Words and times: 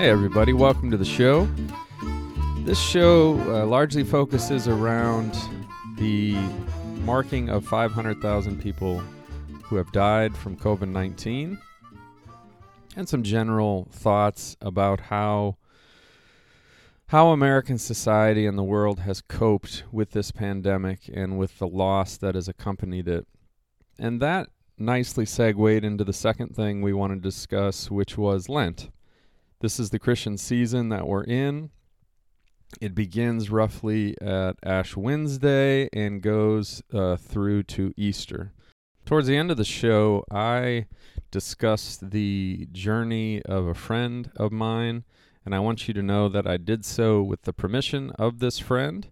Hey, 0.00 0.08
everybody, 0.08 0.54
welcome 0.54 0.90
to 0.92 0.96
the 0.96 1.04
show. 1.04 1.46
This 2.60 2.80
show 2.80 3.38
uh, 3.40 3.66
largely 3.66 4.02
focuses 4.02 4.66
around 4.66 5.36
the 5.98 6.36
marking 7.04 7.50
of 7.50 7.66
500,000 7.66 8.62
people 8.62 9.00
who 9.62 9.76
have 9.76 9.92
died 9.92 10.34
from 10.34 10.56
COVID 10.56 10.88
19 10.88 11.58
and 12.96 13.06
some 13.10 13.22
general 13.22 13.88
thoughts 13.92 14.56
about 14.62 15.00
how. 15.00 15.58
How 17.08 17.28
American 17.28 17.76
society 17.76 18.46
and 18.46 18.56
the 18.56 18.64
world 18.64 19.00
has 19.00 19.20
coped 19.20 19.84
with 19.92 20.12
this 20.12 20.30
pandemic 20.30 21.10
and 21.12 21.38
with 21.38 21.58
the 21.58 21.68
loss 21.68 22.16
that 22.16 22.36
has 22.36 22.48
accompanied 22.48 23.06
it. 23.06 23.26
And 23.98 24.18
that 24.22 24.48
nicely 24.78 25.26
segued 25.26 25.84
into 25.84 26.04
the 26.04 26.14
second 26.14 26.56
thing 26.56 26.80
we 26.80 26.94
want 26.94 27.12
to 27.12 27.20
discuss, 27.20 27.90
which 27.90 28.16
was 28.16 28.48
Lent. 28.48 28.88
This 29.60 29.78
is 29.78 29.90
the 29.90 29.98
Christian 29.98 30.38
season 30.38 30.88
that 30.88 31.06
we're 31.06 31.24
in. 31.24 31.68
It 32.80 32.94
begins 32.94 33.50
roughly 33.50 34.16
at 34.18 34.56
Ash 34.62 34.96
Wednesday 34.96 35.90
and 35.92 36.22
goes 36.22 36.82
uh, 36.94 37.16
through 37.16 37.64
to 37.64 37.92
Easter. 37.94 38.54
Towards 39.04 39.26
the 39.26 39.36
end 39.36 39.50
of 39.50 39.58
the 39.58 39.64
show, 39.66 40.24
I 40.30 40.86
discussed 41.30 42.10
the 42.10 42.68
journey 42.72 43.42
of 43.42 43.66
a 43.66 43.74
friend 43.74 44.30
of 44.34 44.50
mine, 44.50 45.04
and 45.44 45.54
I 45.54 45.58
want 45.58 45.88
you 45.88 45.92
to 45.92 46.02
know 46.02 46.30
that 46.30 46.46
I 46.46 46.56
did 46.56 46.86
so 46.86 47.20
with 47.20 47.42
the 47.42 47.52
permission 47.52 48.12
of 48.12 48.38
this 48.38 48.58
friend. 48.58 49.08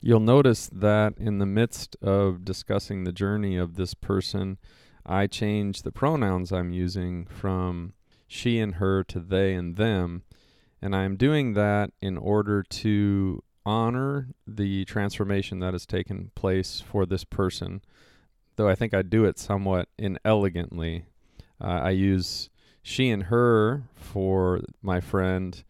You'll 0.00 0.18
notice 0.18 0.68
that 0.72 1.14
in 1.16 1.38
the 1.38 1.46
midst 1.46 1.94
of 2.02 2.44
discussing 2.44 3.04
the 3.04 3.12
journey 3.12 3.56
of 3.56 3.76
this 3.76 3.94
person, 3.94 4.58
I 5.06 5.28
changed 5.28 5.84
the 5.84 5.92
pronouns 5.92 6.50
I'm 6.50 6.72
using 6.72 7.26
from 7.26 7.92
she 8.26 8.58
and 8.58 8.76
her 8.76 9.04
to 9.04 9.20
they 9.20 9.54
and 9.54 9.76
them. 9.76 10.22
And 10.80 10.94
I'm 10.94 11.16
doing 11.16 11.54
that 11.54 11.90
in 12.00 12.18
order 12.18 12.62
to 12.62 13.42
honor 13.64 14.28
the 14.46 14.84
transformation 14.84 15.58
that 15.60 15.72
has 15.72 15.86
taken 15.86 16.30
place 16.34 16.80
for 16.80 17.06
this 17.06 17.24
person. 17.24 17.82
Though 18.56 18.68
I 18.68 18.74
think 18.74 18.94
I 18.94 19.02
do 19.02 19.24
it 19.24 19.38
somewhat 19.38 19.88
inelegantly. 19.98 21.06
Uh, 21.60 21.80
I 21.84 21.90
use 21.90 22.50
she 22.82 23.10
and 23.10 23.24
her 23.24 23.84
for 23.94 24.60
my 24.82 25.00
friend 25.00 25.64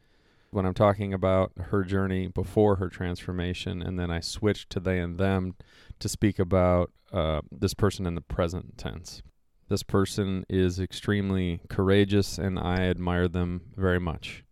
when 0.50 0.66
I'm 0.66 0.74
talking 0.74 1.12
about 1.12 1.52
her 1.58 1.82
journey 1.84 2.28
before 2.28 2.76
her 2.76 2.88
transformation, 2.88 3.82
and 3.82 3.98
then 3.98 4.10
I 4.10 4.20
switch 4.20 4.68
to 4.70 4.80
they 4.80 4.98
and 5.00 5.18
them 5.18 5.56
to 5.98 6.08
speak 6.08 6.38
about 6.38 6.92
uh, 7.12 7.40
this 7.50 7.74
person 7.74 8.06
in 8.06 8.14
the 8.14 8.20
present 8.20 8.78
tense. 8.78 9.22
This 9.74 9.82
person 9.82 10.46
is 10.48 10.78
extremely 10.78 11.58
courageous, 11.68 12.38
and 12.38 12.60
I 12.60 12.82
admire 12.82 13.26
them 13.26 13.72
very 13.74 13.98
much. 13.98 14.44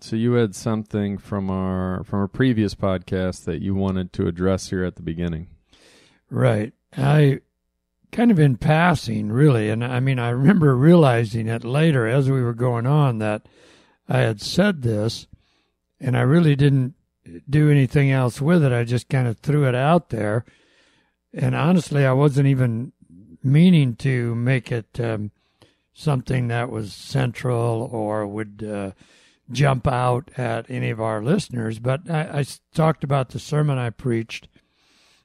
So 0.00 0.16
you 0.16 0.32
had 0.32 0.54
something 0.54 1.18
from 1.18 1.50
our 1.50 2.04
from 2.04 2.22
a 2.22 2.28
previous 2.28 2.74
podcast 2.74 3.44
that 3.44 3.60
you 3.60 3.74
wanted 3.74 4.14
to 4.14 4.26
address 4.26 4.70
here 4.70 4.84
at 4.84 4.96
the 4.96 5.02
beginning. 5.02 5.48
Right. 6.30 6.72
I 6.96 7.40
kind 8.12 8.30
of 8.30 8.40
in 8.40 8.56
passing, 8.56 9.30
really. 9.30 9.68
And 9.68 9.84
I 9.84 10.00
mean, 10.00 10.18
I 10.18 10.30
remember 10.30 10.74
realizing 10.74 11.48
it 11.48 11.64
later 11.64 12.06
as 12.06 12.30
we 12.30 12.40
were 12.40 12.54
going 12.54 12.86
on 12.86 13.18
that 13.18 13.46
I 14.08 14.20
had 14.20 14.40
said 14.40 14.80
this, 14.80 15.26
and 16.00 16.16
I 16.16 16.22
really 16.22 16.56
didn't 16.56 16.94
do 17.48 17.70
anything 17.70 18.10
else 18.10 18.40
with 18.40 18.64
it. 18.64 18.72
I 18.72 18.84
just 18.84 19.08
kind 19.08 19.28
of 19.28 19.38
threw 19.38 19.66
it 19.66 19.74
out 19.74 20.10
there. 20.10 20.44
And 21.32 21.54
honestly, 21.54 22.04
I 22.04 22.12
wasn't 22.12 22.48
even 22.48 22.92
meaning 23.42 23.96
to 23.96 24.34
make 24.34 24.70
it 24.72 24.98
um, 25.00 25.30
something 25.92 26.48
that 26.48 26.70
was 26.70 26.92
central 26.92 27.88
or 27.92 28.26
would 28.26 28.64
uh, 28.68 28.90
jump 29.50 29.86
out 29.86 30.30
at 30.36 30.70
any 30.70 30.90
of 30.90 31.00
our 31.00 31.22
listeners. 31.22 31.78
But 31.78 32.10
I, 32.10 32.40
I 32.40 32.44
talked 32.74 33.04
about 33.04 33.30
the 33.30 33.38
sermon 33.38 33.78
I 33.78 33.90
preached 33.90 34.48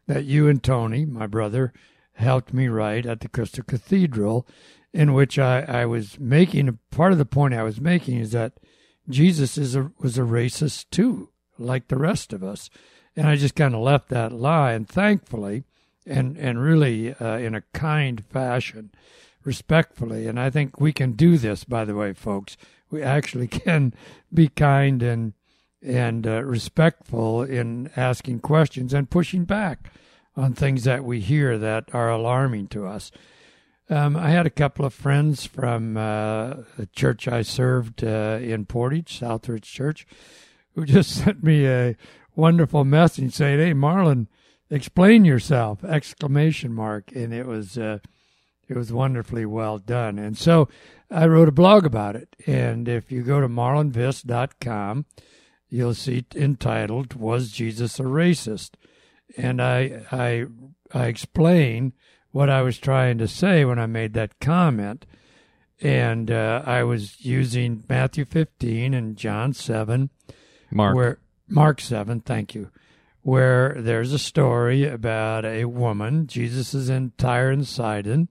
that 0.07 0.25
you 0.25 0.47
and 0.47 0.61
Tony, 0.61 1.05
my 1.05 1.27
brother, 1.27 1.73
helped 2.13 2.53
me 2.53 2.67
write 2.67 3.05
at 3.05 3.19
the 3.19 3.29
Crystal 3.29 3.63
Cathedral, 3.63 4.47
in 4.93 5.13
which 5.13 5.37
I, 5.37 5.61
I 5.61 5.85
was 5.85 6.19
making 6.19 6.79
part 6.91 7.11
of 7.11 7.17
the 7.17 7.25
point 7.25 7.53
I 7.53 7.63
was 7.63 7.81
making 7.81 8.19
is 8.19 8.31
that 8.31 8.53
Jesus 9.09 9.57
is 9.57 9.75
a, 9.75 9.91
was 9.99 10.17
a 10.17 10.21
racist 10.21 10.85
too, 10.91 11.29
like 11.57 11.87
the 11.87 11.97
rest 11.97 12.33
of 12.33 12.43
us. 12.43 12.69
And 13.15 13.27
I 13.27 13.35
just 13.35 13.55
kind 13.55 13.73
of 13.73 13.81
left 13.81 14.09
that 14.09 14.31
lie. 14.31 14.73
And 14.73 14.87
thankfully, 14.87 15.63
and, 16.05 16.37
and 16.37 16.61
really 16.61 17.13
uh, 17.15 17.37
in 17.37 17.55
a 17.55 17.63
kind 17.73 18.23
fashion, 18.25 18.91
respectfully, 19.43 20.27
and 20.27 20.39
I 20.39 20.49
think 20.49 20.79
we 20.79 20.91
can 20.91 21.13
do 21.13 21.37
this, 21.37 21.63
by 21.63 21.85
the 21.85 21.95
way, 21.95 22.13
folks. 22.13 22.57
We 22.89 23.01
actually 23.01 23.47
can 23.49 23.93
be 24.33 24.47
kind 24.49 25.01
and 25.01 25.33
and 25.81 26.25
uh, 26.25 26.43
respectful 26.43 27.43
in 27.43 27.91
asking 27.95 28.39
questions 28.39 28.91
and 28.91 29.07
pushing 29.07 29.45
back 29.45 29.91
on 30.35 30.53
things 30.53 30.83
that 30.83 31.03
we 31.03 31.19
hear 31.19 31.59
that 31.59 31.85
are 31.93 32.09
alarming 32.09 32.67
to 32.67 32.87
us. 32.87 33.11
Um, 33.87 34.17
I 34.17 34.31
had 34.31 34.47
a 34.47 34.51
couple 34.51 34.83
of 34.83 34.95
friends 34.95 35.45
from 35.45 35.95
uh, 35.95 36.55
the 36.75 36.87
church 36.91 37.27
I 37.27 37.43
served 37.43 38.03
uh, 38.03 38.39
in 38.41 38.65
Portage, 38.65 39.19
Southridge 39.19 39.65
Church, 39.65 40.07
who 40.75 40.85
just 40.85 41.11
sent 41.23 41.43
me 41.43 41.65
a 41.67 41.95
wonderful 42.35 42.83
message 42.83 43.33
saying, 43.33 43.59
"Hey, 43.59 43.73
Marlon, 43.73 44.27
explain 44.69 45.25
yourself!" 45.25 45.83
Exclamation 45.83 46.73
mark, 46.73 47.11
and 47.15 47.33
it 47.33 47.47
was 47.47 47.77
uh, 47.77 47.99
it 48.67 48.77
was 48.77 48.93
wonderfully 48.93 49.45
well 49.45 49.77
done. 49.77 50.19
And 50.19 50.37
so 50.37 50.67
I 51.09 51.27
wrote 51.27 51.49
a 51.49 51.53
blog 51.53 51.85
about 51.85 52.15
it. 52.15 52.35
And 52.45 52.87
if 52.87 53.11
you 53.11 53.23
go 53.23 53.41
to 53.41 53.47
marlonvis.com, 53.47 55.05
you'll 55.69 55.93
see 55.93 56.25
entitled 56.35 57.15
"Was 57.15 57.51
Jesus 57.51 57.99
a 57.99 58.03
Racist?" 58.03 58.71
and 59.37 59.61
I 59.61 60.05
I 60.11 60.45
I 60.93 61.05
explain 61.05 61.93
what 62.31 62.49
I 62.49 62.61
was 62.61 62.77
trying 62.77 63.17
to 63.19 63.27
say 63.27 63.65
when 63.65 63.79
I 63.79 63.85
made 63.85 64.13
that 64.13 64.39
comment, 64.39 65.05
and 65.81 66.29
uh, 66.29 66.63
I 66.65 66.83
was 66.83 67.23
using 67.25 67.83
Matthew 67.87 68.25
15 68.25 68.93
and 68.93 69.15
John 69.15 69.53
7, 69.53 70.09
Mark. 70.71 70.95
where 70.95 71.19
Mark 71.47 71.79
7, 71.79 72.21
thank 72.21 72.55
you, 72.55 72.71
where 73.21 73.75
there's 73.77 74.13
a 74.13 74.19
story 74.19 74.85
about 74.85 75.45
a 75.45 75.65
woman. 75.65 76.27
Jesus 76.27 76.73
is 76.73 76.89
in 76.89 77.11
Tyre 77.17 77.51
and 77.51 77.67
Sidon, 77.67 78.29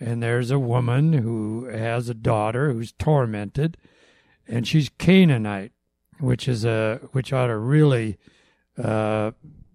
and 0.00 0.22
there's 0.22 0.50
a 0.50 0.58
woman 0.58 1.12
who 1.12 1.66
has 1.66 2.08
a 2.08 2.14
daughter 2.14 2.72
who's 2.72 2.92
tormented, 2.92 3.76
and 4.46 4.66
she's 4.66 4.90
Canaanite, 4.98 5.72
which 6.20 6.48
is 6.48 6.64
a 6.64 7.00
which 7.12 7.32
ought 7.32 7.48
to 7.48 7.56
really 7.56 8.18
uh, 8.82 9.32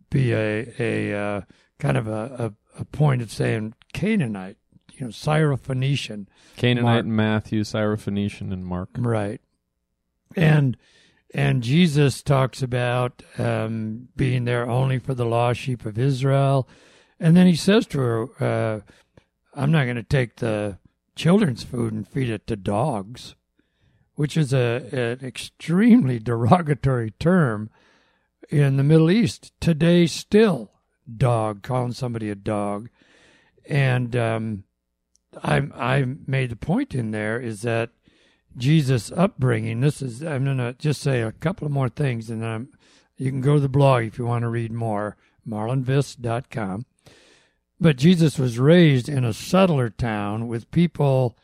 be 0.09 0.33
a 0.33 0.73
a 0.79 1.13
uh, 1.13 1.41
kind 1.79 1.97
of 1.97 2.07
a, 2.07 2.53
a, 2.77 2.81
a, 2.81 2.85
point 2.85 3.21
of 3.21 3.31
saying 3.31 3.73
Canaanite, 3.93 4.57
you 4.93 5.05
know, 5.05 5.11
Syrophoenician, 5.11 6.27
Canaanite, 6.55 7.05
Mark. 7.05 7.05
Matthew, 7.05 7.61
Syrophoenician, 7.61 8.53
and 8.53 8.65
Mark. 8.65 8.89
Right, 8.97 9.41
and 10.35 10.77
and 11.33 11.63
Jesus 11.63 12.21
talks 12.21 12.61
about 12.61 13.23
um, 13.37 14.09
being 14.15 14.45
there 14.45 14.69
only 14.69 14.99
for 14.99 15.13
the 15.13 15.25
lost 15.25 15.59
sheep 15.59 15.85
of 15.85 15.97
Israel, 15.97 16.67
and 17.19 17.35
then 17.35 17.47
he 17.47 17.55
says 17.55 17.87
to 17.87 17.99
her, 17.99 18.43
uh, 18.43 18.79
"I'm 19.53 19.71
not 19.71 19.85
going 19.85 19.95
to 19.95 20.03
take 20.03 20.37
the 20.37 20.77
children's 21.15 21.63
food 21.63 21.93
and 21.93 22.07
feed 22.07 22.29
it 22.29 22.47
to 22.47 22.55
dogs." 22.55 23.35
Which 24.15 24.37
is 24.37 24.53
a 24.53 25.17
an 25.19 25.25
extremely 25.25 26.19
derogatory 26.31 27.11
term 27.11 27.71
in 28.49 28.77
the 28.77 28.83
Middle 28.83 29.09
East 29.09 29.53
today 29.59 30.05
still 30.05 30.71
dog 31.17 31.63
calling 31.63 31.93
somebody 31.93 32.29
a 32.29 32.35
dog 32.35 32.89
and 33.65 34.15
um, 34.15 34.63
I 35.41 35.57
I 35.75 36.05
made 36.27 36.51
the 36.51 36.55
point 36.55 36.93
in 36.93 37.11
there 37.11 37.39
is 37.39 37.61
that 37.63 37.91
Jesus 38.57 39.11
upbringing. 39.11 39.81
This 39.81 40.01
is 40.01 40.23
I'm 40.23 40.45
going 40.45 40.57
to 40.57 40.73
just 40.77 41.01
say 41.01 41.21
a 41.21 41.31
couple 41.31 41.65
of 41.65 41.73
more 41.73 41.89
things 41.89 42.29
and 42.29 42.41
then 42.41 42.49
I'm, 42.49 42.69
you 43.17 43.29
can 43.29 43.41
go 43.41 43.55
to 43.55 43.59
the 43.59 43.69
blog 43.69 44.03
if 44.03 44.17
you 44.17 44.25
want 44.25 44.43
to 44.43 44.49
read 44.49 44.71
more 44.71 45.17
marlonvis.com 45.47 46.85
but 47.83 47.97
Jesus 47.97 48.39
was 48.39 48.57
raised 48.57 49.09
in 49.09 49.25
a 49.25 49.33
settler 49.33 49.89
town 49.89 50.47
with 50.47 50.71
people 50.71 51.37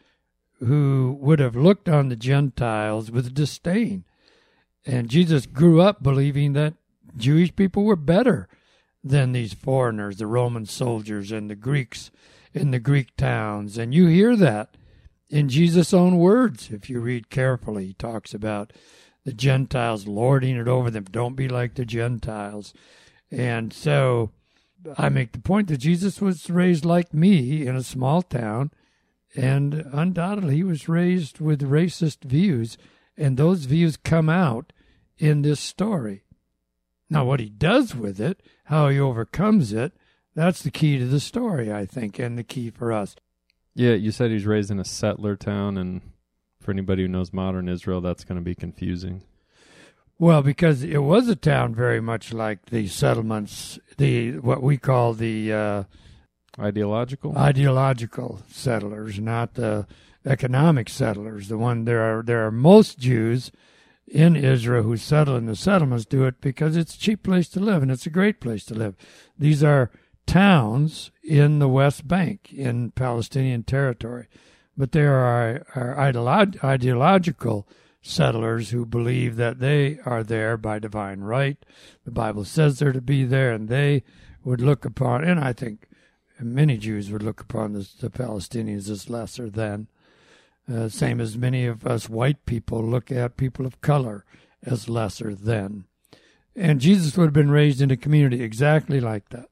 who 0.60 1.18
would 1.20 1.40
have 1.40 1.56
looked 1.56 1.90
on 1.90 2.08
the 2.08 2.16
Gentiles 2.16 3.12
with 3.12 3.34
disdain. 3.34 4.06
And 4.86 5.10
Jesus 5.10 5.46
grew 5.46 5.82
up 5.82 6.02
believing 6.02 6.54
that 6.54 6.76
Jewish 7.18 7.54
people 7.56 7.84
were 7.84 7.98
better 7.98 8.48
than 9.04 9.34
these 9.34 9.54
foreigners, 9.54 10.16
the 10.16 10.28
Roman 10.28 10.66
soldiers 10.66 11.32
and 11.32 11.50
the 11.50 11.56
Greeks 11.56 12.10
in 12.54 12.72
the 12.72 12.80
Greek 12.80 13.18
towns. 13.18 13.78
And 13.78 13.94
you 13.94 14.08
hear 14.08 14.38
that 14.38 14.76
in 15.30 15.50
Jesus' 15.50 15.94
own 15.94 16.18
words. 16.18 16.70
If 16.72 16.90
you 16.90 17.00
read 17.00 17.30
carefully, 17.30 17.88
he 17.88 17.94
talks 17.94 18.34
about 18.34 18.74
the 19.26 19.34
Gentiles 19.34 20.08
lording 20.08 20.58
it 20.58 20.68
over 20.68 20.90
them. 20.90 21.06
Don't 21.06 21.36
be 21.36 21.48
like 21.48 21.76
the 21.76 21.86
Gentiles. 21.86 22.74
And 23.32 23.72
so 23.72 24.32
I 24.98 25.10
make 25.10 25.34
the 25.34 25.40
point 25.40 25.68
that 25.68 25.78
Jesus 25.78 26.22
was 26.22 26.50
raised 26.50 26.86
like 26.86 27.14
me 27.14 27.68
in 27.68 27.76
a 27.76 27.84
small 27.84 28.22
town, 28.22 28.72
and 29.36 29.86
undoubtedly 29.92 30.56
he 30.58 30.64
was 30.64 30.90
raised 30.90 31.40
with 31.40 31.62
racist 31.62 32.24
views, 32.24 32.78
and 33.18 33.38
those 33.38 33.66
views 33.66 33.98
come 33.98 34.30
out 34.30 34.74
in 35.18 35.42
this 35.42 35.60
story. 35.60 36.24
Now, 37.10 37.26
what 37.26 37.40
he 37.40 37.50
does 37.50 37.96
with 37.96 38.22
it, 38.22 38.42
how 38.66 38.88
he 38.90 39.00
overcomes 39.00 39.74
it, 39.74 39.94
that's 40.36 40.62
the 40.62 40.72
key 40.72 40.98
to 41.00 41.06
the 41.06 41.20
story, 41.20 41.74
I 41.74 41.86
think, 41.86 42.18
and 42.20 42.38
the 42.38 42.44
key 42.44 42.70
for 42.70 42.94
us. 42.94 43.16
Yeah, 43.80 43.94
you 43.94 44.12
said 44.12 44.30
he's 44.30 44.46
raised 44.46 44.72
in 44.72 44.80
a 44.82 44.84
settler 44.84 45.38
town, 45.38 45.78
and 45.78 46.02
for 46.60 46.72
anybody 46.72 47.04
who 47.04 47.08
knows 47.08 47.32
modern 47.32 47.70
Israel, 47.70 48.02
that's 48.02 48.26
going 48.26 48.38
to 48.38 48.44
be 48.44 48.54
confusing. 48.54 49.24
Well, 50.18 50.42
because 50.42 50.84
it 50.84 50.98
was 50.98 51.30
a 51.30 51.36
town 51.38 51.76
very 51.76 52.02
much 52.02 52.34
like 52.34 52.66
the 52.66 52.88
settlements, 52.88 53.80
the 53.96 54.40
what 54.40 54.62
we 54.62 54.78
call 54.78 55.14
the 55.14 55.54
uh, 55.54 55.84
ideological 56.60 57.38
ideological 57.38 58.42
settlers, 58.52 59.18
not 59.18 59.54
the 59.54 59.88
economic 60.26 60.90
settlers. 60.90 61.48
The 61.48 61.58
one 61.58 61.86
there 61.86 62.02
are 62.02 62.22
there 62.22 62.46
are 62.46 62.52
most 62.52 63.00
Jews 63.00 63.50
in 64.06 64.36
Israel 64.36 64.84
who 64.84 64.98
settle 64.98 65.38
in 65.38 65.46
the 65.46 65.56
settlements 65.56 66.04
do 66.04 66.26
it 66.26 66.42
because 66.42 66.76
it's 66.76 66.96
a 66.96 67.00
cheap 67.00 67.24
place 67.24 67.48
to 67.48 67.62
live 67.62 67.82
and 67.82 67.92
it's 67.92 68.06
a 68.06 68.10
great 68.10 68.42
place 68.42 68.66
to 68.66 68.74
live. 68.74 68.98
These 69.38 69.64
are 69.64 69.90
towns 70.30 71.10
in 71.24 71.58
the 71.58 71.68
West 71.68 72.08
Bank 72.08 72.54
in 72.54 72.92
Palestinian 72.92 73.64
territory, 73.64 74.28
but 74.78 74.92
there 74.92 75.16
are, 75.16 75.66
are 75.76 75.96
ideolog- 75.96 76.64
ideological 76.64 77.68
settlers 78.02 78.70
who 78.70 78.86
believe 78.86 79.38
that 79.38 79.60
they 79.60 79.98
are 80.06 80.24
there 80.24 80.56
by 80.56 80.78
divine 80.78 81.22
right. 81.22 81.58
The 82.06 82.12
Bible 82.12 82.46
says 82.46 82.78
they're 82.78 82.92
to 82.92 83.02
be 83.02 83.24
there, 83.24 83.52
and 83.52 83.70
they 83.70 84.04
would 84.44 84.62
look 84.62 84.86
upon, 84.86 85.24
and 85.24 85.40
I 85.40 85.52
think 85.52 85.88
many 86.40 86.78
Jews 86.78 87.12
would 87.12 87.24
look 87.24 87.42
upon 87.42 87.74
the, 87.74 87.90
the 88.00 88.12
Palestinians 88.12 88.88
as 88.88 89.10
lesser 89.10 89.50
than. 89.50 89.88
Uh, 90.72 90.90
same 90.90 91.20
as 91.20 91.38
many 91.38 91.66
of 91.66 91.88
us 91.88 92.08
white 92.08 92.46
people 92.46 92.84
look 92.84 93.12
at 93.12 93.36
people 93.36 93.66
of 93.66 93.82
color 93.82 94.26
as 94.64 94.88
lesser 94.88 95.34
than. 95.34 95.86
And 96.56 96.80
Jesus 96.80 97.18
would 97.18 97.26
have 97.26 97.34
been 97.34 97.50
raised 97.50 97.82
in 97.82 97.90
a 97.90 97.98
community 97.98 98.44
exactly 98.44 99.00
like 99.00 99.30
that. 99.30 99.50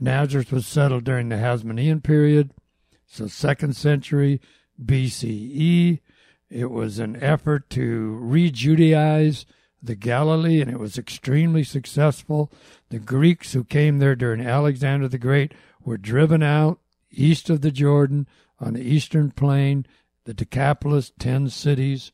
Nazareth 0.00 0.50
was 0.50 0.66
settled 0.66 1.04
during 1.04 1.28
the 1.28 1.36
Hasmonean 1.36 2.02
period, 2.02 2.52
so 3.06 3.26
second 3.26 3.76
century 3.76 4.40
BCE. 4.82 6.00
It 6.48 6.70
was 6.70 6.98
an 6.98 7.22
effort 7.22 7.68
to 7.70 8.16
re 8.20 8.50
Judaize 8.50 9.44
the 9.82 9.94
Galilee, 9.94 10.60
and 10.60 10.70
it 10.70 10.78
was 10.78 10.98
extremely 10.98 11.64
successful. 11.64 12.50
The 12.88 12.98
Greeks 12.98 13.52
who 13.52 13.64
came 13.64 13.98
there 13.98 14.16
during 14.16 14.40
Alexander 14.40 15.08
the 15.08 15.18
Great 15.18 15.52
were 15.84 15.96
driven 15.96 16.42
out 16.42 16.80
east 17.10 17.50
of 17.50 17.60
the 17.60 17.70
Jordan 17.70 18.26
on 18.58 18.74
the 18.74 18.82
eastern 18.82 19.30
plain, 19.30 19.86
the 20.24 20.34
Decapolis, 20.34 21.12
ten 21.18 21.48
cities. 21.48 22.12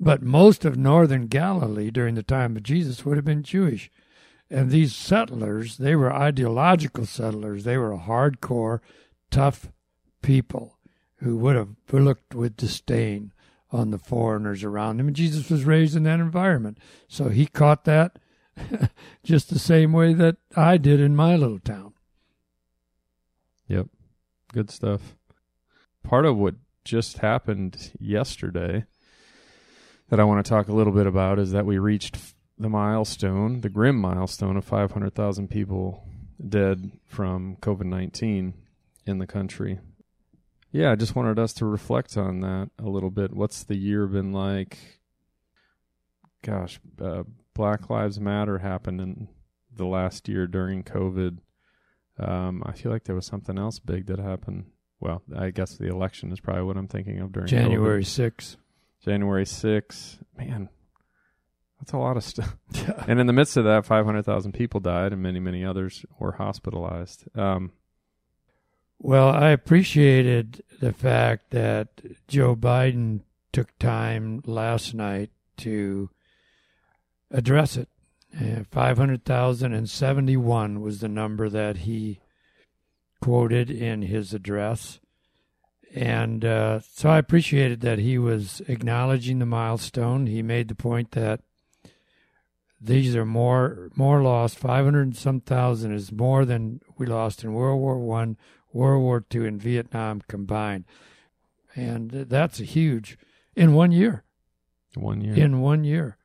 But 0.00 0.22
most 0.22 0.64
of 0.64 0.76
northern 0.76 1.26
Galilee 1.26 1.90
during 1.90 2.14
the 2.14 2.22
time 2.22 2.56
of 2.56 2.62
Jesus 2.62 3.04
would 3.04 3.16
have 3.16 3.24
been 3.24 3.42
Jewish. 3.42 3.90
And 4.50 4.70
these 4.70 4.94
settlers, 4.94 5.76
they 5.76 5.94
were 5.94 6.12
ideological 6.12 7.04
settlers. 7.04 7.64
They 7.64 7.76
were 7.76 7.96
hardcore, 7.96 8.80
tough 9.30 9.70
people 10.22 10.78
who 11.16 11.36
would 11.36 11.56
have 11.56 11.74
looked 11.92 12.34
with 12.34 12.56
disdain 12.56 13.32
on 13.70 13.90
the 13.90 13.98
foreigners 13.98 14.64
around 14.64 14.98
him. 14.98 15.08
And 15.08 15.16
Jesus 15.16 15.50
was 15.50 15.64
raised 15.64 15.96
in 15.96 16.04
that 16.04 16.20
environment. 16.20 16.78
So 17.08 17.28
he 17.28 17.46
caught 17.46 17.84
that 17.84 18.18
just 19.24 19.50
the 19.50 19.58
same 19.58 19.92
way 19.92 20.14
that 20.14 20.36
I 20.56 20.78
did 20.78 21.00
in 21.00 21.14
my 21.14 21.36
little 21.36 21.58
town. 21.58 21.92
Yep. 23.66 23.88
Good 24.52 24.70
stuff. 24.70 25.16
Part 26.02 26.24
of 26.24 26.38
what 26.38 26.54
just 26.84 27.18
happened 27.18 27.92
yesterday 28.00 28.86
that 30.08 30.18
I 30.18 30.24
want 30.24 30.44
to 30.44 30.48
talk 30.48 30.68
a 30.68 30.72
little 30.72 30.92
bit 30.92 31.06
about 31.06 31.38
is 31.38 31.52
that 31.52 31.66
we 31.66 31.78
reached 31.78 32.16
the 32.58 32.68
milestone, 32.68 33.60
the 33.60 33.68
grim 33.68 33.96
milestone 33.96 34.56
of 34.56 34.64
500,000 34.64 35.48
people 35.48 36.04
dead 36.46 36.92
from 37.06 37.56
COVID 37.56 37.84
19 37.84 38.54
in 39.06 39.18
the 39.18 39.26
country. 39.26 39.78
Yeah, 40.70 40.92
I 40.92 40.96
just 40.96 41.16
wanted 41.16 41.38
us 41.38 41.52
to 41.54 41.66
reflect 41.66 42.16
on 42.16 42.40
that 42.40 42.70
a 42.78 42.88
little 42.88 43.10
bit. 43.10 43.32
What's 43.32 43.64
the 43.64 43.76
year 43.76 44.06
been 44.06 44.32
like? 44.32 44.78
Gosh, 46.42 46.78
uh, 47.00 47.24
Black 47.54 47.88
Lives 47.90 48.20
Matter 48.20 48.58
happened 48.58 49.00
in 49.00 49.28
the 49.74 49.86
last 49.86 50.28
year 50.28 50.46
during 50.46 50.84
COVID. 50.84 51.38
Um, 52.18 52.62
I 52.66 52.72
feel 52.72 52.92
like 52.92 53.04
there 53.04 53.14
was 53.14 53.26
something 53.26 53.58
else 53.58 53.78
big 53.78 54.06
that 54.06 54.18
happened. 54.18 54.66
Well, 55.00 55.22
I 55.36 55.50
guess 55.50 55.76
the 55.76 55.86
election 55.86 56.32
is 56.32 56.40
probably 56.40 56.64
what 56.64 56.76
I'm 56.76 56.88
thinking 56.88 57.20
of 57.20 57.32
during 57.32 57.48
January 57.48 58.02
COVID. 58.02 58.32
6th. 58.36 58.56
January 59.04 59.44
6th. 59.44 60.18
Man, 60.36 60.68
that's 61.78 61.92
a 61.92 61.98
lot 61.98 62.16
of 62.16 62.24
stuff. 62.24 62.56
and 63.08 63.20
in 63.20 63.26
the 63.26 63.32
midst 63.32 63.56
of 63.56 63.64
that, 63.64 63.84
500,000 63.84 64.52
people 64.52 64.80
died 64.80 65.12
and 65.12 65.22
many, 65.22 65.40
many 65.40 65.64
others 65.64 66.04
were 66.18 66.32
hospitalized. 66.32 67.24
Um, 67.36 67.72
well, 68.98 69.28
I 69.28 69.50
appreciated 69.50 70.62
the 70.80 70.92
fact 70.92 71.50
that 71.50 71.88
Joe 72.26 72.56
Biden 72.56 73.20
took 73.52 73.78
time 73.78 74.42
last 74.44 74.92
night 74.92 75.30
to 75.58 76.10
address 77.30 77.76
it. 77.76 77.88
Uh, 78.36 78.64
500,071 78.70 80.80
was 80.80 81.00
the 81.00 81.08
number 81.08 81.48
that 81.48 81.78
he 81.78 82.20
quoted 83.20 83.70
in 83.70 84.02
his 84.02 84.34
address. 84.34 85.00
And 85.94 86.44
uh, 86.44 86.80
so 86.80 87.08
I 87.08 87.18
appreciated 87.18 87.80
that 87.80 87.98
he 87.98 88.18
was 88.18 88.60
acknowledging 88.68 89.38
the 89.38 89.46
milestone. 89.46 90.26
He 90.26 90.42
made 90.42 90.68
the 90.68 90.74
point 90.74 91.12
that 91.12 91.40
these 92.80 93.16
are 93.16 93.24
more 93.24 93.90
more 93.94 94.22
lost. 94.22 94.58
Five 94.58 94.84
hundred 94.84 95.02
and 95.02 95.16
some 95.16 95.40
thousand 95.40 95.92
is 95.92 96.12
more 96.12 96.44
than 96.44 96.80
we 96.96 97.06
lost 97.06 97.44
in 97.44 97.52
World 97.52 97.80
War 97.80 97.98
One, 97.98 98.36
World 98.72 99.02
War 99.02 99.24
II 99.34 99.46
and 99.46 99.60
Vietnam 99.60 100.22
combined. 100.28 100.84
And 101.74 102.10
that's 102.10 102.60
a 102.60 102.64
huge, 102.64 103.18
in 103.54 103.74
one 103.74 103.92
year. 103.92 104.24
One 104.94 105.20
year. 105.20 105.34
In 105.34 105.60
one 105.60 105.84
year. 105.84 106.16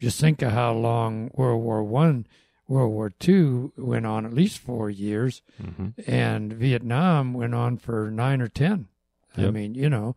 Just 0.00 0.20
think 0.20 0.42
of 0.42 0.52
how 0.52 0.72
long 0.72 1.30
World 1.34 1.62
War 1.62 1.82
One, 1.84 2.26
World 2.66 2.92
War 2.92 3.12
II 3.26 3.70
went 3.76 4.06
on 4.06 4.26
at 4.26 4.34
least 4.34 4.58
four 4.58 4.90
years, 4.90 5.42
mm-hmm. 5.62 5.88
and 6.06 6.52
Vietnam 6.52 7.34
went 7.34 7.54
on 7.54 7.76
for 7.76 8.10
nine 8.10 8.40
or 8.40 8.48
ten. 8.48 8.88
Yep. 9.36 9.48
I 9.48 9.50
mean, 9.50 9.74
you 9.74 9.88
know, 9.88 10.16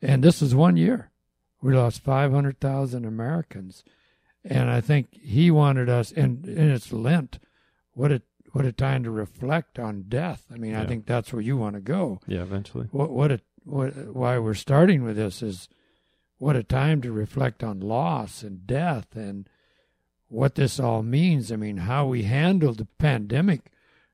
and 0.00 0.22
this 0.22 0.40
is 0.40 0.54
one 0.54 0.76
year. 0.76 1.10
We 1.60 1.74
lost 1.74 2.02
500,000 2.02 3.06
Americans. 3.06 3.84
And 4.44 4.70
I 4.70 4.80
think 4.80 5.08
he 5.14 5.50
wanted 5.50 5.88
us, 5.88 6.12
and, 6.12 6.44
and 6.44 6.70
it's 6.70 6.92
Lent. 6.92 7.38
What 7.92 8.12
a 8.12 8.22
what 8.52 8.64
a 8.64 8.72
time 8.72 9.02
to 9.02 9.10
reflect 9.10 9.78
on 9.80 10.04
death. 10.08 10.44
I 10.52 10.56
mean, 10.56 10.72
Yeah. 10.72 10.82
I 10.82 10.86
think 10.86 11.06
that's 11.06 11.32
where 11.32 11.42
you 11.42 11.56
want 11.56 11.74
to 11.74 11.80
go. 11.80 12.20
Yeah, 12.26 12.42
eventually. 12.42 12.86
What 12.92 13.10
what 13.10 13.32
a 13.32 13.40
what 13.64 13.96
why 14.14 14.38
we're 14.38 14.54
starting 14.54 15.02
with 15.02 15.16
this 15.16 15.42
is 15.42 15.68
what 16.38 16.56
a 16.56 16.62
time 16.62 17.00
to 17.02 17.10
reflect 17.10 17.64
on 17.64 17.80
loss 17.80 18.42
and 18.42 18.66
death 18.66 19.16
and 19.16 19.48
what 20.28 20.54
this 20.56 20.78
all 20.78 21.02
means. 21.02 21.50
I 21.50 21.56
mean, 21.56 21.78
how 21.78 22.06
we 22.06 22.24
handled 22.24 22.78
the 22.78 22.88
pandemic. 22.98 23.72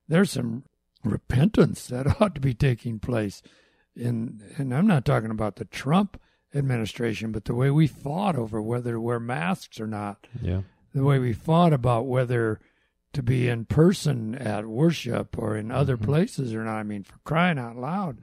There's 0.08 0.30
some 0.30 0.64
repentance 1.04 1.86
that 1.88 2.06
ought 2.20 2.34
to 2.34 2.40
be 2.40 2.54
taking 2.54 2.98
place. 2.98 3.42
In 3.96 4.40
and 4.56 4.72
I'm 4.72 4.86
not 4.86 5.04
talking 5.04 5.30
about 5.30 5.56
the 5.56 5.64
Trump 5.64 6.20
administration, 6.54 7.32
but 7.32 7.44
the 7.44 7.54
way 7.54 7.70
we 7.70 7.86
fought 7.86 8.36
over 8.36 8.60
whether 8.60 8.92
to 8.92 9.00
wear 9.00 9.20
masks 9.20 9.80
or 9.80 9.86
not 9.86 10.26
Yeah. 10.42 10.62
the 10.92 11.04
way 11.04 11.18
we 11.18 11.32
fought 11.32 11.72
about 11.72 12.06
whether 12.06 12.60
to 13.12 13.22
be 13.22 13.48
in 13.48 13.64
person 13.64 14.34
at 14.34 14.66
worship 14.66 15.36
or 15.38 15.56
in 15.56 15.70
other 15.70 15.96
Mhm. 15.96 16.02
places 16.04 16.54
or 16.54 16.64
not. 16.64 16.78
I 16.78 16.82
mean, 16.84 17.02
for 17.02 17.18
crying 17.24 17.58
out 17.58 17.76
loud, 17.76 18.18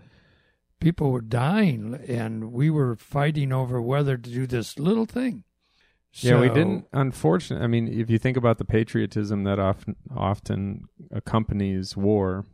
people 0.80 1.12
were 1.12 1.22
dying, 1.22 1.96
and 2.08 2.52
we 2.54 2.70
were 2.70 2.96
fighting 2.96 3.52
over 3.52 3.82
whether 3.82 4.18
to 4.18 4.30
do 4.30 4.46
this 4.48 4.78
little 4.80 5.06
thing. 5.06 5.44
Yeah, 6.14 6.40
we 6.40 6.48
didn't. 6.50 6.88
Unfortunately, 6.94 7.64
I 7.64 7.68
mean, 7.68 7.88
if 7.88 8.10
you 8.10 8.18
think 8.18 8.38
about 8.38 8.58
the 8.58 8.66
patriotism 8.66 9.44
that 9.44 9.60
often 9.60 9.96
often 10.10 10.86
accompanies 11.12 11.96
war, 11.98 12.46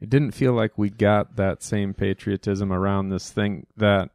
it 0.00 0.10
didn't 0.10 0.32
feel 0.32 0.52
like 0.52 0.76
we 0.76 0.90
got 0.90 1.36
that 1.36 1.62
same 1.62 1.94
patriotism 1.94 2.72
around 2.72 3.08
this 3.08 3.30
thing. 3.30 3.66
That, 3.76 4.10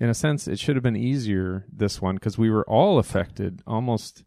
in 0.00 0.08
a 0.08 0.14
sense, 0.14 0.48
it 0.48 0.58
should 0.58 0.76
have 0.76 0.82
been 0.82 0.96
easier 0.96 1.66
this 1.70 2.00
one 2.00 2.16
because 2.16 2.38
we 2.38 2.50
were 2.50 2.68
all 2.68 2.98
affected, 2.98 3.62
almost 3.66 4.24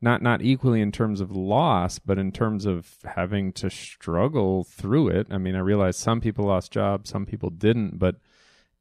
not 0.00 0.22
not 0.22 0.40
equally 0.40 0.80
in 0.80 0.92
terms 0.92 1.20
of 1.20 1.30
loss, 1.30 1.98
but 1.98 2.18
in 2.18 2.32
terms 2.32 2.64
of 2.64 2.96
having 3.04 3.52
to 3.54 3.68
struggle 3.68 4.64
through 4.64 5.08
it. 5.08 5.26
I 5.30 5.36
mean, 5.36 5.54
I 5.54 5.60
realize 5.60 5.96
some 5.96 6.20
people 6.20 6.46
lost 6.46 6.72
jobs, 6.72 7.10
some 7.10 7.26
people 7.26 7.50
didn't, 7.50 7.98
but 7.98 8.16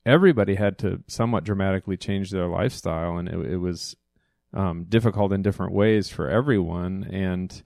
everybody 0.05 0.55
had 0.55 0.77
to 0.77 1.03
somewhat 1.07 1.43
dramatically 1.43 1.97
change 1.97 2.31
their 2.31 2.47
lifestyle, 2.47 3.17
and 3.17 3.27
it, 3.27 3.53
it 3.53 3.57
was 3.57 3.97
um, 4.53 4.85
difficult 4.87 5.33
in 5.33 5.41
different 5.41 5.73
ways 5.73 6.09
for 6.09 6.29
everyone. 6.29 7.03
And 7.11 7.61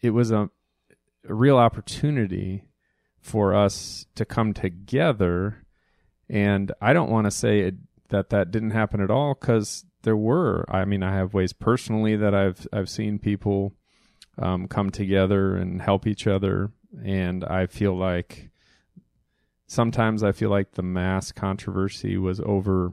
it 0.00 0.10
was 0.10 0.30
a 0.30 0.50
a 1.28 1.34
real 1.34 1.56
opportunity 1.56 2.64
for 3.20 3.54
us 3.54 4.06
to 4.14 4.24
come 4.24 4.54
together. 4.54 5.64
And 6.28 6.72
I 6.80 6.92
don't 6.92 7.10
want 7.10 7.26
to 7.26 7.30
say 7.30 7.60
it, 7.60 7.74
that 8.08 8.30
that 8.30 8.50
didn't 8.50 8.70
happen 8.70 9.00
at 9.00 9.10
all 9.10 9.34
because 9.34 9.84
there 10.02 10.16
were. 10.16 10.64
I 10.68 10.84
mean, 10.84 11.02
I 11.02 11.14
have 11.14 11.34
ways 11.34 11.52
personally 11.52 12.16
that 12.16 12.34
I've 12.34 12.66
I've 12.72 12.88
seen 12.88 13.18
people 13.18 13.74
um, 14.38 14.68
come 14.68 14.90
together 14.90 15.56
and 15.56 15.80
help 15.80 16.06
each 16.06 16.26
other, 16.26 16.70
and 17.04 17.44
I 17.44 17.66
feel 17.66 17.96
like 17.96 18.50
sometimes 19.66 20.22
I 20.22 20.32
feel 20.32 20.50
like 20.50 20.72
the 20.72 20.82
mass 20.82 21.32
controversy 21.32 22.16
was 22.16 22.40
over 22.40 22.92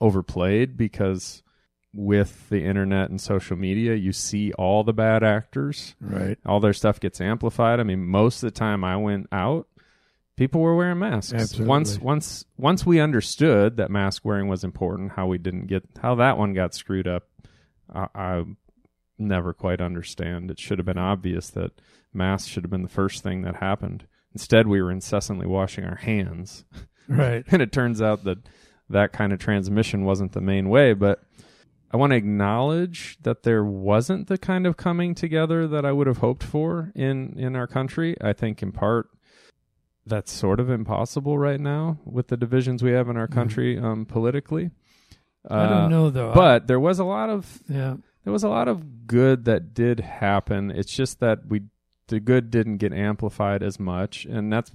overplayed 0.00 0.76
because 0.76 1.42
with 1.94 2.48
the 2.48 2.64
internet 2.64 3.10
and 3.10 3.20
social 3.20 3.56
media, 3.56 3.94
you 3.94 4.12
see 4.12 4.52
all 4.52 4.84
the 4.84 4.92
bad 4.92 5.22
actors. 5.22 5.94
Right. 6.00 6.38
All 6.46 6.60
their 6.60 6.72
stuff 6.72 7.00
gets 7.00 7.20
amplified. 7.20 7.80
I 7.80 7.82
mean, 7.82 8.06
most 8.06 8.42
of 8.42 8.52
the 8.52 8.58
time 8.58 8.84
I 8.84 8.96
went 8.96 9.26
out, 9.32 9.66
people 10.38 10.60
were 10.60 10.76
wearing 10.76 11.00
masks. 11.00 11.32
Absolutely. 11.32 11.66
Once 11.66 11.98
once 11.98 12.44
once 12.56 12.86
we 12.86 13.00
understood 13.00 13.76
that 13.76 13.90
mask 13.90 14.24
wearing 14.24 14.48
was 14.48 14.64
important, 14.64 15.12
how 15.12 15.26
we 15.26 15.36
didn't 15.36 15.66
get 15.66 15.84
how 16.00 16.14
that 16.14 16.38
one 16.38 16.54
got 16.54 16.74
screwed 16.74 17.08
up, 17.08 17.24
I, 17.92 18.06
I 18.14 18.44
never 19.18 19.52
quite 19.52 19.80
understand. 19.80 20.50
It 20.50 20.60
should 20.60 20.78
have 20.78 20.86
been 20.86 20.96
obvious 20.96 21.50
that 21.50 21.72
masks 22.14 22.48
should 22.48 22.62
have 22.62 22.70
been 22.70 22.82
the 22.82 22.88
first 22.88 23.22
thing 23.22 23.42
that 23.42 23.56
happened. 23.56 24.06
Instead, 24.32 24.68
we 24.68 24.80
were 24.80 24.92
incessantly 24.92 25.46
washing 25.46 25.84
our 25.84 25.96
hands. 25.96 26.64
Right. 27.10 27.42
and 27.50 27.62
it 27.62 27.72
turns 27.72 28.02
out 28.02 28.24
that 28.24 28.36
that 28.90 29.14
kind 29.14 29.32
of 29.32 29.38
transmission 29.38 30.04
wasn't 30.04 30.32
the 30.32 30.42
main 30.42 30.68
way 30.68 30.92
but 30.92 31.22
i 31.90 31.96
want 31.96 32.10
to 32.10 32.16
acknowledge 32.16 33.16
that 33.22 33.44
there 33.44 33.64
wasn't 33.64 34.28
the 34.28 34.36
kind 34.36 34.66
of 34.66 34.76
coming 34.76 35.14
together 35.14 35.66
that 35.66 35.86
i 35.86 35.90
would 35.90 36.06
have 36.06 36.18
hoped 36.18 36.44
for 36.44 36.92
in 36.94 37.32
in 37.38 37.56
our 37.56 37.66
country 37.66 38.14
i 38.20 38.34
think 38.34 38.62
in 38.62 38.72
part 38.72 39.08
that's 40.08 40.32
sort 40.32 40.60
of 40.60 40.70
impossible 40.70 41.38
right 41.38 41.60
now 41.60 41.98
with 42.04 42.28
the 42.28 42.36
divisions 42.36 42.82
we 42.82 42.92
have 42.92 43.08
in 43.08 43.16
our 43.16 43.28
country 43.28 43.78
um, 43.78 44.04
politically 44.06 44.70
Mm-hmm. 45.48 45.54
I 45.54 45.68
don't 45.68 45.84
Uh, 45.84 45.88
know 45.88 46.10
though. 46.10 46.32
I- 46.32 46.34
but 46.34 46.66
there 46.66 46.80
was 46.80 46.98
a 46.98 47.04
lot 47.04 47.30
of 47.30 47.62
yeah. 47.68 47.96
there 48.24 48.32
was 48.32 48.42
a 48.44 48.48
lot 48.48 48.66
of 48.68 49.06
good 49.06 49.44
that 49.46 49.72
did 49.72 50.00
happen. 50.00 50.70
It's 50.70 50.92
just 50.92 51.20
that 51.20 51.46
we 51.48 51.62
the 52.08 52.20
good 52.20 52.50
didn't 52.50 52.78
get 52.78 52.92
amplified 52.92 53.62
as 53.62 53.78
much, 53.78 54.24
and 54.26 54.52
that's 54.52 54.72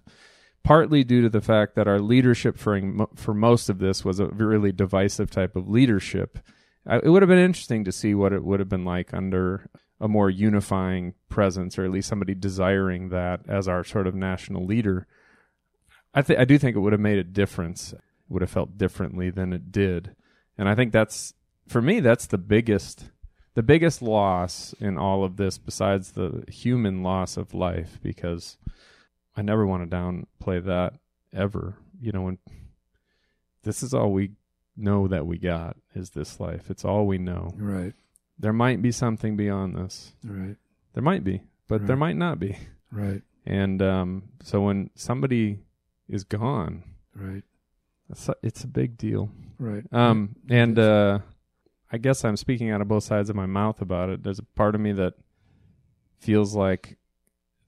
partly 0.64 1.04
due 1.04 1.22
to 1.22 1.30
the 1.30 1.42
fact 1.42 1.76
that 1.76 1.88
our 1.88 2.00
leadership 2.00 2.58
for 2.58 2.80
for 3.16 3.34
most 3.34 3.70
of 3.70 3.80
this 3.80 4.06
was 4.06 4.20
a 4.20 4.28
really 4.28 4.72
divisive 4.72 5.30
type 5.30 5.56
of 5.56 5.70
leadership. 5.70 6.40
I, 6.88 6.98
it 6.98 7.10
would 7.10 7.22
have 7.22 7.30
been 7.30 7.38
interesting 7.38 7.84
to 7.84 7.92
see 7.92 8.16
what 8.16 8.34
it 8.34 8.44
would 8.44 8.60
have 8.62 8.70
been 8.70 8.86
like 8.86 9.14
under 9.14 9.70
a 10.00 10.08
more 10.08 10.30
unifying 10.30 11.14
presence, 11.30 11.78
or 11.78 11.84
at 11.86 11.92
least 11.92 12.08
somebody 12.10 12.34
desiring 12.34 13.10
that 13.10 13.42
as 13.48 13.68
our 13.68 13.84
sort 13.84 14.08
of 14.08 14.16
national 14.16 14.66
leader. 14.66 15.08
I 16.14 16.22
think 16.22 16.40
I 16.40 16.46
do 16.46 16.58
think 16.58 16.76
it 16.76 16.80
would 16.80 16.94
have 16.94 17.00
made 17.00 17.18
a 17.18 17.24
difference. 17.24 17.94
It 17.94 18.02
would 18.30 18.42
have 18.42 18.52
felt 18.52 18.78
differently 18.78 19.30
than 19.30 19.54
it 19.54 19.72
did, 19.72 20.16
and 20.58 20.70
I 20.70 20.76
think 20.76 20.92
that's 20.92 21.34
for 21.68 21.82
me 21.82 22.00
that's 22.00 22.28
the 22.28 22.38
biggest 22.38 23.10
the 23.56 23.64
biggest 23.64 24.02
loss 24.02 24.74
in 24.80 24.98
all 24.98 25.24
of 25.24 25.38
this 25.38 25.58
besides 25.58 26.12
the 26.12 26.44
human 26.48 27.04
loss 27.04 27.38
of 27.38 27.54
life 27.54 28.00
because 28.02 28.58
I 29.36 29.42
never 29.42 29.66
want 29.66 29.90
to 29.90 29.96
downplay 29.96 30.64
that 30.66 30.94
ever. 31.34 31.76
You 32.02 32.12
know, 32.12 32.22
when 32.22 32.38
this 33.64 33.84
is 33.84 33.94
all 33.94 34.12
we 34.12 34.32
know 34.76 35.08
that 35.08 35.26
we 35.26 35.38
got 35.38 35.78
is 35.96 36.12
this 36.12 36.40
life. 36.40 36.70
It's 36.70 36.86
all 36.86 37.06
we 37.06 37.18
know. 37.18 37.54
Right. 37.56 37.94
There 38.40 38.54
might 38.54 38.82
be 38.82 38.92
something 38.92 39.38
beyond 39.38 39.76
this. 39.76 40.14
Right. 40.24 40.56
There 40.94 41.04
might 41.04 41.24
be, 41.24 41.42
but 41.68 41.88
there 41.88 41.96
might 41.96 42.18
not 42.18 42.40
be. 42.40 42.58
Right. 42.92 43.22
And 43.46 43.82
um, 43.82 44.24
so 44.42 44.62
when 44.62 44.90
somebody 44.96 45.60
is 46.10 46.24
gone, 46.24 46.84
Right. 47.16 47.44
it's 48.10 48.28
a, 48.30 48.36
it's 48.44 48.64
a 48.64 48.68
big 48.68 48.98
deal. 48.98 49.30
Right. 49.60 49.84
Um, 49.92 50.36
and 50.50 50.78
uh, 50.78 51.20
I 51.92 51.98
guess 51.98 52.24
I'm 52.26 52.38
speaking 52.38 52.70
out 52.72 52.82
of 52.82 52.88
both 52.88 53.04
sides 53.04 53.30
of 53.30 53.36
my 53.36 53.46
mouth 53.46 53.82
about 53.82 54.10
it. 54.10 54.24
There's 54.24 54.40
a 54.40 54.44
part 54.44 54.76
of 54.76 54.82
me 54.82 54.92
that 54.94 55.14
feels 56.20 56.56
like 56.56 56.98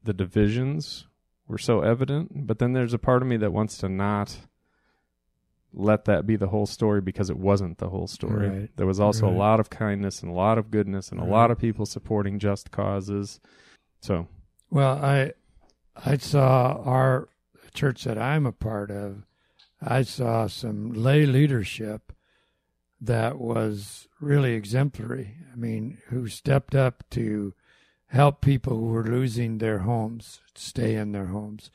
the 0.03 0.13
divisions 0.13 1.07
were 1.47 1.57
so 1.57 1.81
evident, 1.81 2.47
but 2.47 2.59
then 2.59 2.73
there's 2.73 2.93
a 2.93 2.97
part 2.99 3.21
of 3.21 3.27
me 3.27 3.37
that 3.37 3.51
wants 3.53 3.77
to 3.79 3.89
not 3.89 4.37
let 5.73 6.05
that 6.05 6.25
be 6.25 6.35
the 6.37 6.47
whole 6.47 6.65
story 6.65 7.01
because 7.01 7.29
it 7.29 7.37
wasn't 7.37 7.77
the 7.79 7.89
whole 7.89 8.07
story. 8.07 8.47
Right. 8.49 8.69
There 8.77 8.87
was 8.87 8.99
also 8.99 9.27
Right. 9.27 9.35
a 9.35 9.37
lot 9.37 9.59
of 9.59 9.69
kindness 9.69 10.21
and 10.21 10.31
a 10.31 10.35
lot 10.35 10.57
of 10.57 10.71
goodness 10.71 11.09
and 11.11 11.19
a 11.19 11.25
lot 11.25 11.51
of 11.51 11.59
people 11.59 11.85
supporting 11.85 12.39
just 12.39 12.71
causes. 12.71 13.39
So, 14.01 14.27
Well, 14.69 14.97
I 15.03 15.33
I 15.97 16.17
saw 16.17 16.81
our 16.83 17.27
church 17.75 18.03
that 18.05 18.17
I'm 18.17 18.45
a 18.45 18.51
part 18.51 18.89
of. 18.89 19.25
I 19.81 20.01
saw 20.01 20.47
some 20.47 20.93
lay 20.93 21.25
leadership 21.25 22.13
that 23.01 23.37
was 23.37 24.07
really 24.19 24.53
exemplary. 24.53 25.35
I 25.51 25.55
mean, 25.55 25.99
who 26.07 26.27
stepped 26.27 26.73
up 26.73 27.03
to 27.11 27.53
help 28.07 28.41
people 28.41 28.77
who 28.77 28.87
were 28.87 29.03
losing 29.03 29.57
their 29.57 29.79
homes 29.79 30.41
stay 30.55 30.95
in 30.95 31.11
their 31.11 31.27
homes. 31.27 31.69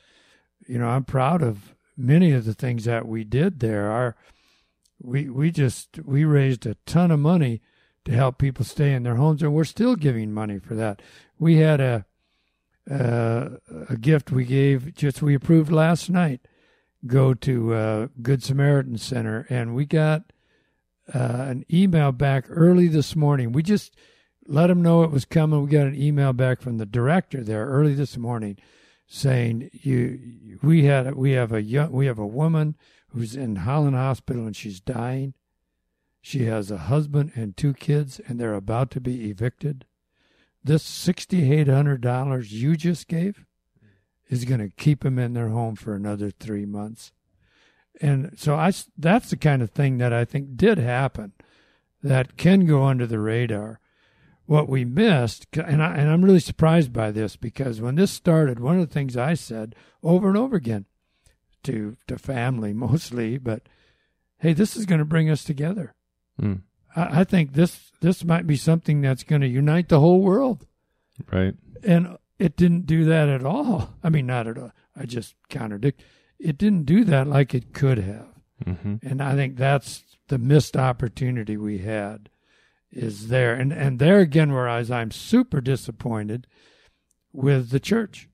You 0.66 0.78
know, 0.78 0.88
I'm 0.88 1.04
proud 1.04 1.42
of 1.42 1.74
many 1.96 2.32
of 2.32 2.44
the 2.44 2.54
things 2.54 2.84
that 2.84 3.06
we 3.06 3.24
did 3.24 3.60
there. 3.60 3.90
Our 3.90 4.16
we 5.02 5.28
we 5.28 5.50
just 5.50 5.98
we 6.04 6.24
raised 6.24 6.66
a 6.66 6.76
ton 6.86 7.10
of 7.10 7.20
money 7.20 7.60
to 8.04 8.12
help 8.12 8.38
people 8.38 8.64
stay 8.64 8.92
in 8.94 9.02
their 9.02 9.16
homes, 9.16 9.42
and 9.42 9.52
we're 9.52 9.64
still 9.64 9.96
giving 9.96 10.32
money 10.32 10.58
for 10.58 10.74
that. 10.74 11.02
We 11.38 11.56
had 11.56 11.80
a 11.80 12.06
uh, 12.88 13.50
a 13.88 13.96
gift 13.96 14.30
we 14.30 14.44
gave 14.44 14.94
just 14.94 15.22
we 15.22 15.34
approved 15.34 15.72
last 15.72 16.08
night 16.08 16.40
go 17.06 17.34
to 17.34 17.74
uh, 17.74 18.08
Good 18.20 18.42
Samaritan 18.42 18.98
Center, 18.98 19.46
and 19.48 19.74
we 19.74 19.86
got 19.86 20.32
uh, 21.14 21.18
an 21.18 21.64
email 21.72 22.12
back 22.12 22.44
early 22.48 22.88
this 22.88 23.16
morning. 23.16 23.52
We 23.52 23.62
just 23.62 23.94
let 24.46 24.68
them 24.68 24.82
know 24.82 25.02
it 25.02 25.10
was 25.10 25.24
coming. 25.24 25.62
We 25.62 25.70
got 25.70 25.86
an 25.86 26.00
email 26.00 26.32
back 26.32 26.60
from 26.60 26.78
the 26.78 26.86
director 26.86 27.42
there 27.42 27.66
early 27.66 27.94
this 27.94 28.16
morning 28.16 28.58
saying 29.06 29.70
you 29.72 30.58
we 30.62 30.84
had 30.84 31.14
we 31.14 31.32
have 31.32 31.52
a 31.52 31.62
young 31.62 31.90
we 31.90 32.06
have 32.06 32.18
a 32.18 32.26
woman 32.26 32.76
who's 33.08 33.34
in 33.34 33.56
Holland 33.56 33.96
Hospital 33.96 34.46
and 34.46 34.54
she's 34.54 34.80
dying. 34.80 35.34
She 36.22 36.44
has 36.44 36.70
a 36.70 36.76
husband 36.78 37.32
and 37.34 37.56
two 37.56 37.72
kids, 37.72 38.20
and 38.26 38.38
they're 38.38 38.54
about 38.54 38.90
to 38.92 39.00
be 39.00 39.30
evicted 39.30 39.86
this 40.62 40.84
$6,800 41.06 42.50
you 42.50 42.76
just 42.76 43.08
gave 43.08 43.44
is 44.28 44.44
going 44.44 44.60
to 44.60 44.74
keep 44.76 45.02
them 45.02 45.18
in 45.18 45.34
their 45.34 45.48
home 45.48 45.74
for 45.74 45.94
another 45.94 46.30
three 46.30 46.64
months. 46.64 47.12
And 48.00 48.32
so 48.36 48.54
I, 48.54 48.72
that's 48.96 49.30
the 49.30 49.36
kind 49.36 49.62
of 49.62 49.70
thing 49.70 49.98
that 49.98 50.12
I 50.12 50.24
think 50.24 50.56
did 50.56 50.78
happen 50.78 51.32
that 52.02 52.36
can 52.36 52.66
go 52.66 52.84
under 52.84 53.06
the 53.06 53.18
radar. 53.18 53.80
What 54.46 54.68
we 54.68 54.84
missed, 54.84 55.46
and, 55.56 55.82
I, 55.82 55.96
and 55.96 56.10
I'm 56.10 56.24
really 56.24 56.40
surprised 56.40 56.92
by 56.92 57.10
this 57.10 57.36
because 57.36 57.80
when 57.80 57.94
this 57.94 58.10
started, 58.10 58.58
one 58.58 58.80
of 58.80 58.88
the 58.88 58.92
things 58.92 59.16
I 59.16 59.34
said 59.34 59.76
over 60.02 60.28
and 60.28 60.36
over 60.36 60.56
again 60.56 60.86
to, 61.64 61.96
to 62.08 62.18
family 62.18 62.72
mostly, 62.74 63.38
but 63.38 63.62
hey, 64.38 64.52
this 64.52 64.76
is 64.76 64.86
going 64.86 64.98
to 64.98 65.04
bring 65.04 65.30
us 65.30 65.44
together. 65.44 65.94
mm, 66.40 66.62
I, 66.94 67.20
I 67.20 67.24
think 67.24 67.52
this 67.52 67.92
this 68.00 68.24
might 68.24 68.46
be 68.46 68.56
something 68.56 69.00
that's 69.00 69.22
going 69.24 69.42
to 69.42 69.48
unite 69.48 69.88
the 69.88 70.00
whole 70.00 70.20
world, 70.20 70.66
right. 71.30 71.54
and 71.82 72.16
it 72.38 72.56
didn't 72.56 72.86
do 72.86 73.04
that 73.04 73.28
at 73.28 73.44
all. 73.44 73.90
I 74.02 74.08
mean, 74.08 74.26
not 74.26 74.46
at 74.46 74.58
all. 74.58 74.72
I 74.96 75.04
just 75.04 75.34
contradict. 75.48 76.02
It 76.38 76.56
didn't 76.56 76.86
do 76.86 77.04
that 77.04 77.26
like 77.26 77.54
it 77.54 77.72
could 77.72 77.98
have, 77.98 78.28
hmm 78.64 78.96
and 79.02 79.22
I 79.22 79.34
think 79.34 79.56
that's 79.56 80.04
the 80.28 80.38
missed 80.38 80.76
opportunity 80.76 81.56
we 81.56 81.78
had 81.78 82.30
is 82.90 83.28
there, 83.28 83.54
and 83.54 83.72
and 83.72 83.98
there 83.98 84.20
again, 84.20 84.52
whereas 84.52 84.90
I'm 84.90 85.10
super 85.10 85.60
disappointed 85.60 86.46
with 87.32 87.70
the 87.70 87.80
church 87.80 88.28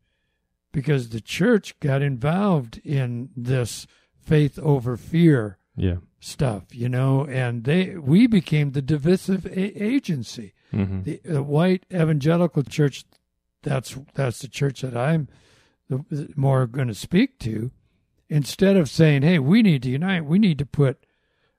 because 0.73 1.11
the 1.11 1.21
church 1.21 1.79
got 1.81 2.03
involved 2.03 2.81
in 2.85 3.31
this 3.37 3.87
faith 4.19 4.59
over 4.59 4.97
fear 4.97 5.59
Yeah. 5.77 5.97
stuff, 6.21 6.65
you 6.75 6.89
know, 6.89 7.27
and 7.27 7.65
they 7.65 7.97
we 7.97 8.27
became 8.27 8.73
the 8.73 8.83
divisive 8.83 9.45
a- 9.47 9.83
agency. 9.83 10.55
hmm 10.71 11.03
The, 11.03 11.21
the 11.25 11.43
white 11.43 11.85
evangelical 11.93 12.63
church, 12.63 13.05
that's 13.63 13.97
that's 14.15 14.39
the 14.41 14.49
church 14.49 14.81
that 14.81 14.97
I'm 14.97 15.29
the, 15.89 16.05
the 16.11 16.29
more 16.37 16.67
going 16.67 16.89
to 16.89 16.95
speak 16.95 17.39
to. 17.41 17.71
Instead 18.29 18.77
of 18.77 18.89
saying, 18.91 19.23
"Hey, 19.23 19.39
we 19.39 19.63
need 19.63 19.83
to 19.83 19.91
unite. 19.91 20.25
We 20.25 20.39
need 20.39 20.59
to 20.59 20.67
put 20.67 21.05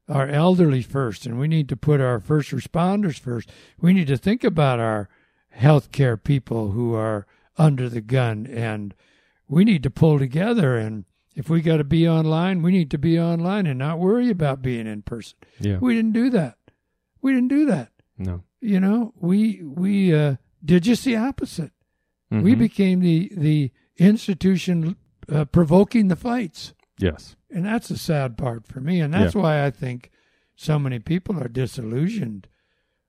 our 0.09 0.27
elderly 0.27 0.81
first, 0.81 1.25
and 1.25 1.37
we 1.39 1.47
need 1.47 1.69
to 1.69 1.77
put 1.77 2.01
our 2.01 2.19
first 2.19 2.51
responders 2.51 3.19
first. 3.19 3.49
We 3.79 3.93
need 3.93 4.07
to 4.07 4.17
think 4.17 4.43
about 4.43 4.79
our 4.79 5.07
healthcare 5.57 6.21
people 6.21 6.71
who 6.71 6.93
are 6.93 7.25
under 7.57 7.87
the 7.89 8.01
gun, 8.01 8.45
and 8.47 8.93
we 9.47 9.63
need 9.63 9.83
to 9.83 9.89
pull 9.91 10.17
together 10.19 10.75
and." 10.75 11.05
If 11.37 11.49
we 11.51 11.61
got 11.61 11.77
to 11.77 11.83
be 11.83 12.09
online, 12.09 12.63
we 12.63 12.71
need 12.71 12.89
to 12.91 12.97
be 12.97 13.19
online 13.19 13.67
and 13.67 13.77
not 13.77 13.99
worry 13.99 14.31
about 14.31 14.63
being 14.63 14.87
in 14.87 15.03
person. 15.03 15.37
Yeah. 15.59 15.77
We 15.77 15.93
didn't 15.95 16.13
do 16.13 16.31
that. 16.31 16.57
We 17.21 17.31
didn't 17.31 17.49
do 17.49 17.67
that. 17.67 17.91
No. 18.17 18.41
You 18.59 18.79
know, 18.79 19.13
we 19.15 19.61
we 19.63 20.15
uh, 20.15 20.37
did 20.65 20.81
just 20.83 21.05
the 21.05 21.15
opposite. 21.15 21.71
We 22.31 22.55
Mhm. 22.55 22.57
became 22.59 22.99
the 23.01 23.31
the 23.37 23.71
institution 23.97 24.95
uh, 25.31 25.45
provoking 25.45 26.07
the 26.07 26.15
fights, 26.15 26.73
yes. 26.97 27.35
and 27.51 27.63
that's 27.65 27.87
the 27.89 27.97
sad 27.97 28.35
part 28.35 28.65
for 28.65 28.81
me. 28.81 28.99
And 28.99 29.13
that's 29.13 29.35
why 29.35 29.63
I 29.63 29.69
think 29.71 30.09
so 30.55 30.79
many 30.79 30.97
people 30.99 31.37
are 31.39 31.47
disillusioned 31.47 32.47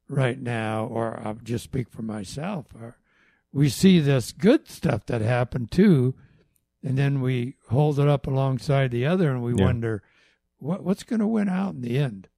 right 0.09 0.39
now. 0.41 0.85
Or 0.85 1.19
I'll 1.25 1.35
just 1.43 1.65
speak 1.65 1.89
for 1.89 2.03
myself. 2.03 2.67
Or 2.75 2.99
we 3.53 3.69
see 3.71 4.01
this 4.01 4.33
good 4.33 4.69
stuff 4.69 5.07
that 5.07 5.23
happened 5.23 5.71
too, 5.71 6.15
and 6.83 6.97
then 6.99 7.21
we 7.21 7.57
hold 7.69 7.99
it 7.99 8.09
up 8.09 8.27
alongside 8.27 8.91
the 8.91 9.07
other, 9.07 9.31
and 9.31 9.43
we 9.43 9.55
Yeah. 9.55 9.65
wonder 9.65 10.03
what 10.59 10.83
what's 10.83 11.05
going 11.05 11.21
to 11.21 11.27
win 11.27 11.49
out 11.49 11.75
in 11.75 11.81
the 11.83 11.99
end. 11.99 12.29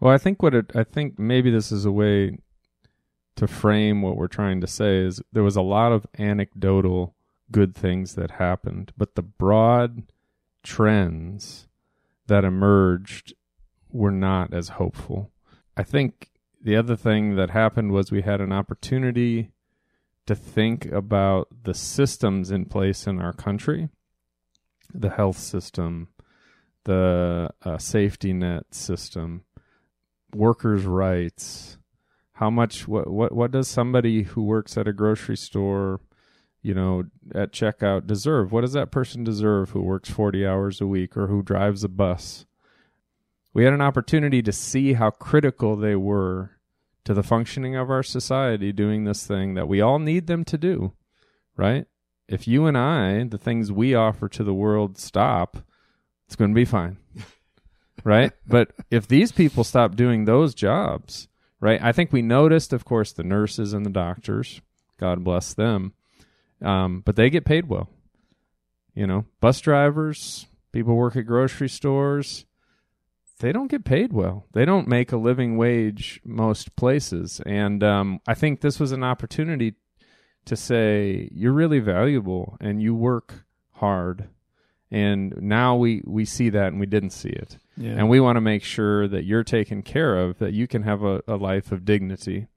Well, 0.00 0.12
I 0.12 0.18
think 0.18 0.42
what 0.42 0.54
it, 0.54 0.70
I 0.74 0.84
think 0.84 1.18
maybe 1.18 1.50
this 1.50 1.70
is 1.72 1.84
a 1.84 1.92
way 1.92 2.38
to 3.36 3.46
frame 3.46 4.02
what 4.02 4.16
we're 4.16 4.26
trying 4.28 4.60
to 4.60 4.66
say 4.66 4.98
is 4.98 5.22
there 5.32 5.42
was 5.44 5.56
a 5.56 5.62
lot 5.62 5.92
of 5.92 6.06
anecdotal 6.18 7.14
good 7.52 7.74
things 7.74 8.14
that 8.14 8.32
happened, 8.32 8.92
but 8.96 9.14
the 9.14 9.22
broad 9.22 10.02
trends 10.62 11.68
that 12.26 12.44
emerged 12.44 13.34
were 13.90 14.10
not 14.10 14.52
as 14.52 14.70
hopeful. 14.70 15.30
I 15.76 15.82
think 15.82 16.30
the 16.60 16.76
other 16.76 16.96
thing 16.96 17.36
that 17.36 17.50
happened 17.50 17.92
was 17.92 18.10
we 18.12 18.22
had 18.22 18.40
an 18.40 18.52
opportunity 18.52 19.50
to 20.28 20.36
think 20.36 20.86
about 20.86 21.48
the 21.64 21.74
systems 21.74 22.50
in 22.50 22.66
place 22.66 23.06
in 23.06 23.20
our 23.20 23.32
country, 23.32 23.88
the 24.94 25.10
health 25.10 25.38
system, 25.38 26.08
the 26.84 27.50
uh, 27.64 27.78
safety 27.78 28.32
net 28.32 28.74
system, 28.74 29.44
workers' 30.34 30.84
rights. 30.84 31.78
How 32.34 32.50
much? 32.50 32.86
What? 32.86 33.10
What? 33.10 33.32
What 33.32 33.50
does 33.50 33.66
somebody 33.68 34.22
who 34.22 34.44
works 34.44 34.78
at 34.78 34.86
a 34.86 34.92
grocery 34.92 35.36
store, 35.36 36.00
you 36.62 36.72
know, 36.72 37.04
at 37.34 37.52
checkout 37.52 38.06
deserve? 38.06 38.52
What 38.52 38.60
does 38.60 38.74
that 38.74 38.92
person 38.92 39.24
deserve 39.24 39.70
who 39.70 39.82
works 39.82 40.08
forty 40.08 40.46
hours 40.46 40.80
a 40.80 40.86
week 40.86 41.16
or 41.16 41.26
who 41.26 41.42
drives 41.42 41.82
a 41.82 41.88
bus? 41.88 42.46
We 43.52 43.64
had 43.64 43.72
an 43.72 43.80
opportunity 43.80 44.40
to 44.42 44.52
see 44.52 44.92
how 44.92 45.10
critical 45.10 45.74
they 45.74 45.96
were 45.96 46.57
to 47.08 47.14
the 47.14 47.22
functioning 47.22 47.74
of 47.74 47.88
our 47.88 48.02
society 48.02 48.70
doing 48.70 49.04
this 49.04 49.26
thing 49.26 49.54
that 49.54 49.66
we 49.66 49.80
all 49.80 49.98
need 49.98 50.26
them 50.26 50.44
to 50.44 50.58
do, 50.58 50.92
right? 51.56 51.86
If 52.28 52.46
you 52.46 52.66
and 52.66 52.76
I, 52.76 53.24
the 53.24 53.38
things 53.38 53.72
we 53.72 53.94
offer 53.94 54.28
to 54.28 54.44
the 54.44 54.52
world, 54.52 54.98
stop, 54.98 55.56
it's 56.26 56.36
going 56.36 56.50
to 56.50 56.54
be 56.54 56.66
fine. 56.66 56.98
right? 58.04 58.32
But 58.46 58.72
if 58.90 59.08
these 59.08 59.32
people 59.32 59.64
stop 59.64 59.96
doing 59.96 60.26
those 60.26 60.54
jobs, 60.54 61.28
right? 61.60 61.82
I 61.82 61.92
think 61.92 62.12
we 62.12 62.20
noticed, 62.20 62.74
of 62.74 62.84
course, 62.84 63.14
the 63.14 63.24
nurses 63.24 63.72
and 63.72 63.86
the 63.86 63.90
doctors. 63.90 64.60
God 65.00 65.24
bless 65.24 65.54
them. 65.54 65.94
Um, 66.60 67.00
but 67.06 67.16
they 67.16 67.30
get 67.30 67.46
paid 67.46 67.70
well. 67.70 67.88
You 68.94 69.06
know, 69.06 69.24
bus 69.40 69.62
drivers, 69.62 70.44
people 70.72 70.94
work 70.94 71.16
at 71.16 71.24
grocery 71.24 71.70
stores, 71.70 72.44
they 73.40 73.52
don't 73.52 73.70
get 73.70 73.84
paid 73.84 74.12
well. 74.12 74.46
They 74.52 74.64
don't 74.64 74.88
make 74.88 75.12
a 75.12 75.16
living 75.16 75.56
wage 75.56 76.20
most 76.24 76.74
places. 76.76 77.40
And 77.46 77.82
um, 77.84 78.20
I 78.26 78.34
think 78.34 78.60
this 78.60 78.80
was 78.80 78.92
an 78.92 79.04
opportunity 79.04 79.74
to 80.46 80.56
say, 80.56 81.28
you're 81.32 81.52
really 81.52 81.78
valuable 81.78 82.56
and 82.60 82.82
you 82.82 82.94
work 82.94 83.44
hard. 83.72 84.28
And 84.90 85.34
now 85.42 85.76
we, 85.76 86.02
we 86.06 86.24
see 86.24 86.48
that 86.50 86.68
and 86.68 86.80
we 86.80 86.86
didn't 86.86 87.10
see 87.10 87.28
it. 87.28 87.58
Yeah. 87.76 87.92
And 87.92 88.08
we 88.08 88.20
want 88.20 88.36
to 88.36 88.40
make 88.40 88.64
sure 88.64 89.06
that 89.06 89.24
you're 89.24 89.44
taken 89.44 89.82
care 89.82 90.16
of, 90.18 90.38
that 90.38 90.52
you 90.54 90.66
can 90.66 90.82
have 90.82 91.02
a, 91.04 91.22
a 91.28 91.36
life 91.36 91.70
of 91.70 91.84
dignity. 91.84 92.48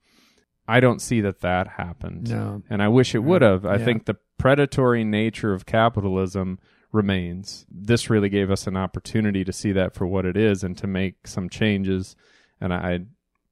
I 0.67 0.79
don't 0.79 1.01
see 1.01 1.19
that 1.21 1.41
that 1.41 1.67
happened. 1.67 2.29
no. 2.32 2.63
And 2.69 2.82
I 2.82 2.88
wish 2.88 3.13
it 3.13 3.19
would 3.19 3.41
have. 3.41 3.65
I 3.65 3.75
Yeah. 3.75 3.86
think 3.86 4.05
the 4.05 4.15
predatory 4.38 5.03
nature 5.03 5.53
of 5.53 5.65
capitalism 5.65 6.58
remains. 6.91 7.65
This 7.69 8.10
really 8.10 8.30
gave 8.30 8.51
us 8.51 8.67
an 8.67 8.77
opportunity 8.77 9.43
to 9.43 9.54
see 9.54 9.71
that 9.71 9.93
for 9.93 10.06
what 10.06 10.25
it 10.25 10.38
is 10.38 10.63
and 10.63 10.77
to 10.77 10.88
make 10.88 11.27
some 11.27 11.49
changes. 11.49 12.15
And 12.60 12.73
I, 12.73 13.01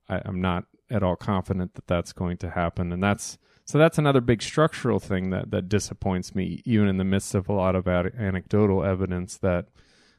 I 0.09 0.21
I'm 0.25 0.41
not 0.41 0.65
at 0.89 1.03
all 1.03 1.15
confident 1.15 1.75
that 1.75 1.87
that's 1.87 2.13
going 2.13 2.37
to 2.37 2.49
happen. 2.49 2.91
And 2.91 3.01
that's 3.01 3.37
so 3.65 3.77
that's 3.77 3.99
another 3.99 4.21
big 4.21 4.41
structural 4.41 4.99
thing 4.99 5.29
that 5.29 5.51
that 5.51 5.69
disappoints 5.69 6.33
me, 6.33 6.61
even 6.65 6.87
in 6.87 6.97
the 6.97 7.03
midst 7.03 7.35
of 7.35 7.47
a 7.47 7.53
lot 7.53 7.75
of 7.75 7.87
ad- 7.87 8.13
anecdotal 8.17 8.83
evidence 8.83 9.37
that 9.37 9.67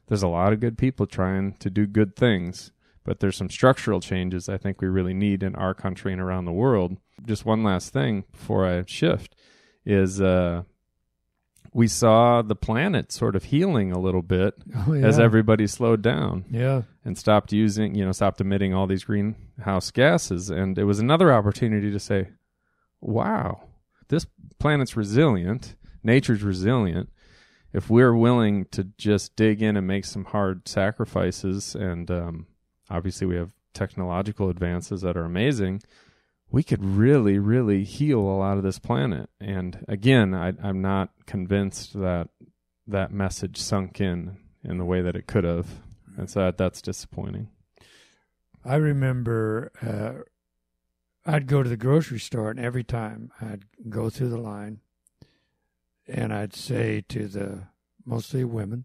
there's 0.06 0.22
a 0.22 0.28
lot 0.28 0.52
of 0.52 0.61
good 0.61 0.78
people 0.78 1.06
trying 1.06 1.54
to 1.54 1.70
do 1.70 1.87
good 1.87 2.16
things. 2.16 2.72
But 3.02 3.20
there's 3.20 3.37
some 3.37 3.50
structural 3.50 4.00
changes 4.00 4.48
I 4.48 4.59
think 4.59 4.80
we 4.80 4.88
really 4.88 5.14
need 5.14 5.42
in 5.42 5.54
our 5.54 5.74
country 5.74 6.12
and 6.12 6.20
around 6.20 6.44
the 6.44 6.52
world. 6.52 6.98
Just 7.24 7.44
one 7.44 7.64
last 7.64 7.92
thing 7.92 8.24
before 8.30 8.66
I 8.66 8.85
shift 8.87 9.35
is 9.85 10.20
uh, 10.20 10.64
we 11.72 11.87
saw 11.87 12.42
the 12.42 12.56
planet 12.56 13.12
sort 13.12 13.37
of 13.37 13.44
healing 13.44 13.92
a 13.92 13.98
little 13.98 14.22
bit 14.22 14.54
Oh, 14.76 14.92
yeah. 14.92 15.06
as 15.06 15.18
everybody 15.18 15.66
slowed 15.66 16.02
down 16.02 16.44
yeah. 16.50 16.83
and 17.04 17.16
stopped 17.16 17.52
using, 17.52 17.94
you 17.94 18.04
know, 18.04 18.12
stopped 18.12 18.40
emitting 18.40 18.74
all 18.74 18.87
these 18.88 19.04
greenhouse 19.04 19.90
gases. 19.92 20.50
And 20.50 20.76
it 20.78 20.85
was 20.85 20.98
another 20.98 21.33
opportunity 21.33 21.90
to 21.92 22.00
say, 22.00 22.28
wow, 23.00 23.62
this 24.09 24.26
planet's 24.59 24.96
resilient, 24.96 25.76
nature's 26.02 26.42
resilient. 26.42 27.09
If 27.72 27.88
we're 27.88 28.14
willing 28.16 28.64
to 28.72 28.85
just 28.98 29.37
dig 29.37 29.62
in 29.62 29.76
and 29.76 29.87
make 29.87 30.04
some 30.04 30.24
hard 30.24 30.66
sacrifices, 30.66 31.76
and 31.76 32.11
um, 32.11 32.46
obviously 32.90 33.28
we 33.28 33.37
have 33.37 33.52
technological 33.74 34.48
advances 34.50 35.02
that 35.02 35.16
are 35.16 35.24
amazing, 35.24 35.83
we 36.50 36.62
could 36.62 36.84
really, 36.84 37.38
really 37.38 37.84
heal 37.84 38.20
a 38.20 38.38
lot 38.38 38.56
of 38.56 38.62
this 38.62 38.78
planet. 38.78 39.30
And 39.40 39.84
again, 39.88 40.34
I, 40.34 40.52
I'm 40.62 40.82
not 40.82 41.10
convinced 41.26 41.94
that 41.94 42.28
that 42.86 43.12
message 43.12 43.56
sunk 43.56 44.00
in 44.00 44.36
in 44.64 44.78
the 44.78 44.84
way 44.84 45.00
that 45.00 45.16
it 45.16 45.26
could 45.26 45.44
have, 45.44 45.66
and 46.16 46.28
so 46.28 46.40
that, 46.40 46.58
that's 46.58 46.82
disappointing. 46.82 47.48
I 48.64 48.74
remember 48.74 49.72
uh, 49.80 50.24
I'd 51.24 51.46
go 51.46 51.62
to 51.62 51.68
the 51.68 51.76
grocery 51.76 52.18
store, 52.18 52.50
and 52.50 52.60
every 52.60 52.84
time 52.84 53.30
I'd 53.40 53.64
go 53.88 54.10
through 54.10 54.30
the 54.30 54.40
line, 54.40 54.80
and 56.06 56.32
I'd 56.32 56.54
say 56.54 57.02
to 57.08 57.26
the 57.26 57.62
mostly 58.04 58.44
women 58.44 58.84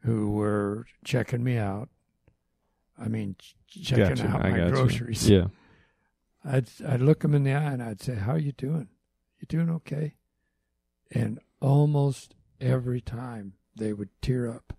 who 0.00 0.32
were 0.32 0.86
checking 1.04 1.42
me 1.42 1.56
out, 1.56 1.88
I 2.98 3.08
mean, 3.08 3.36
ch- 3.38 3.54
checking 3.82 4.16
Gotcha. 4.16 4.28
out 4.28 4.44
I 4.44 4.50
my 4.50 4.56
gotcha. 4.58 4.72
groceries. 4.72 5.28
Yeah. 5.30 5.46
I'd 6.44 6.68
I'd 6.86 7.00
look 7.00 7.20
them 7.20 7.34
in 7.34 7.44
the 7.44 7.52
eye 7.52 7.72
and 7.72 7.82
I'd 7.82 8.02
say, 8.02 8.14
"How 8.16 8.32
are 8.32 8.38
you 8.38 8.52
doing? 8.52 8.88
You 9.40 9.46
doing 9.46 9.70
okay?" 9.70 10.16
And 11.10 11.38
almost 11.60 12.34
every 12.60 13.00
time 13.00 13.54
they 13.76 13.92
would 13.92 14.10
tear 14.20 14.50
up 14.50 14.72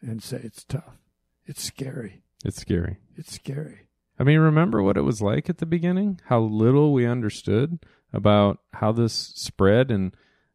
and 0.00 0.22
say, 0.22 0.40
"It's 0.42 0.64
tough. 0.64 0.98
It's 1.46 1.62
scary. 1.62 2.22
It's 2.44 2.60
scary. 2.60 2.98
It's 3.16 3.34
scary." 3.34 3.88
I 4.18 4.22
mean, 4.22 4.38
remember 4.38 4.82
what 4.82 4.98
it 4.98 5.02
was 5.02 5.22
like 5.22 5.48
at 5.48 5.58
the 5.58 5.66
beginning? 5.66 6.20
How 6.26 6.40
little 6.40 6.92
we 6.92 7.06
understood 7.06 7.78
about 8.12 8.58
how 8.74 8.92
this 8.92 9.14
spread 9.14 9.90
and 9.90 10.14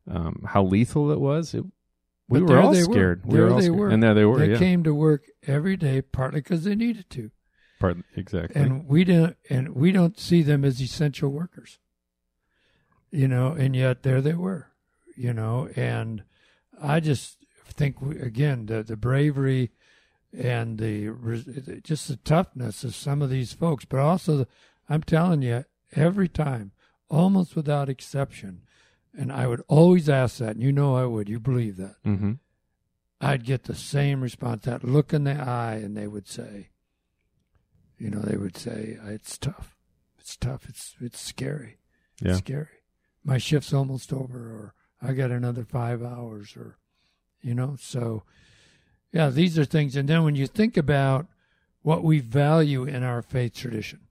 um, 0.10 0.43
how 0.47 0.63
lethal 0.63 1.12
it 1.12 1.19
was. 1.19 1.53
It, 1.53 1.63
we 2.27 2.41
were 2.41 2.60
all 2.60 2.71
they 2.71 2.84
were. 2.84 2.93
scared. 2.93 3.21
We 3.25 3.39
were 3.39 3.51
all 3.51 3.62
scared. 3.62 3.75
were. 3.75 3.89
And 3.89 4.01
there 4.01 4.13
they 4.13 4.25
were. 4.25 4.39
they 4.39 4.51
yeah. 4.51 4.58
came 4.58 4.84
to 4.84 4.93
work 4.93 5.25
every 5.45 5.77
day, 5.77 6.01
partly 6.01 6.41
because 6.41 6.63
they 6.63 6.75
needed 6.75 7.10
to, 7.12 7.31
Part, 7.93 8.06
exactly. 8.15 8.62
and 8.62 8.88
we 8.88 9.04
didn't. 9.04 9.38
And 9.50 9.76
we 9.76 9.91
don't 9.91 10.19
see 10.19 10.41
them 10.41 10.63
as 10.65 10.82
essential 10.82 11.30
workers. 11.30 11.80
You 13.12 13.28
know, 13.28 13.54
and 13.54 13.76
yet 13.76 14.04
there 14.04 14.21
they 14.21 14.34
were. 14.34 14.67
You 15.15 15.34
know, 15.34 15.69
and 15.76 16.24
I 16.82 17.00
just 17.00 17.38
think 17.67 18.02
we, 18.02 18.19
again 18.19 18.65
the 18.67 18.84
the 18.84 18.98
bravery 18.98 19.71
and 20.38 20.78
the 20.78 21.82
just 21.84 22.08
the 22.08 22.17
toughness 22.17 22.84
of 22.84 22.95
some 22.95 23.21
of 23.21 23.30
these 23.30 23.54
folks, 23.54 23.86
but 23.86 24.00
also 24.00 24.38
the, 24.38 24.48
I'm 24.89 25.04
telling 25.04 25.41
you, 25.41 25.65
every 25.95 26.28
time, 26.28 26.71
almost 27.10 27.56
without 27.56 27.89
exception, 27.89 28.62
and 29.17 29.32
I 29.32 29.48
would 29.48 29.63
always 29.67 30.10
ask 30.10 30.38
that, 30.39 30.56
and 30.56 30.62
you 30.63 30.71
know 30.71 30.95
I 30.95 31.06
would, 31.06 31.30
you 31.30 31.39
believe 31.39 31.78
that. 31.78 31.95
mm-hmm. 32.06 32.34
I'd 33.21 33.45
get 33.45 33.63
the 33.63 33.76
same 33.76 34.21
response, 34.21 34.65
that 34.65 34.84
look 34.84 35.13
in 35.13 35.24
the 35.24 35.32
eye, 35.32 35.76
and 35.76 35.95
they 35.95 36.06
would 36.06 36.28
say, 36.28 36.69
you 37.97 38.10
know, 38.10 38.19
they 38.19 38.38
would 38.38 38.58
say, 38.58 38.97
it's 39.05 39.38
tough. 39.38 39.75
It's 40.19 40.36
tough. 40.36 40.67
It's 40.67 40.95
it's 40.99 41.19
scary. 41.21 41.77
Yeah. 42.21 42.31
It's 42.31 42.39
scary. 42.39 42.67
My 43.23 43.38
shift's 43.38 43.73
almost 43.73 44.12
over, 44.13 44.38
or 44.38 44.73
I 45.01 45.13
got 45.13 45.31
another 45.31 45.63
five 45.63 46.03
hours, 46.03 46.55
or, 46.55 46.77
you 47.41 47.53
know, 47.55 47.75
so, 47.79 48.23
yeah, 49.12 49.29
these 49.29 49.58
are 49.58 49.65
things. 49.65 49.95
And 49.95 50.08
then 50.08 50.23
when 50.23 50.36
you 50.36 50.47
think 50.47 50.77
about 50.77 51.27
what 51.81 52.03
we 52.03 52.19
value 52.19 52.84
in 52.84 53.03
our 53.03 53.21
faith 53.21 53.55
tradition, 53.55 54.01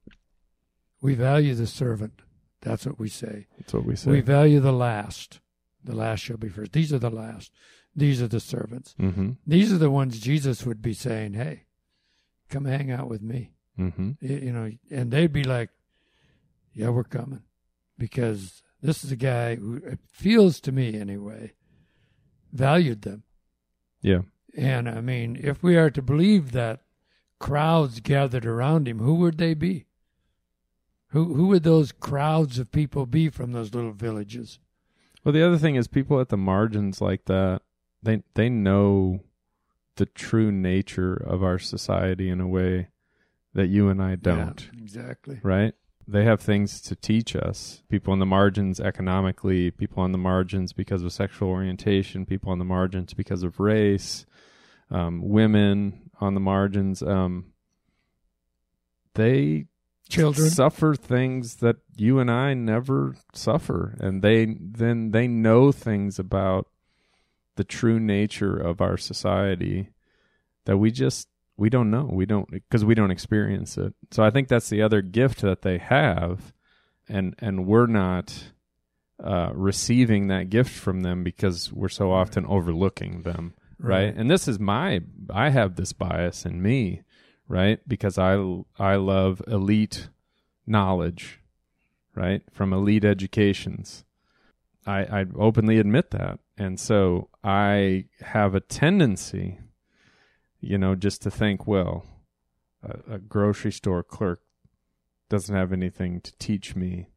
we 1.00 1.14
value 1.14 1.54
the 1.54 1.66
servant. 1.66 2.22
That's 2.60 2.86
what 2.86 2.98
we 2.98 3.08
say. 3.08 3.46
That's 3.58 3.74
what 3.74 3.84
we 3.84 3.96
say. 3.96 4.10
We 4.10 4.20
value 4.20 4.60
the 4.60 4.72
last. 4.72 5.40
The 5.84 5.94
last 5.94 6.20
shall 6.20 6.38
be 6.38 6.48
first. 6.48 6.72
These 6.72 6.92
are 6.92 6.98
the 6.98 7.10
last. 7.10 7.52
These 7.94 8.22
are 8.22 8.28
the 8.28 8.40
servants. 8.40 8.94
mm-hmm. 8.98 9.32
These 9.46 9.72
are 9.72 9.78
the 9.78 9.90
ones 9.90 10.18
Jesus 10.18 10.64
would 10.64 10.80
be 10.80 10.94
saying, 10.94 11.34
"Hey, 11.34 11.66
come 12.48 12.64
hang 12.64 12.90
out 12.90 13.08
with 13.08 13.20
me." 13.22 13.52
Mm-hmm. 13.78 14.12
You 14.20 14.52
know, 14.52 14.70
and 14.90 15.10
they'd 15.10 15.32
be 15.32 15.44
like, 15.44 15.70
"Yeah, 16.72 16.90
we're 16.90 17.04
coming," 17.04 17.42
because 17.98 18.62
This 18.84 19.02
is 19.02 19.10
a 19.10 19.16
guy 19.16 19.54
who 19.54 19.76
it 19.76 19.98
feels 20.12 20.60
to 20.60 20.70
me 20.70 21.00
anyway 21.00 21.54
valued 22.52 23.00
them. 23.00 23.22
Yeah. 24.02 24.20
And 24.54 24.88
I 24.90 25.00
mean, 25.00 25.40
if 25.40 25.62
we 25.62 25.76
are 25.78 25.90
to 25.90 26.02
believe 26.02 26.52
that 26.52 26.82
crowds 27.38 28.00
gathered 28.00 28.44
around 28.44 28.86
him, 28.86 28.98
who 28.98 29.14
would 29.14 29.38
they 29.38 29.54
be? 29.54 29.86
Who 31.08 31.32
who 31.34 31.46
would 31.48 31.62
those 31.62 31.92
crowds 31.92 32.58
of 32.58 32.72
people 32.72 33.06
be 33.06 33.30
from 33.30 33.52
those 33.52 33.74
little 33.74 33.92
villages? 33.92 34.58
Well, 35.24 35.32
the 35.32 35.46
other 35.46 35.58
thing 35.58 35.76
is 35.76 35.88
people 35.88 36.20
at 36.20 36.28
the 36.28 36.36
margins 36.36 37.00
like 37.00 37.24
that, 37.24 37.62
they 38.02 38.22
they 38.34 38.50
know 38.50 39.20
the 39.96 40.06
true 40.06 40.52
nature 40.52 41.14
of 41.14 41.42
our 41.42 41.58
society 41.58 42.28
in 42.28 42.40
a 42.40 42.48
way 42.48 42.88
that 43.54 43.68
you 43.68 43.88
and 43.88 44.02
I 44.02 44.16
don't. 44.16 44.68
Yeah, 44.72 44.80
exactly. 44.82 45.40
Right? 45.42 45.74
They 46.06 46.24
have 46.24 46.40
things 46.40 46.80
to 46.82 46.96
teach 46.96 47.34
us. 47.34 47.82
People 47.88 48.12
on 48.12 48.18
the 48.18 48.26
margins 48.26 48.78
economically, 48.78 49.70
people 49.70 50.02
on 50.02 50.12
the 50.12 50.18
margins 50.18 50.72
because 50.72 51.02
of 51.02 51.12
sexual 51.12 51.48
orientation, 51.48 52.26
people 52.26 52.52
on 52.52 52.58
the 52.58 52.64
margins 52.64 53.14
because 53.14 53.42
of 53.42 53.58
race, 53.58 54.26
um, 54.90 55.22
women 55.22 56.10
on 56.20 56.34
the 56.34 56.40
margins. 56.40 57.02
Um, 57.02 57.52
they 59.14 59.66
children 60.08 60.50
suffer 60.50 60.94
things 60.94 61.56
that 61.56 61.76
you 61.96 62.18
and 62.18 62.30
I 62.30 62.52
never 62.52 63.16
suffer, 63.32 63.96
and 63.98 64.20
they 64.20 64.56
then 64.60 65.12
they 65.12 65.26
know 65.26 65.72
things 65.72 66.18
about 66.18 66.68
the 67.56 67.64
true 67.64 68.00
nature 68.00 68.56
of 68.56 68.80
our 68.80 68.96
society 68.96 69.88
that 70.66 70.76
we 70.76 70.90
just 70.90 71.28
we 71.56 71.70
don't 71.70 71.90
know. 71.90 72.08
We 72.10 72.26
don't 72.26 72.50
because 72.50 72.84
we 72.84 72.94
don't 72.94 73.10
experience 73.10 73.78
it. 73.78 73.94
So 74.10 74.22
i 74.22 74.30
think 74.30 74.48
that's 74.48 74.68
the 74.68 74.82
other 74.82 75.02
gift 75.02 75.40
that 75.42 75.62
they 75.62 75.78
have 75.78 76.52
and 77.08 77.34
and 77.38 77.66
we're 77.66 77.86
not 77.86 78.52
uh, 79.22 79.50
receiving 79.54 80.26
that 80.26 80.50
gift 80.50 80.72
from 80.72 81.02
them 81.02 81.22
because 81.22 81.72
we're 81.72 81.88
so 81.88 82.12
often 82.12 82.44
overlooking 82.46 83.22
them 83.22 83.54
right? 83.78 84.06
right. 84.06 84.16
And 84.16 84.30
this 84.30 84.48
is 84.48 84.58
my 84.58 85.00
i 85.30 85.50
have 85.50 85.76
this 85.76 85.92
bias 85.92 86.44
in 86.44 86.62
me 86.62 87.02
right? 87.46 87.80
Because 87.86 88.18
i 88.18 88.34
i 88.78 88.96
love 88.96 89.42
elite 89.46 90.08
knowledge 90.66 91.40
right? 92.16 92.42
From 92.52 92.72
elite 92.72 93.04
educations. 93.04 94.04
I 94.86 95.00
i 95.04 95.26
openly 95.36 95.78
admit 95.78 96.10
that. 96.10 96.40
And 96.56 96.80
so 96.80 97.28
i 97.42 98.06
have 98.20 98.54
a 98.54 98.60
tendency 98.60 99.58
you 100.66 100.78
know, 100.78 100.94
just 100.94 101.22
to 101.22 101.30
think, 101.30 101.66
well, 101.66 102.04
a, 102.82 103.14
a 103.14 103.18
grocery 103.18 103.72
store 103.72 104.02
clerk 104.02 104.40
doesn't 105.28 105.54
have 105.54 105.72
anything 105.72 106.20
to 106.20 106.36
teach 106.38 106.76
me, 106.76 107.08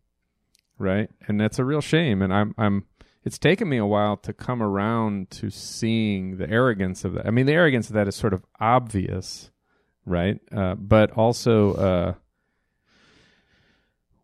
right? 0.77 1.09
And 1.27 1.39
that's 1.39 1.59
a 1.59 1.65
real 1.65 1.81
shame. 1.81 2.21
And 2.21 2.33
I'm, 2.33 2.55
I'm, 2.57 2.85
it's 3.23 3.37
taken 3.37 3.67
me 3.67 3.77
a 3.77 3.85
while 3.85 4.17
to 4.17 4.33
come 4.33 4.63
around 4.63 5.29
to 5.31 5.49
seeing 5.49 6.37
the 6.37 6.49
arrogance 6.49 7.03
of 7.03 7.13
that. 7.13 7.27
I 7.27 7.31
mean, 7.31 7.45
the 7.45 7.53
arrogance 7.53 7.89
of 7.89 7.93
that 7.93 8.07
is 8.07 8.15
sort 8.15 8.33
of 8.33 8.45
obvious, 8.59 9.51
right? 10.05 10.39
Uh, 10.55 10.75
but 10.75 11.11
also, 11.11 11.73
uh, 11.73 12.13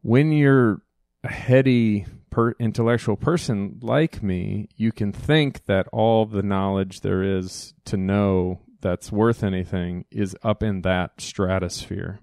when 0.01 0.31
you're 0.31 0.81
a 1.23 1.31
heady 1.31 2.05
per- 2.29 2.55
intellectual 2.59 3.15
person 3.15 3.79
like 3.81 4.21
me, 4.21 4.67
you 4.75 4.91
can 4.91 5.11
think 5.11 5.65
that 5.65 5.87
all 5.91 6.25
the 6.25 6.43
knowledge 6.43 7.01
there 7.01 7.23
is 7.23 7.73
to 7.85 7.97
know 7.97 8.59
that's 8.83 9.11
worth 9.11 9.43
anything 9.43 10.05
is 10.11 10.35
up 10.43 10.61
in 10.61 10.81
that 10.81 11.19
stratosphere. 11.19 12.19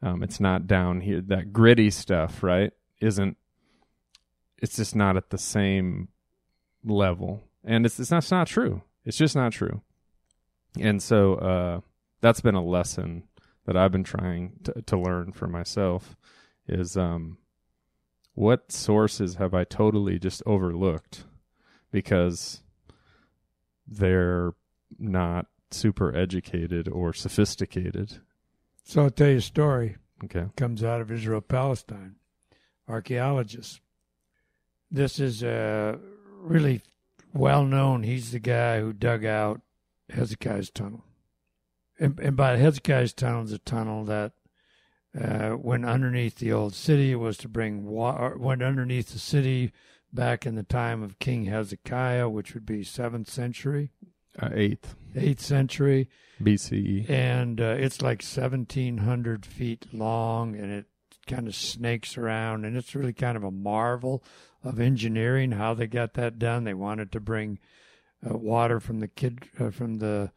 Um, 0.00 0.22
it's 0.22 0.38
not 0.38 0.68
down 0.68 1.00
here. 1.00 1.20
That 1.20 1.52
gritty 1.52 1.90
stuff, 1.90 2.42
right? 2.42 2.72
Isn't. 3.00 3.36
It's 4.56 4.76
just 4.76 4.96
not 4.96 5.16
at 5.16 5.30
the 5.30 5.38
same 5.38 6.08
level, 6.84 7.42
and 7.64 7.84
it's 7.84 7.98
it's 7.98 8.10
not, 8.10 8.18
it's 8.18 8.30
not 8.30 8.46
true. 8.46 8.82
It's 9.04 9.16
just 9.16 9.34
not 9.36 9.52
true. 9.52 9.82
And 10.80 11.02
so 11.02 11.34
uh, 11.34 11.80
that's 12.20 12.40
been 12.40 12.54
a 12.54 12.64
lesson 12.64 13.24
that 13.66 13.76
I've 13.76 13.92
been 13.92 14.04
trying 14.04 14.52
to, 14.64 14.82
to 14.82 14.98
learn 14.98 15.32
for 15.32 15.48
myself. 15.48 16.16
Is 16.68 16.96
um, 16.96 17.38
what 18.34 18.70
sources 18.70 19.34
have 19.34 19.52
I 19.52 19.64
totally 19.64 20.18
just 20.20 20.44
overlooked 20.46 21.24
because 21.90 22.62
they're 23.86 24.52
not 24.98 25.46
super 25.70 26.14
educated 26.14 26.88
or 26.88 27.12
sophisticated. 27.12 28.18
So 28.84 29.02
I'll 29.02 29.10
tell 29.10 29.28
you 29.28 29.36
a 29.36 29.42
story. 29.42 29.96
Okay. 30.24 30.46
Comes 30.56 30.82
out 30.82 31.00
of 31.00 31.10
Israel 31.10 31.40
Palestine. 31.40 32.16
Archaeologists. 32.88 33.80
This 34.90 35.20
is 35.20 35.44
uh, 35.44 35.98
really 36.40 36.82
well 37.34 37.64
known. 37.64 38.02
He's 38.02 38.32
the 38.32 38.38
guy 38.38 38.80
who 38.80 38.92
dug 38.92 39.24
out 39.24 39.60
Hezekiah's 40.10 40.70
tunnel. 40.70 41.04
And, 42.00 42.18
and 42.20 42.36
by 42.36 42.56
Hezekiah's 42.56 43.12
tunnel 43.12 43.44
is 43.44 43.52
a 43.52 43.58
tunnel 43.58 44.04
that 44.04 44.32
uh, 45.20 45.56
went 45.58 45.84
underneath 45.84 46.36
the 46.36 46.52
old 46.52 46.74
city. 46.74 47.12
It 47.12 47.16
was 47.16 47.36
to 47.38 47.48
bring 47.48 47.84
water, 47.84 48.36
went 48.38 48.62
underneath 48.62 49.12
the 49.12 49.18
city 49.18 49.72
back 50.12 50.46
in 50.46 50.54
the 50.54 50.62
time 50.62 51.02
of 51.02 51.18
King 51.18 51.44
Hezekiah, 51.44 52.28
which 52.28 52.54
would 52.54 52.64
be 52.64 52.84
7th 52.84 53.28
century. 53.28 53.90
Uh, 54.40 54.50
eighth. 54.54 54.94
Eighth 55.16 55.40
century. 55.40 56.08
BCE. 56.42 57.08
And 57.10 57.60
uh, 57.60 57.76
it's 57.78 58.00
like 58.00 58.22
1,700 58.22 59.44
feet 59.44 59.86
long 59.92 60.54
and 60.54 60.70
it 60.70 60.86
kind 61.26 61.48
of 61.48 61.54
snakes 61.54 62.16
around. 62.16 62.64
And 62.64 62.76
it's 62.76 62.94
really 62.94 63.12
kind 63.12 63.36
of 63.36 63.44
a 63.44 63.50
marvel 63.50 64.22
of 64.62 64.80
engineering 64.80 65.52
how 65.52 65.74
they 65.74 65.86
got 65.86 66.14
that 66.14 66.38
done. 66.38 66.64
They 66.64 66.74
wanted 66.74 67.12
to 67.12 67.20
bring 67.20 67.58
uh, 68.24 68.36
water 68.36 68.80
from 68.80 69.00
the 69.00 69.08
kid, 69.08 69.48
uh, 69.58 69.70
from 69.70 69.98
the, 69.98 70.30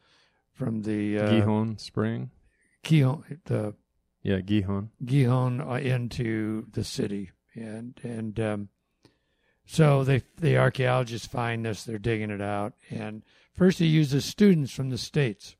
from 0.54 0.82
the 0.84 1.20
uh, 1.20 1.30
Gihon 1.30 1.78
Spring. 1.78 2.32
Gihon, 2.84 3.40
the 3.46 3.76
yeah, 4.24 4.40
Gihon. 4.40 4.92
Gihon 5.04 5.62
uh, 5.62 5.74
into 5.76 6.68
the 6.72 6.84
city, 6.84 7.32
and 7.56 8.00
and 8.04 8.40
um, 8.40 8.70
so 9.66 10.04
they 10.04 10.24
the 10.38 10.58
archaeologists 10.58 11.28
find 11.28 11.66
this. 11.66 11.84
They're 11.84 11.98
digging 11.98 12.30
it 12.30 12.42
out, 12.42 12.74
and 12.90 13.24
First, 13.54 13.80
he 13.80 13.86
uses 13.86 14.26
students 14.26 14.72
from 14.72 14.90
the 14.90 14.98
states, 14.98 15.56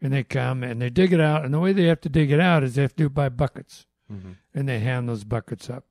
and 0.00 0.12
they 0.12 0.24
come 0.24 0.62
and 0.62 0.80
they 0.80 0.90
dig 0.90 1.12
it 1.12 1.20
out. 1.20 1.44
And 1.44 1.54
the 1.54 1.60
way 1.60 1.72
they 1.72 1.86
have 1.86 2.00
to 2.02 2.08
dig 2.08 2.30
it 2.30 2.40
out 2.40 2.62
is 2.62 2.74
they 2.74 2.82
have 2.82 2.96
to 2.96 3.08
by 3.08 3.28
buckets, 3.28 3.86
mm-hmm. 4.12 4.32
and 4.54 4.68
they 4.68 4.80
hand 4.80 5.08
those 5.08 5.24
buckets 5.24 5.70
up. 5.70 5.84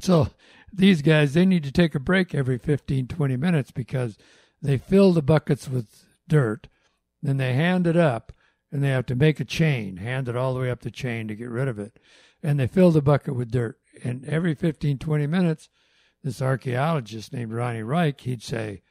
So 0.00 0.28
these 0.72 1.02
guys, 1.02 1.34
they 1.34 1.46
need 1.46 1.64
to 1.64 1.72
take 1.72 1.94
a 1.94 2.00
break 2.00 2.34
every 2.34 2.58
15, 2.58 3.08
20 3.08 3.36
minutes 3.36 3.70
because 3.70 4.18
they 4.62 4.78
fill 4.78 5.12
the 5.12 5.22
buckets 5.22 5.68
with 5.68 6.06
dirt, 6.28 6.68
then 7.22 7.36
they 7.36 7.54
hand 7.54 7.86
it 7.86 7.96
up, 7.96 8.32
and 8.72 8.82
they 8.82 8.88
have 8.88 9.06
to 9.06 9.14
make 9.14 9.40
a 9.40 9.44
chain, 9.44 9.96
hand 9.96 10.28
it 10.28 10.36
all 10.36 10.54
the 10.54 10.60
way 10.60 10.70
up 10.70 10.80
the 10.80 10.90
chain 10.90 11.28
to 11.28 11.34
get 11.34 11.50
rid 11.50 11.68
of 11.68 11.78
it. 11.78 11.98
And 12.42 12.58
they 12.58 12.66
fill 12.66 12.90
the 12.90 13.02
bucket 13.02 13.34
with 13.34 13.50
dirt. 13.50 13.78
And 14.04 14.24
every 14.24 14.54
15, 14.54 14.98
20 14.98 15.26
minutes, 15.26 15.68
this 16.22 16.40
archaeologist 16.40 17.32
named 17.32 17.52
Ronnie 17.52 17.82
Reich, 17.82 18.20
he'd 18.20 18.42
say, 18.42 18.82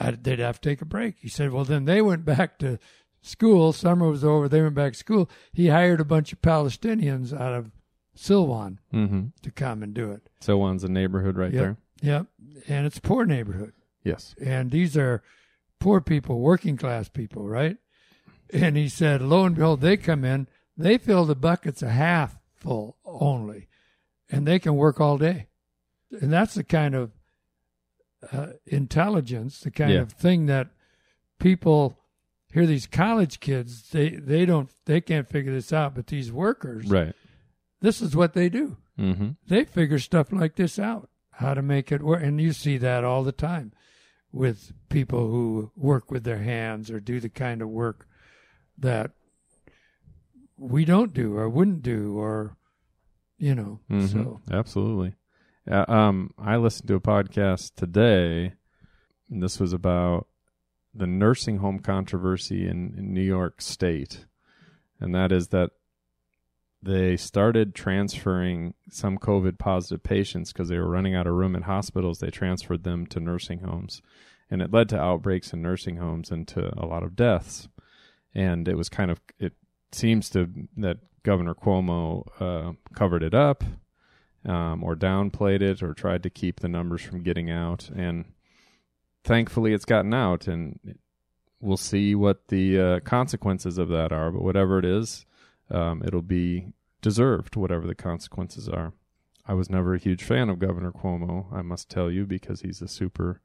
I, 0.00 0.10
they'd 0.12 0.38
have 0.38 0.60
to 0.60 0.68
take 0.68 0.82
a 0.82 0.86
break. 0.86 1.16
He 1.18 1.28
said, 1.28 1.52
well, 1.52 1.64
then 1.64 1.84
they 1.84 2.02
went 2.02 2.24
back 2.24 2.58
to 2.58 2.78
school. 3.22 3.72
Summer 3.72 4.08
was 4.08 4.24
over. 4.24 4.48
They 4.48 4.62
went 4.62 4.74
back 4.74 4.92
to 4.92 4.98
school. 4.98 5.30
He 5.52 5.68
hired 5.68 6.00
a 6.00 6.04
bunch 6.04 6.32
of 6.32 6.42
Palestinians 6.42 7.32
out 7.32 7.54
of 7.54 7.70
Silwan 8.16 8.78
mm-hmm. 8.92 9.26
to 9.42 9.50
come 9.50 9.82
and 9.82 9.94
do 9.94 10.10
it. 10.10 10.28
Silwan's 10.40 10.84
a 10.84 10.88
neighborhood 10.88 11.36
right 11.36 11.52
yep. 11.52 11.62
there. 11.62 11.76
Yep. 12.02 12.26
And 12.68 12.86
it's 12.86 12.98
a 12.98 13.02
poor 13.02 13.24
neighborhood. 13.24 13.72
Yes. 14.02 14.34
And 14.44 14.70
these 14.70 14.96
are 14.96 15.22
poor 15.80 16.00
people, 16.00 16.40
working 16.40 16.76
class 16.76 17.08
people, 17.08 17.48
right? 17.48 17.76
And 18.52 18.76
he 18.76 18.88
said, 18.88 19.22
lo 19.22 19.44
and 19.44 19.54
behold, 19.54 19.80
they 19.80 19.96
come 19.96 20.24
in, 20.24 20.46
they 20.76 20.98
fill 20.98 21.24
the 21.24 21.34
buckets 21.34 21.82
a 21.82 21.90
half 21.90 22.36
full 22.54 22.98
only, 23.04 23.68
and 24.30 24.46
they 24.46 24.58
can 24.58 24.76
work 24.76 25.00
all 25.00 25.18
day. 25.18 25.48
And 26.20 26.32
that's 26.32 26.54
the 26.54 26.64
kind 26.64 26.94
of 26.94 27.10
uh, 28.32 28.52
intelligence, 28.66 29.60
the 29.60 29.70
kind 29.70 29.92
yeah. 29.92 30.00
of 30.00 30.12
thing 30.12 30.46
that 30.46 30.68
people 31.38 31.98
hear 32.52 32.66
these 32.66 32.86
college 32.86 33.40
kids 33.40 33.90
they 33.90 34.10
they 34.10 34.46
don't 34.46 34.70
they 34.86 35.00
can't 35.00 35.28
figure 35.28 35.52
this 35.52 35.72
out, 35.72 35.94
but 35.94 36.06
these 36.06 36.32
workers, 36.32 36.86
right? 36.86 37.14
This 37.80 38.00
is 38.00 38.16
what 38.16 38.34
they 38.34 38.48
do. 38.48 38.76
Mm-hmm. 38.98 39.30
They 39.46 39.64
figure 39.64 39.98
stuff 39.98 40.32
like 40.32 40.56
this 40.56 40.78
out, 40.78 41.08
how 41.32 41.54
to 41.54 41.62
make 41.62 41.90
it 41.90 42.02
work, 42.02 42.22
and 42.22 42.40
you 42.40 42.52
see 42.52 42.78
that 42.78 43.04
all 43.04 43.24
the 43.24 43.32
time 43.32 43.72
with 44.32 44.72
people 44.88 45.28
who 45.30 45.70
work 45.76 46.10
with 46.10 46.24
their 46.24 46.38
hands 46.38 46.90
or 46.90 46.98
do 46.98 47.20
the 47.20 47.28
kind 47.28 47.62
of 47.62 47.68
work 47.68 48.06
that 48.76 49.12
we 50.58 50.84
don't 50.84 51.14
do 51.14 51.36
or 51.36 51.48
wouldn't 51.48 51.82
do 51.82 52.18
or 52.18 52.56
you 53.38 53.54
know 53.54 53.80
mm-hmm. 53.90 54.06
so 54.06 54.40
absolutely 54.50 55.14
uh, 55.70 55.84
um, 55.88 56.32
I 56.38 56.56
listened 56.56 56.88
to 56.88 56.94
a 56.94 57.00
podcast 57.00 57.74
today, 57.74 58.52
and 59.30 59.42
this 59.42 59.58
was 59.58 59.72
about 59.72 60.26
the 60.94 61.06
nursing 61.06 61.58
home 61.58 61.78
controversy 61.78 62.68
in, 62.68 62.94
in 62.96 63.14
New 63.14 63.22
York 63.22 63.62
State, 63.62 64.26
and 65.00 65.14
that 65.14 65.32
is 65.32 65.48
that 65.48 65.70
they 66.82 67.16
started 67.16 67.74
transferring 67.74 68.74
some 68.90 69.16
COVID 69.16 69.58
positive 69.58 70.02
patients 70.02 70.52
because 70.52 70.68
they 70.68 70.78
were 70.78 70.90
running 70.90 71.14
out 71.14 71.26
of 71.26 71.32
room 71.32 71.56
in 71.56 71.62
hospitals. 71.62 72.18
They 72.18 72.30
transferred 72.30 72.84
them 72.84 73.06
to 73.06 73.20
nursing 73.20 73.60
homes, 73.60 74.02
and 74.50 74.60
it 74.60 74.72
led 74.72 74.90
to 74.90 75.00
outbreaks 75.00 75.54
in 75.54 75.62
nursing 75.62 75.96
homes 75.96 76.30
and 76.30 76.46
to 76.48 76.78
a 76.78 76.84
lot 76.84 77.02
of 77.02 77.16
deaths. 77.16 77.68
And 78.34 78.68
it 78.68 78.76
was 78.76 78.90
kind 78.90 79.10
of 79.10 79.20
it 79.38 79.54
seems 79.92 80.28
to 80.30 80.50
that 80.76 80.98
Governor 81.22 81.54
Cuomo 81.54 82.28
uh, 82.38 82.72
covered 82.94 83.22
it 83.22 83.32
up 83.32 83.64
um, 84.46 84.82
or 84.84 84.94
downplayed 84.94 85.62
it 85.62 85.82
or 85.82 85.94
tried 85.94 86.22
to 86.22 86.30
keep 86.30 86.60
the 86.60 86.68
numbers 86.68 87.02
from 87.02 87.22
getting 87.22 87.50
out. 87.50 87.90
And 87.94 88.26
thankfully, 89.22 89.72
it's 89.72 89.84
gotten 89.84 90.12
out, 90.14 90.46
and 90.46 90.78
we'll 91.60 91.76
see 91.76 92.14
what 92.14 92.48
the 92.48 92.80
uh, 92.80 93.00
consequences 93.00 93.78
of 93.78 93.88
that 93.88 94.12
are. 94.12 94.30
But 94.30 94.42
whatever 94.42 94.78
it 94.78 94.84
is, 94.84 95.24
um, 95.70 96.02
it'll 96.04 96.22
be 96.22 96.68
deserved, 97.00 97.56
whatever 97.56 97.86
the 97.86 97.94
consequences 97.94 98.68
are. 98.68 98.92
I 99.46 99.54
was 99.54 99.68
never 99.68 99.94
a 99.94 99.98
huge 99.98 100.22
fan 100.22 100.48
of 100.48 100.58
Governor 100.58 100.92
Cuomo, 100.92 101.52
I 101.52 101.60
must 101.62 101.90
tell 101.90 102.10
you, 102.10 102.24
because 102.24 102.62
he's 102.62 102.80
a 102.80 102.88
super 102.88 103.40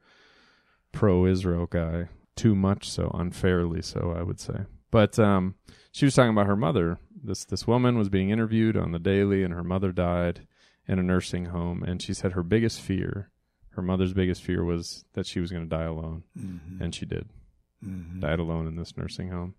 pro 0.91 1.25
Israel 1.25 1.65
guy. 1.65 2.07
Too 2.35 2.55
much 2.55 2.89
so, 2.89 3.11
unfairly 3.13 3.81
so, 3.81 4.15
I 4.17 4.23
would 4.23 4.39
say. 4.39 4.61
But 4.91 5.19
um, 5.19 5.55
she 5.91 6.05
was 6.05 6.15
talking 6.15 6.31
about 6.31 6.47
her 6.47 6.55
mother. 6.55 6.99
This 7.21 7.43
this 7.43 7.67
woman 7.67 7.97
was 7.97 8.07
being 8.07 8.29
interviewed 8.29 8.77
on 8.77 8.93
the 8.93 8.99
Daily, 8.99 9.43
and 9.43 9.53
her 9.53 9.63
mother 9.63 9.91
died 9.91 10.47
in 10.89 10.99
a 10.99 11.03
nursing 11.03 11.45
home. 11.45 11.83
And 11.83 12.01
she 12.01 12.13
said 12.13 12.33
her 12.33 12.43
biggest 12.43 12.81
fear, 12.81 13.29
her 13.71 13.81
mother's 13.81 14.11
biggest 14.13 14.41
fear, 14.43 14.63
was 14.65 15.05
that 15.13 15.25
she 15.25 15.39
was 15.39 15.51
going 15.51 15.63
to 15.63 15.69
die 15.75 15.83
alone, 15.85 16.23
Mm-hmm. 16.37 16.81
and 16.83 16.93
she 16.93 17.05
did. 17.05 17.29
Mm-hmm. 17.85 18.19
Died 18.19 18.39
alone 18.39 18.67
in 18.67 18.75
this 18.75 18.97
nursing 18.97 19.29
home. 19.29 19.55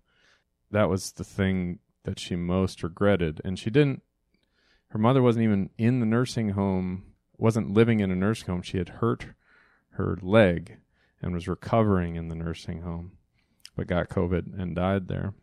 That 0.69 0.89
was 0.89 1.13
the 1.13 1.23
thing 1.23 1.79
that 2.03 2.19
she 2.19 2.35
most 2.35 2.83
regretted, 2.83 3.41
and 3.43 3.57
she 3.57 3.69
didn't. 3.71 4.03
Her 4.89 4.99
mother 4.99 5.21
wasn't 5.23 5.43
even 5.45 5.69
in 5.77 5.99
the 6.01 6.05
nursing 6.05 6.49
home, 6.49 7.05
wasn't 7.37 7.73
living 7.73 7.99
in 8.01 8.11
a 8.11 8.15
nursing 8.15 8.47
home. 8.49 8.61
She 8.61 8.77
had 8.77 8.89
hurt 8.89 9.27
her 9.91 10.17
leg 10.21 10.77
and 11.21 11.33
was 11.33 11.47
recovering 11.47 12.15
in 12.15 12.27
the 12.27 12.35
nursing 12.35 12.81
home, 12.81 13.13
but 13.75 13.87
got 13.87 14.09
COVID 14.09 14.59
and 14.59 14.75
died 14.75 15.07
there. 15.07 15.33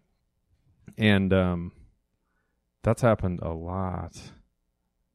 And 0.97 1.33
um, 1.33 1.73
that's 2.83 3.03
happened 3.03 3.41
a 3.43 3.51
lot. 3.53 4.21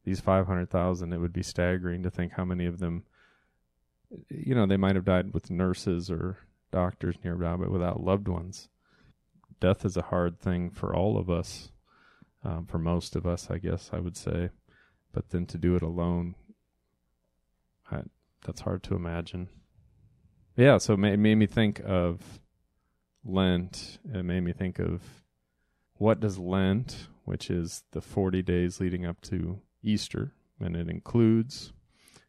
These 0.04 0.20
500,000, 0.20 1.12
it 1.12 1.18
would 1.18 1.32
be 1.32 1.42
staggering 1.42 2.02
to 2.02 2.10
think 2.10 2.32
how 2.32 2.44
many 2.44 2.66
of 2.66 2.78
them, 2.78 3.04
you 4.28 4.54
know, 4.54 4.66
they 4.66 4.76
might 4.76 4.96
have 4.96 5.04
died 5.04 5.32
with 5.32 5.50
nurses 5.50 6.10
or 6.10 6.38
doctors 6.70 7.16
nearby, 7.24 7.56
but 7.56 7.70
without 7.70 8.02
loved 8.02 8.28
ones. 8.28 8.68
Death 9.60 9.84
is 9.84 9.96
a 9.96 10.02
hard 10.02 10.38
thing 10.38 10.70
for 10.70 10.94
all 10.94 11.16
of 11.16 11.30
us, 11.30 11.70
um, 12.44 12.66
for 12.66 12.78
most 12.78 13.16
of 13.16 13.26
us, 13.26 13.50
I 13.50 13.58
guess 13.58 13.90
I 13.92 14.00
would 14.00 14.16
say. 14.16 14.50
But 15.12 15.30
then 15.30 15.46
to 15.46 15.58
do 15.58 15.74
it 15.76 15.82
alone, 15.82 16.34
I, 17.90 18.02
that's 18.44 18.62
hard 18.62 18.82
to 18.84 18.94
imagine. 18.94 19.48
Yeah, 20.56 20.78
so 20.78 20.94
it 20.94 20.98
made, 20.98 21.18
made 21.18 21.36
me 21.36 21.46
think 21.46 21.80
of 21.84 22.40
Lent. 23.24 23.98
It 24.12 24.24
made 24.24 24.42
me 24.42 24.52
think 24.52 24.78
of 24.78 25.02
what 25.94 26.20
does 26.20 26.38
Lent, 26.38 27.08
which 27.24 27.50
is 27.50 27.84
the 27.92 28.00
40 28.00 28.42
days 28.42 28.80
leading 28.80 29.06
up 29.06 29.20
to 29.22 29.60
Easter, 29.84 30.32
and 30.58 30.74
it 30.74 30.88
includes 30.88 31.72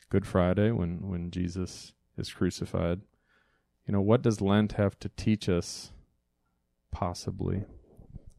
Good 0.10 0.28
Friday 0.28 0.72
when, 0.72 1.10
when 1.10 1.32
Jesus 1.32 1.94
is 2.18 2.32
crucified. 2.32 3.02
You 3.88 3.94
know, 3.94 4.02
what 4.02 4.22
does 4.22 4.42
Lent 4.42 4.74
have 4.74 5.00
to 5.00 5.10
teach 5.10 5.48
us, 5.48 5.92
possibly, 6.92 7.64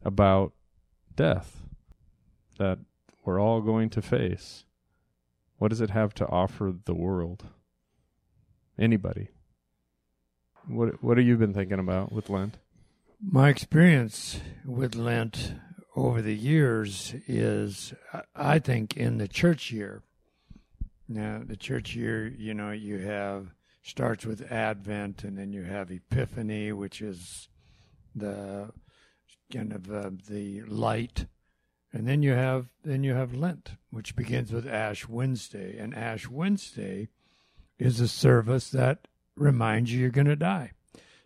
about 0.03 0.53
death 1.15 1.63
that 2.57 2.79
we're 3.25 3.41
all 3.41 3.61
going 3.61 3.89
to 3.91 4.01
face? 4.01 4.65
What 5.57 5.69
does 5.69 5.81
it 5.81 5.89
have 5.89 6.13
to 6.15 6.27
offer 6.27 6.73
the 6.85 6.93
world? 6.93 7.45
Anybody? 8.77 9.29
What 10.67 11.03
What 11.03 11.17
have 11.17 11.25
you 11.25 11.37
been 11.37 11.53
thinking 11.53 11.79
about 11.79 12.11
with 12.11 12.29
Lent? 12.29 12.57
My 13.21 13.49
experience 13.49 14.39
with 14.65 14.93
Lent 14.95 15.53
over 15.97 16.21
the 16.21 16.35
years 16.35 17.15
is, 17.27 17.91
I 18.35 18.59
think, 18.59 18.95
in 18.95 19.17
the 19.17 19.27
church 19.27 19.71
year. 19.71 20.03
Now, 21.09 21.41
the 21.43 21.57
church 21.57 21.95
year, 21.95 22.27
you 22.27 22.53
know, 22.53 22.69
you 22.69 22.99
have 22.99 23.47
starts 23.81 24.23
with 24.23 24.51
Advent, 24.51 25.23
and 25.23 25.35
then 25.35 25.51
you 25.51 25.63
have 25.63 25.89
Epiphany, 25.89 26.71
which 26.71 27.01
is 27.01 27.49
the 28.15 28.69
kind 29.51 29.73
of 29.73 29.91
uh, 29.91 30.11
the 30.29 30.61
light, 30.63 31.25
and 31.91 32.07
then 32.07 32.21
you 32.21 32.33
have 32.33 32.67
then 32.83 33.03
you 33.03 33.13
have 33.13 33.33
Lent, 33.33 33.71
which 33.89 34.15
begins 34.15 34.51
with 34.51 34.67
Ash 34.67 35.07
Wednesday, 35.07 35.79
and 35.79 35.95
Ash 35.95 36.27
Wednesday 36.27 37.07
is 37.79 37.99
a 37.99 38.07
service 38.07 38.69
that 38.69 39.07
reminds 39.35 39.91
you 39.91 40.01
you're 40.01 40.09
going 40.09 40.27
to 40.27 40.35
die. 40.35 40.73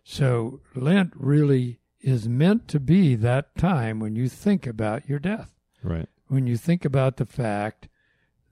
So 0.02 0.60
Lent 0.74 1.12
really 1.14 1.81
is 2.02 2.28
meant 2.28 2.68
to 2.68 2.80
be 2.80 3.14
that 3.16 3.56
time 3.56 4.00
when 4.00 4.16
you 4.16 4.28
think 4.28 4.66
about 4.66 5.08
your 5.08 5.18
death, 5.18 5.54
Right. 5.82 6.08
when 6.28 6.46
you 6.46 6.56
think 6.56 6.84
about 6.84 7.16
the 7.16 7.26
fact 7.26 7.88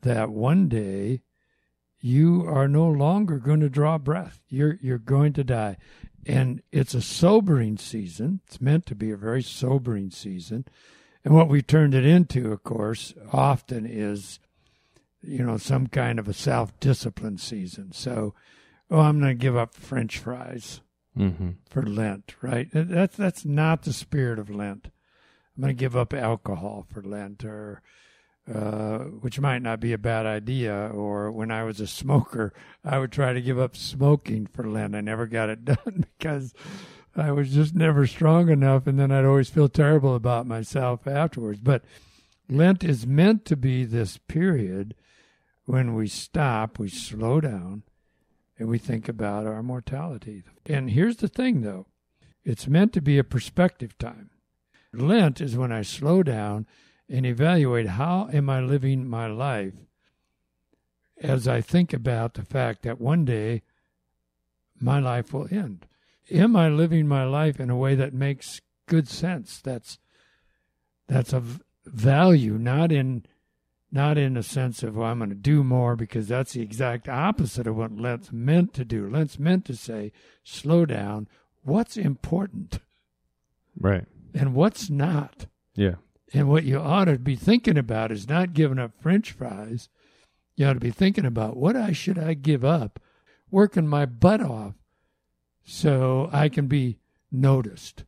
that 0.03 0.31
one 0.31 0.69
day 0.69 1.23
you 2.01 2.47
are 2.47 2.69
no 2.69 2.89
longer 2.89 3.39
going 3.39 3.61
to 3.61 3.69
draw 3.69 3.99
breath. 3.99 4.41
You're 4.49 4.79
you're 4.81 4.99
going 4.99 5.33
to 5.35 5.45
die. 5.45 5.77
And 6.27 6.63
it's 6.73 6.95
a 6.95 7.03
sobering 7.03 7.77
season. 7.79 8.41
It's 8.47 8.61
meant 8.61 8.87
to 8.87 8.95
be 8.95 9.11
a 9.11 9.17
very 9.17 9.43
sobering 9.43 10.11
season. 10.11 10.65
And 11.25 11.35
what 11.35 11.49
we 11.49 11.61
turned 11.61 11.95
it 11.95 12.05
into, 12.07 12.53
of 12.53 12.63
course, 12.63 13.13
often 13.33 13.85
is 13.87 14.39
you 15.23 15.45
know, 15.45 15.59
some 15.59 15.87
kind 15.87 16.19
of 16.19 16.29
a 16.29 16.33
self 16.33 16.79
discipline 16.81 17.37
season. 17.37 17.93
So, 17.93 18.35
oh, 18.91 19.01
I'm 19.01 19.21
going 19.21 19.37
to 19.37 19.43
give 19.43 19.57
up 19.57 19.75
French 19.75 20.19
fries 20.19 20.81
Mm-hmm. 21.21 21.51
for 21.69 21.83
Lent, 21.83 22.35
right? 22.41 22.69
That's 22.73 23.17
that's 23.17 23.45
not 23.45 23.83
the 23.83 23.93
spirit 23.93 24.39
of 24.39 24.49
Lent. 24.49 24.91
I'm 25.57 25.63
going 25.63 25.77
to 25.77 25.79
give 25.79 25.97
up 25.97 26.15
alcohol 26.15 26.87
for 26.91 27.03
Lent, 27.03 27.45
or 27.45 27.83
uh, 28.53 28.99
which 28.99 29.39
might 29.39 29.61
not 29.61 29.81
be 29.81 29.93
a 29.93 29.99
bad 29.99 30.25
idea. 30.25 30.91
Or 30.95 31.31
when 31.31 31.51
I 31.51 31.65
was 31.65 31.81
a 31.81 31.87
smoker, 31.87 32.53
I 32.85 32.99
would 32.99 33.13
try 33.13 33.33
to 33.33 33.41
give 33.43 33.59
up 33.59 33.77
smoking 33.77 34.47
for 34.47 34.67
Lent. 34.67 34.95
I 34.95 35.03
never 35.03 35.27
got 35.27 35.51
it 35.51 35.65
done 35.67 36.07
because 36.19 36.55
I 37.15 37.33
was 37.33 37.53
just 37.53 37.75
never 37.75 38.07
strong 38.07 38.49
enough, 38.49 38.87
and 38.87 38.99
then 38.99 39.11
I'd 39.11 39.25
always 39.25 39.51
feel 39.51 39.69
terrible 39.69 40.15
about 40.15 40.47
myself 40.47 41.07
afterwards. 41.07 41.61
But 41.61 41.85
Lent 42.49 42.83
is 42.83 43.07
meant 43.07 43.45
to 43.47 43.57
be 43.57 43.85
this 43.85 44.17
period 44.17 44.95
when 45.67 45.95
we 45.95 46.09
stop, 46.09 46.79
we 46.79 46.89
slow 46.89 47.41
down, 47.41 47.83
and 48.61 48.69
we 48.69 48.79
think 48.79 49.09
about 49.09 49.47
our 49.47 49.63
mortality. 49.63 50.45
And 50.67 50.91
here's 50.91 51.17
the 51.17 51.29
thing, 51.29 51.63
though 51.63 51.87
it's 52.45 52.69
meant 52.69 52.93
to 52.93 53.01
be 53.01 53.19
a 53.19 53.25
perspective 53.25 53.97
time. 53.99 54.31
Lent 54.93 55.41
is 55.41 55.57
when 55.57 55.73
I 55.73 55.83
slow 55.83 56.23
down 56.23 56.67
and 57.09 57.25
evaluate 57.25 57.87
how 57.87 58.29
am 58.33 58.51
I 58.51 58.61
living 58.61 59.09
my 59.09 59.27
life 59.27 59.75
as 61.19 61.49
I 61.49 61.61
think 61.63 61.93
about 61.93 62.35
the 62.35 62.45
fact 62.45 62.83
that 62.83 63.01
one 63.01 63.25
day 63.25 63.63
my 64.79 65.01
life 65.01 65.33
will 65.33 65.49
end. 65.51 65.87
Am 66.31 66.55
I 66.55 66.69
living 66.69 67.09
my 67.09 67.25
life 67.25 67.61
in 67.61 67.71
a 67.71 67.77
way 67.77 67.95
that 67.95 68.13
makes 68.13 68.61
good 68.87 69.09
sense? 69.09 69.61
That's 69.61 69.99
that's 71.09 71.33
of 71.33 71.63
value, 71.87 72.59
not 72.59 72.93
in 72.93 73.25
not 73.93 74.17
in 74.19 74.37
a 74.37 74.43
sense 74.43 74.83
of 74.83 74.97
well, 74.97 75.09
I'm 75.09 75.19
going 75.19 75.31
to 75.31 75.35
do 75.37 75.65
more 75.65 75.97
because 75.97 76.29
that's 76.29 76.53
the 76.53 76.63
exact 76.63 77.09
opposite 77.09 77.67
of 77.67 77.77
what 77.77 77.97
Lent's 77.97 78.31
meant 78.33 78.73
to 78.75 78.85
do. 78.85 79.09
Lent's 79.09 79.39
meant 79.39 79.65
to 79.67 79.77
say, 79.77 80.13
slow 80.45 80.87
down. 80.87 81.27
What's 81.63 81.97
important 81.97 82.79
Right. 83.79 84.05
and 84.35 84.55
what's 84.55 84.89
not? 84.91 85.47
Yeah. 85.75 85.97
And 86.33 86.49
what 86.49 86.65
you 86.65 86.79
ought 86.79 87.07
to 87.07 87.19
be 87.19 87.35
thinking 87.37 87.77
about 87.77 88.13
is 88.13 88.29
not 88.29 88.53
giving 88.55 88.79
up 88.79 88.93
French 89.01 89.33
fries. 89.33 89.89
You 90.55 90.67
ought 90.67 90.75
to 90.75 90.81
be 90.81 90.91
thinking 90.93 91.25
about 91.27 91.57
what 91.57 91.75
I 91.75 91.91
should 91.93 92.19
I 92.19 92.35
give 92.35 92.65
up, 92.65 93.01
working 93.51 93.89
my 93.89 94.07
butt 94.07 94.41
off, 94.41 94.75
so 95.65 96.29
I 96.33 96.49
can 96.49 96.67
be 96.67 96.99
noticed 97.33 98.05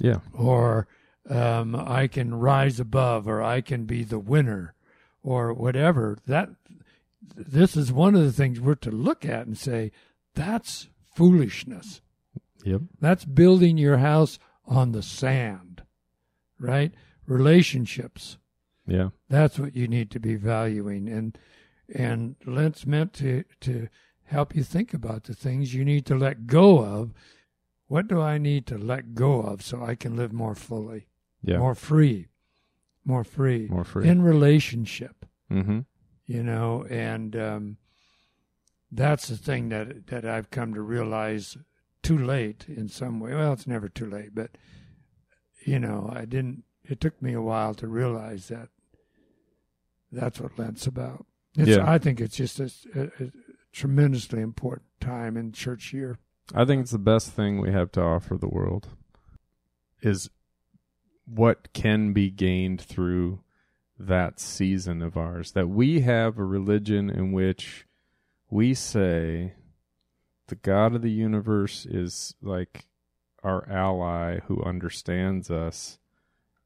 Yeah. 0.00 0.20
or 0.32 0.86
um, 1.30 1.74
I 1.74 2.06
can 2.06 2.34
rise 2.34 2.78
above, 2.78 3.26
or 3.26 3.42
I 3.42 3.62
can 3.62 3.84
be 3.86 4.04
the 4.04 4.18
winner, 4.18 4.73
or 5.24 5.52
whatever. 5.52 6.18
That 6.26 6.50
this 7.34 7.76
is 7.76 7.90
one 7.90 8.14
of 8.14 8.22
the 8.22 8.32
things 8.32 8.60
we're 8.60 8.76
to 8.76 8.90
look 8.92 9.24
at 9.24 9.46
and 9.46 9.58
say 9.58 9.90
that's 10.34 10.88
foolishness. 11.16 12.00
Yep. 12.64 12.82
That's 13.00 13.24
building 13.24 13.76
your 13.76 13.98
house 13.98 14.38
on 14.66 14.92
the 14.92 15.02
sand, 15.02 15.82
right? 16.58 16.92
Relationships. 17.26 18.38
Yeah. 18.86 19.10
That's 19.28 19.58
what 19.58 19.74
you 19.74 19.88
need 19.88 20.10
to 20.12 20.20
be 20.20 20.36
valuing, 20.36 21.08
and 21.08 21.36
and 21.94 22.36
Lent's 22.46 22.86
meant 22.86 23.12
to 23.14 23.44
to 23.60 23.88
help 24.24 24.54
you 24.54 24.62
think 24.62 24.94
about 24.94 25.24
the 25.24 25.34
things 25.34 25.74
you 25.74 25.84
need 25.84 26.06
to 26.06 26.14
let 26.14 26.46
go 26.46 26.84
of. 26.84 27.12
What 27.86 28.08
do 28.08 28.20
I 28.20 28.38
need 28.38 28.66
to 28.66 28.78
let 28.78 29.14
go 29.14 29.40
of 29.40 29.62
so 29.62 29.82
I 29.82 29.94
can 29.94 30.16
live 30.16 30.32
more 30.32 30.54
fully? 30.54 31.06
Yeah. 31.42 31.58
more 31.58 31.74
free, 31.74 32.28
more 33.04 33.24
free, 33.24 33.66
More 33.68 33.84
free. 33.84 34.08
in 34.08 34.22
relationship. 34.22 35.24
mm-hmm. 35.50 35.80
You 36.26 36.42
know, 36.42 36.86
and 36.88 37.36
um, 37.36 37.76
that's 38.90 39.28
the 39.28 39.36
thing 39.36 39.68
that 39.68 40.06
that 40.06 40.24
I've 40.24 40.50
come 40.50 40.72
to 40.74 40.80
realize 40.80 41.58
too 42.02 42.16
late 42.16 42.64
in 42.66 42.88
some 42.88 43.20
way. 43.20 43.34
Well, 43.34 43.52
it's 43.52 43.66
never 43.66 43.88
too 43.90 44.08
late, 44.08 44.34
but 44.34 44.52
you 45.66 45.78
know, 45.78 46.10
I 46.14 46.24
didn't. 46.24 46.64
It 46.82 47.00
took 47.00 47.20
me 47.20 47.34
a 47.34 47.42
while 47.42 47.74
to 47.74 47.86
realize 47.86 48.48
that 48.48 48.68
that's 50.12 50.40
what 50.40 50.58
Lent's 50.58 50.86
about. 50.86 51.26
It's, 51.56 51.68
Yeah. 51.68 51.90
I 51.90 51.98
think 51.98 52.20
it's 52.20 52.36
just 52.36 52.58
a, 52.60 52.70
a, 52.94 53.24
a 53.24 53.30
tremendously 53.72 54.40
important 54.40 54.88
time 55.00 55.36
in 55.36 55.52
church 55.52 55.92
year. 55.92 56.18
I 56.54 56.64
think 56.64 56.82
it's 56.82 56.90
the 56.90 56.98
best 56.98 57.32
thing 57.32 57.60
we 57.60 57.72
have 57.72 57.90
to 57.92 58.02
offer 58.02 58.36
the 58.36 58.48
world 58.48 58.88
is 60.02 60.28
what 61.26 61.72
can 61.72 62.12
be 62.12 62.30
gained 62.30 62.80
through 62.80 63.40
that 63.98 64.40
season 64.40 65.02
of 65.02 65.16
ours. 65.16 65.52
That 65.52 65.68
we 65.68 66.00
have 66.00 66.38
a 66.38 66.44
religion 66.44 67.10
in 67.10 67.32
which 67.32 67.86
we 68.50 68.74
say 68.74 69.54
the 70.48 70.54
God 70.54 70.94
of 70.94 71.02
the 71.02 71.10
universe 71.10 71.86
is 71.86 72.34
like 72.42 72.86
our 73.42 73.68
ally 73.70 74.40
who 74.46 74.62
understands 74.62 75.50
us 75.50 75.98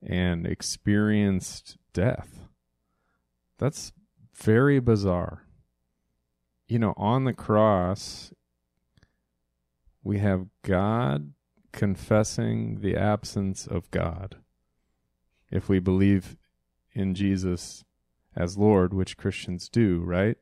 and 0.02 0.46
experienced 0.46 1.76
death. 1.92 2.48
That's 3.58 3.92
very 4.34 4.78
bizarre. 4.78 5.44
You 6.68 6.78
know, 6.78 6.94
on 6.96 7.24
the 7.24 7.32
cross, 7.32 8.32
we 10.02 10.18
have 10.18 10.46
God 10.62 11.32
confessing 11.72 12.80
the 12.80 12.96
absence 12.96 13.66
of 13.66 13.90
God. 13.90 14.36
If 15.50 15.68
we 15.68 15.78
believe 15.78 16.36
in 16.92 17.14
Jesus 17.14 17.84
as 18.36 18.58
Lord, 18.58 18.92
which 18.92 19.16
Christians 19.16 19.68
do, 19.68 20.00
right? 20.00 20.36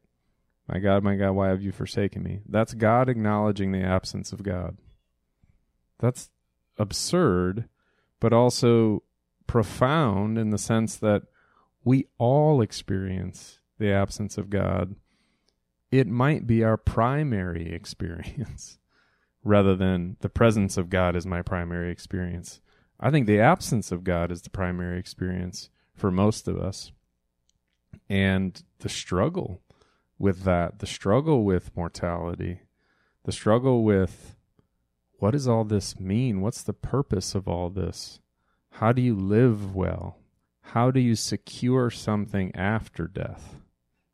My 0.69 0.79
God, 0.79 1.05
my 1.05 1.17
God, 1.17 1.33
why 1.33 1.49
have 1.49 1.63
you 1.63 1.73
forsaken 1.73 2.23
me? 2.23 2.41
That's 2.49 2.75
God 2.75 3.09
acknowledging 3.09 3.73
the 3.73 3.83
absence 3.83 4.33
of 4.33 4.43
God. 4.43 4.77
That's 5.99 6.31
absurd, 6.77 7.69
but 8.21 8.33
also 8.33 9.03
profound 9.47 10.39
in 10.39 10.51
the 10.51 10.59
sense 10.59 10.97
that 10.97 11.23
we 11.85 12.07
all 12.19 12.61
experience 12.61 13.61
the 13.79 13.93
absence 13.93 14.37
of 14.37 14.51
God. 14.51 14.97
It 15.93 16.09
might 16.09 16.47
be 16.47 16.65
our 16.65 16.77
primary 16.77 17.73
experience 17.75 18.79
rather 19.45 19.77
than 19.77 20.17
the 20.21 20.29
presence 20.29 20.77
of 20.77 20.91
God 20.91 21.15
is 21.15 21.25
my 21.25 21.41
primary 21.41 21.91
experience. 21.91 22.61
I 22.99 23.11
think 23.11 23.27
the 23.27 23.41
absence 23.41 23.93
of 23.93 24.05
God 24.05 24.33
is 24.33 24.43
the 24.43 24.51
primary 24.51 24.99
experience 24.99 25.71
for 25.95 26.11
most 26.11 26.49
of 26.49 26.59
us. 26.59 26.93
And 28.09 28.63
the 28.79 28.89
struggle 28.89 29.63
with 30.19 30.45
that, 30.45 30.79
the 30.79 30.87
struggle 30.87 31.45
with 31.45 31.77
mortality, 31.77 32.61
the 33.25 33.33
struggle 33.33 33.85
with 33.85 34.37
what 35.19 35.33
does 35.33 35.49
all 35.49 35.65
this 35.65 35.99
mean? 35.99 36.41
What's 36.41 36.63
the 36.63 36.73
purpose 36.73 37.35
of 37.35 37.49
all 37.49 37.71
this? 37.71 38.21
How 38.73 38.93
do 38.93 39.01
you 39.01 39.15
live 39.15 39.75
well? 39.75 40.19
How 40.61 40.91
do 40.91 41.01
you 41.01 41.15
secure 41.15 41.91
something 41.91 42.55
after 42.55 43.07
death? 43.07 43.57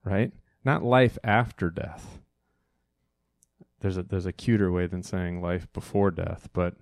Right? 0.05 0.33
Not 0.65 0.85
life 0.85 1.19
after 1.25 1.71
death 1.71 2.21
there's 3.83 3.99
a 3.99 4.03
there's 4.05 4.27
a 4.27 4.33
cuter 4.33 4.73
way 4.73 4.87
than 4.87 5.03
saying 5.03 5.43
life 5.43 5.71
before 5.73 6.11
death, 6.11 6.49
but 6.53 6.75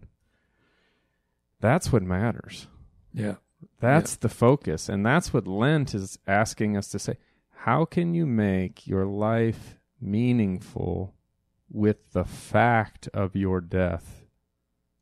that's 1.60 1.92
what 1.92 2.02
matters. 2.02 2.66
Yeah. 3.12 3.36
That's 3.80 4.16
the 4.16 4.28
focus, 4.28 4.88
and 4.88 5.04
that's 5.04 5.32
what 5.32 5.46
Lent 5.46 5.94
is 5.94 6.18
asking 6.26 6.76
us 6.76 6.88
to 6.88 6.98
say. 6.98 7.16
How 7.50 7.84
can 7.84 8.14
you 8.14 8.24
make 8.26 8.86
your 8.86 9.04
life 9.06 9.76
meaningful 10.00 11.14
with 11.70 12.12
the 12.12 12.24
fact 12.24 13.08
of 13.14 13.36
your 13.36 13.60
death 13.60 14.24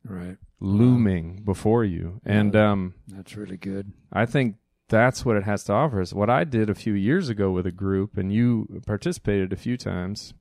Right. 0.05 0.37
looming 0.61 1.43
before 1.45 1.85
you? 1.85 2.21
And 2.25 2.55
Yeah. 2.55 2.73
um, 2.73 2.95
That's 3.09 3.37
really 3.37 3.57
good. 3.57 3.93
I 4.13 4.27
think 4.27 4.57
that's 4.89 5.25
what 5.25 5.37
it 5.37 5.45
has 5.45 5.65
to 5.65 5.73
offer 5.73 6.01
us. 6.01 6.13
What 6.13 6.31
I 6.31 6.45
did 6.45 6.69
a 6.71 6.75
few 6.75 6.95
years 6.95 7.29
ago 7.29 7.51
with 7.53 7.67
a 7.67 7.71
group, 7.73 8.17
and 8.17 8.33
you 8.33 8.81
participated 8.87 9.53
a 9.53 9.57
few 9.57 9.77
times, 9.77 10.35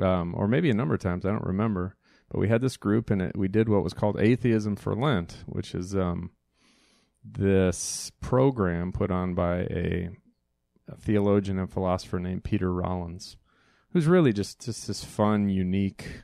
um, 0.00 0.34
or 0.36 0.48
maybe 0.48 0.70
a 0.70 0.74
number 0.74 0.94
of 0.94 1.00
times, 1.00 1.24
I 1.26 1.30
don't 1.30 1.44
remember. 1.44 1.94
But 2.32 2.40
we 2.40 2.48
had 2.48 2.62
this 2.62 2.78
group, 2.78 3.10
and 3.10 3.20
it, 3.20 3.36
we 3.36 3.46
did 3.46 3.68
what 3.68 3.84
was 3.84 3.92
called 3.92 4.18
Atheism 4.18 4.76
for 4.76 4.94
Lent, 4.94 5.44
which 5.44 5.74
is 5.74 5.94
um, 5.94 6.30
this 7.22 8.10
program 8.22 8.90
put 8.90 9.10
on 9.10 9.34
by 9.34 9.58
a, 9.64 10.08
a 10.88 10.96
theologian 10.96 11.58
and 11.58 11.70
philosopher 11.70 12.18
named 12.18 12.42
Peter 12.42 12.72
Rollins, 12.72 13.36
who's 13.90 14.06
really 14.06 14.32
just 14.32 14.64
just 14.64 14.86
this 14.86 15.04
fun, 15.04 15.50
unique 15.50 16.22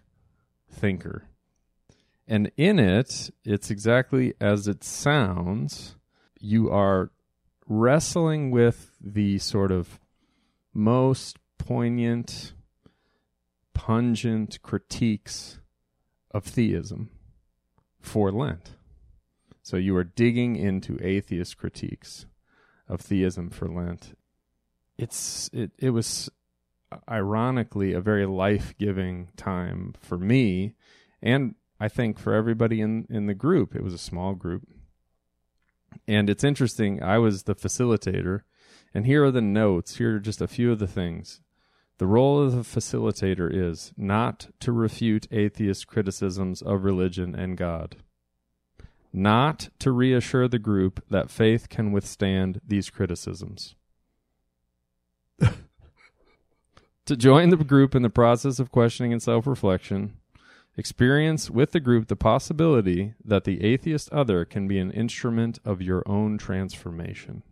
thinker. 0.72 1.28
And 2.26 2.50
in 2.56 2.78
it, 2.78 3.28
it's 3.44 3.70
exactly 3.70 4.32
as 4.40 4.66
it 4.66 4.84
sounds. 4.84 5.96
You 6.40 6.70
are 6.70 7.10
wrestling 7.66 8.50
with 8.50 8.92
the 8.98 9.38
sort 9.40 9.70
of 9.70 10.00
most 10.72 11.36
poignant, 11.58 12.54
pungent 13.74 14.62
critiques 14.62 15.58
of 16.30 16.44
theism 16.44 17.10
for 18.00 18.30
Lent. 18.30 18.70
So 19.62 19.76
you 19.76 19.96
are 19.96 20.04
digging 20.04 20.56
into 20.56 20.98
atheist 21.02 21.58
critiques 21.58 22.26
of 22.88 23.00
theism 23.00 23.50
for 23.50 23.68
Lent. 23.68 24.16
It's 24.96 25.50
it 25.52 25.72
it 25.78 25.90
was 25.90 26.30
ironically 27.08 27.92
a 27.92 28.00
very 28.00 28.24
life-giving 28.24 29.28
time 29.36 29.94
for 30.00 30.16
me 30.16 30.74
and 31.20 31.54
I 31.78 31.88
think 31.88 32.18
for 32.18 32.32
everybody 32.32 32.80
in 32.80 33.06
in 33.10 33.26
the 33.26 33.34
group. 33.34 33.76
It 33.76 33.84
was 33.84 33.94
a 33.94 33.98
small 33.98 34.34
group. 34.34 34.66
And 36.06 36.30
it's 36.30 36.44
interesting, 36.44 37.02
I 37.02 37.18
was 37.18 37.42
the 37.42 37.54
facilitator 37.54 38.42
and 38.94 39.04
here 39.04 39.24
are 39.24 39.30
the 39.30 39.42
notes. 39.42 39.96
Here 39.96 40.16
are 40.16 40.20
just 40.20 40.40
a 40.40 40.48
few 40.48 40.72
of 40.72 40.78
the 40.78 40.86
things. 40.86 41.40
The 41.98 42.06
role 42.06 42.40
of 42.40 42.52
the 42.52 42.62
facilitator 42.80 43.52
is 43.52 43.92
not 43.96 44.48
to 44.60 44.70
refute 44.70 45.26
atheist 45.32 45.88
criticisms 45.88 46.62
of 46.62 46.84
religion 46.84 47.34
and 47.34 47.56
God, 47.56 47.96
not 49.12 49.70
to 49.80 49.90
reassure 49.90 50.46
the 50.46 50.60
group 50.60 51.04
that 51.10 51.28
faith 51.28 51.68
can 51.68 51.90
withstand 51.90 52.60
these 52.64 52.88
criticisms, 52.88 53.74
to 55.40 57.16
join 57.16 57.50
the 57.50 57.56
group 57.56 57.96
in 57.96 58.02
the 58.02 58.10
process 58.10 58.60
of 58.60 58.70
questioning 58.70 59.12
and 59.12 59.22
self 59.22 59.44
reflection, 59.44 60.16
experience 60.76 61.50
with 61.50 61.72
the 61.72 61.80
group 61.80 62.06
the 62.06 62.14
possibility 62.14 63.14
that 63.24 63.42
the 63.42 63.64
atheist 63.64 64.08
other 64.12 64.44
can 64.44 64.68
be 64.68 64.78
an 64.78 64.92
instrument 64.92 65.58
of 65.64 65.82
your 65.82 66.04
own 66.06 66.38
transformation. 66.38 67.42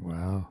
Wow. 0.00 0.48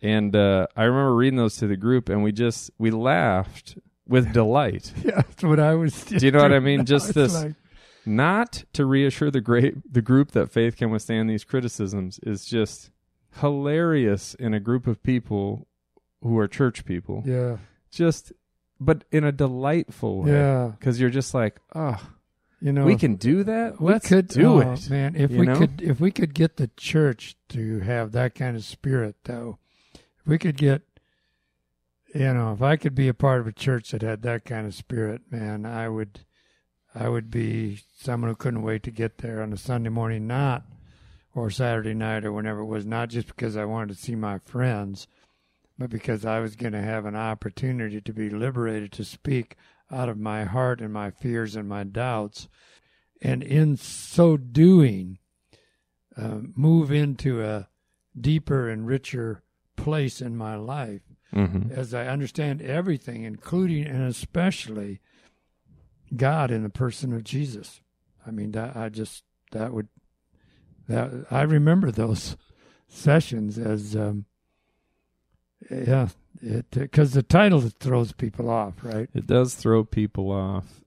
And 0.00 0.34
uh, 0.36 0.66
I 0.76 0.84
remember 0.84 1.14
reading 1.14 1.36
those 1.38 1.56
to 1.56 1.66
the 1.66 1.76
group, 1.76 2.08
and 2.08 2.22
we 2.22 2.32
just 2.32 2.70
we 2.78 2.90
laughed 2.90 3.78
with 4.06 4.32
delight. 4.32 4.92
Yeah, 5.04 5.22
that's 5.22 5.42
what 5.42 5.58
I 5.60 5.74
was. 5.74 6.04
Do 6.04 6.24
you 6.24 6.30
know 6.32 6.42
what 6.42 6.52
I 6.52 6.60
mean? 6.60 6.84
Just 6.86 7.14
this, 7.14 7.34
like- 7.34 7.54
not 8.06 8.64
to 8.74 8.86
reassure 8.86 9.30
the 9.30 9.40
great 9.40 9.92
the 9.92 10.00
group 10.02 10.30
that 10.32 10.50
faith 10.50 10.76
can 10.76 10.90
withstand 10.90 11.28
these 11.28 11.44
criticisms 11.44 12.18
is 12.22 12.46
just 12.46 12.90
hilarious 13.40 14.34
in 14.34 14.54
a 14.54 14.60
group 14.60 14.86
of 14.86 15.02
people 15.02 15.66
who 16.22 16.38
are 16.38 16.48
church 16.48 16.84
people. 16.84 17.22
yeah, 17.26 17.58
Just, 17.90 18.32
but 18.80 19.04
in 19.12 19.24
a 19.24 19.30
delightful 19.32 20.22
way. 20.22 20.32
yeah. 20.32 20.72
Because 20.78 20.98
you're 21.00 21.10
just 21.10 21.32
like, 21.34 21.60
oh, 21.74 21.96
You 22.60 22.72
know, 22.72 22.84
we 22.86 22.96
can 22.96 23.14
do 23.16 23.44
that. 23.44 23.80
we 23.80 23.92
Let's 23.92 24.08
could 24.08 24.26
do 24.28 24.54
oh, 24.54 24.60
it. 24.60 24.90
man. 24.90 25.14
If 25.14 25.30
you 25.30 25.38
we 25.40 25.46
know? 25.46 25.58
could, 25.58 25.80
if 25.82 26.00
we 26.00 26.10
could 26.10 26.34
get 26.34 26.56
the 26.56 26.70
church 26.76 27.36
to 27.50 27.80
have 27.80 28.12
that 28.12 28.34
kind 28.34 28.56
of 28.56 28.64
spirit, 28.64 29.14
though, 29.24 29.58
we 30.28 30.38
could 30.38 30.58
get, 30.58 30.82
you 32.14 32.34
know, 32.34 32.52
if 32.52 32.60
I 32.60 32.76
could 32.76 32.94
be 32.94 33.08
a 33.08 33.14
part 33.14 33.40
of 33.40 33.46
a 33.46 33.52
church 33.52 33.90
that 33.90 34.02
had 34.02 34.22
that 34.22 34.44
kind 34.44 34.66
of 34.66 34.74
spirit, 34.74 35.22
man, 35.30 35.64
I 35.64 35.88
would, 35.88 36.20
I 36.94 37.08
would 37.08 37.30
be 37.30 37.80
someone 37.98 38.28
who 38.30 38.36
couldn't 38.36 38.62
wait 38.62 38.82
to 38.82 38.90
get 38.90 39.18
there 39.18 39.42
on 39.42 39.54
a 39.54 39.56
Sunday 39.56 39.88
morning, 39.88 40.26
not 40.26 40.64
or 41.34 41.50
Saturday 41.50 41.94
night 41.94 42.26
or 42.26 42.32
whenever 42.32 42.60
it 42.60 42.66
was, 42.66 42.84
not 42.84 43.08
just 43.08 43.28
because 43.28 43.56
I 43.56 43.64
wanted 43.64 43.96
to 43.96 44.02
see 44.02 44.14
my 44.14 44.38
friends, 44.38 45.06
but 45.78 45.88
because 45.88 46.26
I 46.26 46.40
was 46.40 46.56
going 46.56 46.74
to 46.74 46.82
have 46.82 47.06
an 47.06 47.16
opportunity 47.16 48.00
to 48.00 48.12
be 48.12 48.28
liberated 48.28 48.92
to 48.92 49.04
speak 49.04 49.56
out 49.90 50.10
of 50.10 50.18
my 50.18 50.44
heart 50.44 50.82
and 50.82 50.92
my 50.92 51.10
fears 51.10 51.56
and 51.56 51.66
my 51.66 51.84
doubts. 51.84 52.48
And 53.22 53.42
in 53.42 53.78
so 53.78 54.36
doing, 54.36 55.20
uh, 56.16 56.40
move 56.54 56.92
into 56.92 57.42
a 57.42 57.68
deeper 58.20 58.68
and 58.68 58.86
richer 58.86 59.42
place 59.88 60.20
in 60.20 60.36
my 60.36 60.54
life 60.54 61.02
Mhm. 61.32 61.70
as 61.70 61.94
I 61.94 62.06
understand 62.06 62.60
everything, 62.62 63.22
including 63.24 63.86
and 63.86 64.02
especially 64.02 65.00
God 66.14 66.50
in 66.50 66.62
the 66.62 66.68
person 66.70 67.12
of 67.14 67.24
Jesus. 67.24 67.80
I 68.26 68.30
mean, 68.30 68.52
that 68.52 68.76
I 68.76 68.88
just 68.90 69.24
that 69.52 69.72
would 69.72 69.88
that 70.88 71.26
I 71.30 71.42
remember 71.42 71.90
those 71.90 72.36
sessions 72.88 73.58
as 73.58 73.94
um, 73.96 74.24
yeah, 75.70 76.08
it 76.42 76.70
because 76.70 77.12
the 77.12 77.22
title 77.22 77.60
throws 77.60 78.12
people 78.12 78.48
off, 78.50 78.74
right? 78.82 79.08
It 79.14 79.26
does 79.26 79.54
throw 79.54 79.84
people 79.84 80.30
off. 80.30 80.82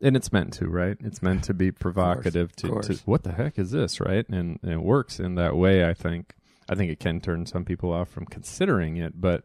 And 0.00 0.16
it's 0.16 0.32
meant 0.32 0.52
to, 0.54 0.68
right? 0.68 0.96
It's 1.00 1.22
meant 1.22 1.42
to 1.44 1.54
be 1.54 1.72
provocative 1.72 2.54
to, 2.56 2.80
to 2.82 2.94
what 3.04 3.24
the 3.24 3.32
heck 3.32 3.58
is 3.58 3.72
this, 3.72 3.98
right? 4.00 4.24
And, 4.28 4.60
and 4.62 4.70
it 4.70 4.80
works 4.82 5.18
in 5.18 5.34
that 5.34 5.56
way, 5.56 5.84
I 5.88 5.92
think. 5.92 6.34
I 6.68 6.74
think 6.74 6.90
it 6.90 7.00
can 7.00 7.20
turn 7.20 7.46
some 7.46 7.64
people 7.64 7.92
off 7.92 8.08
from 8.08 8.26
considering 8.26 8.96
it, 8.96 9.20
but 9.20 9.44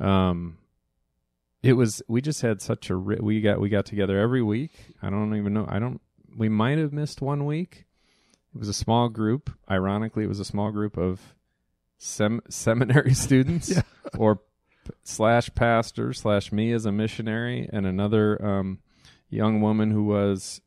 um 0.00 0.58
it 1.62 1.72
was 1.72 2.02
we 2.08 2.20
just 2.20 2.42
had 2.42 2.60
such 2.60 2.90
a 2.90 2.98
we 2.98 3.40
got 3.40 3.60
we 3.60 3.68
got 3.68 3.86
together 3.86 4.18
every 4.18 4.42
week. 4.42 4.72
I 5.02 5.10
don't 5.10 5.34
even 5.36 5.52
know. 5.52 5.66
I 5.68 5.78
don't 5.78 6.00
we 6.36 6.48
might 6.48 6.78
have 6.78 6.92
missed 6.92 7.20
one 7.20 7.44
week. 7.44 7.86
It 8.54 8.58
was 8.58 8.68
a 8.68 8.74
small 8.74 9.08
group. 9.08 9.50
Ironically, 9.70 10.24
it 10.24 10.28
was 10.28 10.40
a 10.40 10.44
small 10.44 10.70
group 10.70 10.96
of 10.96 11.34
sem- 11.98 12.42
seminary 12.48 13.14
students 13.14 13.70
yeah. 13.70 13.82
or 14.16 14.40
slash 15.02 15.50
pastor 15.54 16.12
slash 16.12 16.52
me 16.52 16.72
as 16.72 16.86
a 16.86 16.92
missionary 16.92 17.68
and 17.72 17.86
another 17.86 18.42
um, 18.44 18.78
young 19.28 19.60
woman 19.60 19.90
who 19.90 20.04
was 20.04 20.60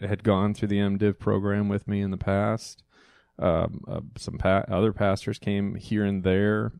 had 0.00 0.22
gone 0.22 0.54
through 0.54 0.68
the 0.68 0.78
MDiv 0.78 1.18
program 1.18 1.68
with 1.68 1.88
me 1.88 2.00
in 2.00 2.12
the 2.12 2.16
past. 2.16 2.83
Um, 3.38 3.82
uh, 3.88 4.00
some 4.16 4.38
pa- 4.38 4.64
other 4.68 4.92
pastors 4.92 5.38
came 5.38 5.74
here 5.74 6.04
and 6.04 6.22
there. 6.22 6.72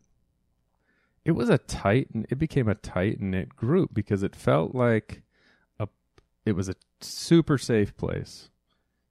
It 1.24 1.32
was 1.32 1.48
a 1.48 1.58
tight, 1.58 2.08
it 2.28 2.38
became 2.38 2.68
a 2.68 2.74
tight 2.74 3.20
knit 3.20 3.56
group 3.56 3.90
because 3.92 4.22
it 4.22 4.36
felt 4.36 4.74
like 4.74 5.22
a, 5.80 5.88
it 6.44 6.52
was 6.52 6.68
a 6.68 6.76
super 7.00 7.58
safe 7.58 7.96
place. 7.96 8.50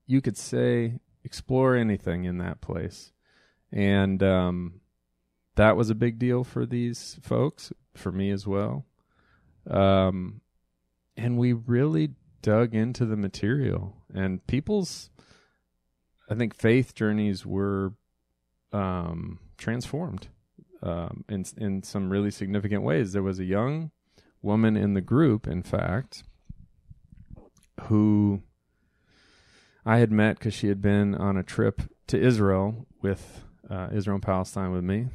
You 0.06 0.22
could 0.22 0.38
say, 0.38 1.00
explore 1.24 1.76
anything 1.76 2.26
in 2.26 2.38
that 2.38 2.62
place, 2.62 3.12
and 3.72 4.22
um, 4.22 4.82
that 5.56 5.76
was 5.76 5.90
a 5.90 5.96
big 5.96 6.20
deal 6.20 6.44
for 6.44 6.66
these 6.66 7.18
folks, 7.22 7.72
for 7.96 8.12
me 8.12 8.30
as 8.30 8.46
well. 8.46 8.86
Um, 9.70 10.42
and 11.16 11.38
we 11.38 11.54
really 11.54 12.12
dug 12.42 12.76
into 12.76 13.06
the 13.06 13.16
material 13.16 13.96
and 14.14 14.46
people's 14.48 15.10
I 16.34 16.36
think 16.36 16.56
faith 16.56 16.96
journeys 16.96 17.46
were 17.46 17.94
um, 18.72 19.38
transformed 19.56 20.30
um, 20.82 21.24
in 21.30 21.46
in 21.58 21.84
some 21.84 22.10
really 22.10 22.32
significant 22.32 22.82
ways. 22.82 23.14
There 23.14 23.22
was 23.22 23.38
a 23.38 23.46
young 23.46 23.92
woman 24.42 24.76
in 24.76 24.96
the 24.96 25.02
group, 25.02 25.48
in 25.48 25.62
fact, 25.62 26.24
who 27.82 28.42
I 29.86 30.00
had 30.00 30.12
met 30.12 30.40
because 30.40 30.56
she 30.56 30.70
had 30.70 30.82
been 30.82 31.14
on 31.14 31.38
a 31.38 31.44
trip 31.44 31.84
to 32.08 32.20
Israel 32.20 32.88
with 33.00 33.44
uh, 33.70 33.90
Israel 33.94 34.16
and 34.16 34.24
Palestine 34.24 34.72
with 34.72 34.84
me, 34.84 35.10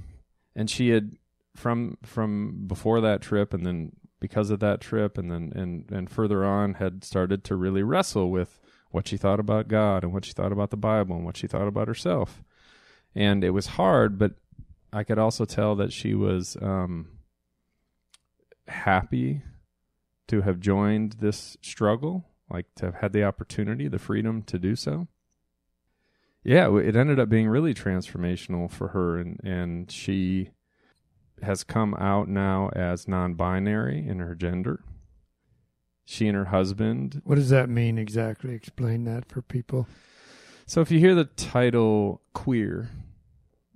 and 0.54 0.70
she 0.70 0.90
had 0.90 1.16
from 1.56 1.98
from 2.04 2.62
before 2.68 3.00
that 3.00 3.22
trip 3.22 3.52
and 3.52 3.66
then 3.66 3.90
because 4.20 4.50
of 4.50 4.60
that 4.60 4.80
trip 4.80 5.18
and 5.18 5.32
then 5.32 5.52
and 5.56 5.90
and 5.90 6.10
further 6.10 6.44
on 6.44 6.74
had 6.74 7.02
started 7.02 7.42
to 7.42 7.56
really 7.56 7.82
wrestle 7.82 8.30
with 8.30 8.60
what 8.90 9.08
she 9.08 9.16
thought 9.16 9.40
about 9.40 9.68
God 9.68 10.02
and 10.02 10.12
what 10.12 10.24
she 10.24 10.32
thought 10.32 10.52
about 10.52 10.70
the 10.70 10.76
Bible 10.76 11.16
and 11.16 11.24
what 11.24 11.36
she 11.36 11.46
thought 11.46 11.68
about 11.68 11.88
herself. 11.88 12.42
And 13.14 13.44
it 13.44 13.50
was 13.50 13.66
hard, 13.66 14.18
but 14.18 14.32
I 14.92 15.04
could 15.04 15.18
also 15.18 15.44
tell 15.44 15.74
that 15.76 15.92
she 15.92 16.14
was 16.14 16.56
um, 16.62 17.08
happy 18.66 19.42
to 20.28 20.42
have 20.42 20.60
joined 20.60 21.16
this 21.20 21.56
struggle, 21.62 22.26
like 22.50 22.66
to 22.76 22.86
have 22.86 22.94
had 22.96 23.12
the 23.12 23.24
opportunity, 23.24 23.88
the 23.88 23.98
freedom 23.98 24.42
to 24.42 24.58
do 24.58 24.76
so. 24.76 25.08
Yeah, 26.44 26.74
it 26.78 26.96
ended 26.96 27.18
up 27.18 27.28
being 27.28 27.48
really 27.48 27.74
transformational 27.74 28.70
for 28.70 28.88
her, 28.88 29.18
and 29.18 29.40
and 29.42 29.90
she 29.90 30.50
has 31.42 31.64
come 31.64 31.94
out 31.94 32.28
now 32.28 32.70
as 32.74 33.06
non-binary 33.06 34.06
in 34.06 34.18
her 34.20 34.34
gender 34.34 34.82
she 36.10 36.26
and 36.26 36.34
her 36.34 36.46
husband. 36.46 37.20
What 37.24 37.34
does 37.34 37.50
that 37.50 37.68
mean 37.68 37.98
exactly? 37.98 38.54
Explain 38.54 39.04
that 39.04 39.28
for 39.28 39.42
people. 39.42 39.86
So, 40.64 40.80
if 40.80 40.90
you 40.90 40.98
hear 40.98 41.14
the 41.14 41.26
title 41.26 42.22
queer, 42.32 42.88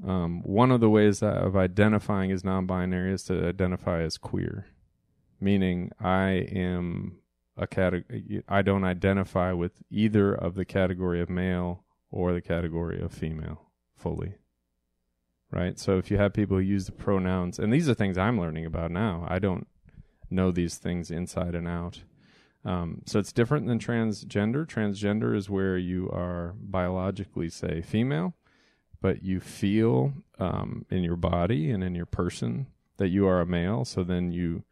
um, 0.06 0.42
one 0.42 0.70
of 0.70 0.80
the 0.80 0.88
ways 0.88 1.22
of 1.22 1.56
identifying 1.56 2.32
as 2.32 2.42
non 2.42 2.64
binary 2.64 3.12
is 3.12 3.24
to 3.24 3.48
identify 3.48 4.00
as 4.00 4.16
queer, 4.16 4.66
meaning 5.40 5.92
I 6.00 6.48
am 6.50 7.18
a 7.58 7.66
category, 7.66 8.42
I 8.48 8.62
don't 8.62 8.84
identify 8.84 9.52
with 9.52 9.82
either 9.90 10.34
of 10.34 10.54
the 10.54 10.64
category 10.64 11.20
of 11.20 11.28
male 11.28 11.84
or 12.10 12.32
the 12.32 12.40
category 12.40 12.98
of 12.98 13.12
female 13.12 13.68
fully. 13.94 14.36
Right? 15.50 15.78
So, 15.78 15.98
if 15.98 16.10
you 16.10 16.16
have 16.16 16.32
people 16.32 16.56
who 16.56 16.62
use 16.62 16.86
the 16.86 16.92
pronouns, 16.92 17.58
and 17.58 17.70
these 17.70 17.90
are 17.90 17.94
things 17.94 18.16
I'm 18.16 18.40
learning 18.40 18.64
about 18.64 18.90
now, 18.90 19.26
I 19.28 19.38
don't 19.38 19.66
know 20.30 20.50
these 20.50 20.78
things 20.78 21.10
inside 21.10 21.54
and 21.54 21.68
out. 21.68 22.00
Um, 22.64 23.02
so 23.06 23.18
it's 23.18 23.32
different 23.32 23.66
than 23.66 23.78
transgender. 23.78 24.66
Transgender 24.66 25.36
is 25.36 25.50
where 25.50 25.76
you 25.76 26.08
are 26.10 26.54
biologically, 26.60 27.48
say, 27.48 27.82
female, 27.82 28.34
but 29.00 29.22
you 29.22 29.40
feel 29.40 30.12
um, 30.38 30.86
in 30.90 31.02
your 31.02 31.16
body 31.16 31.70
and 31.70 31.82
in 31.82 31.94
your 31.94 32.06
person 32.06 32.66
that 32.98 33.08
you 33.08 33.26
are 33.26 33.40
a 33.40 33.46
male. 33.46 33.84
So 33.84 34.04
then 34.04 34.32
you 34.32 34.64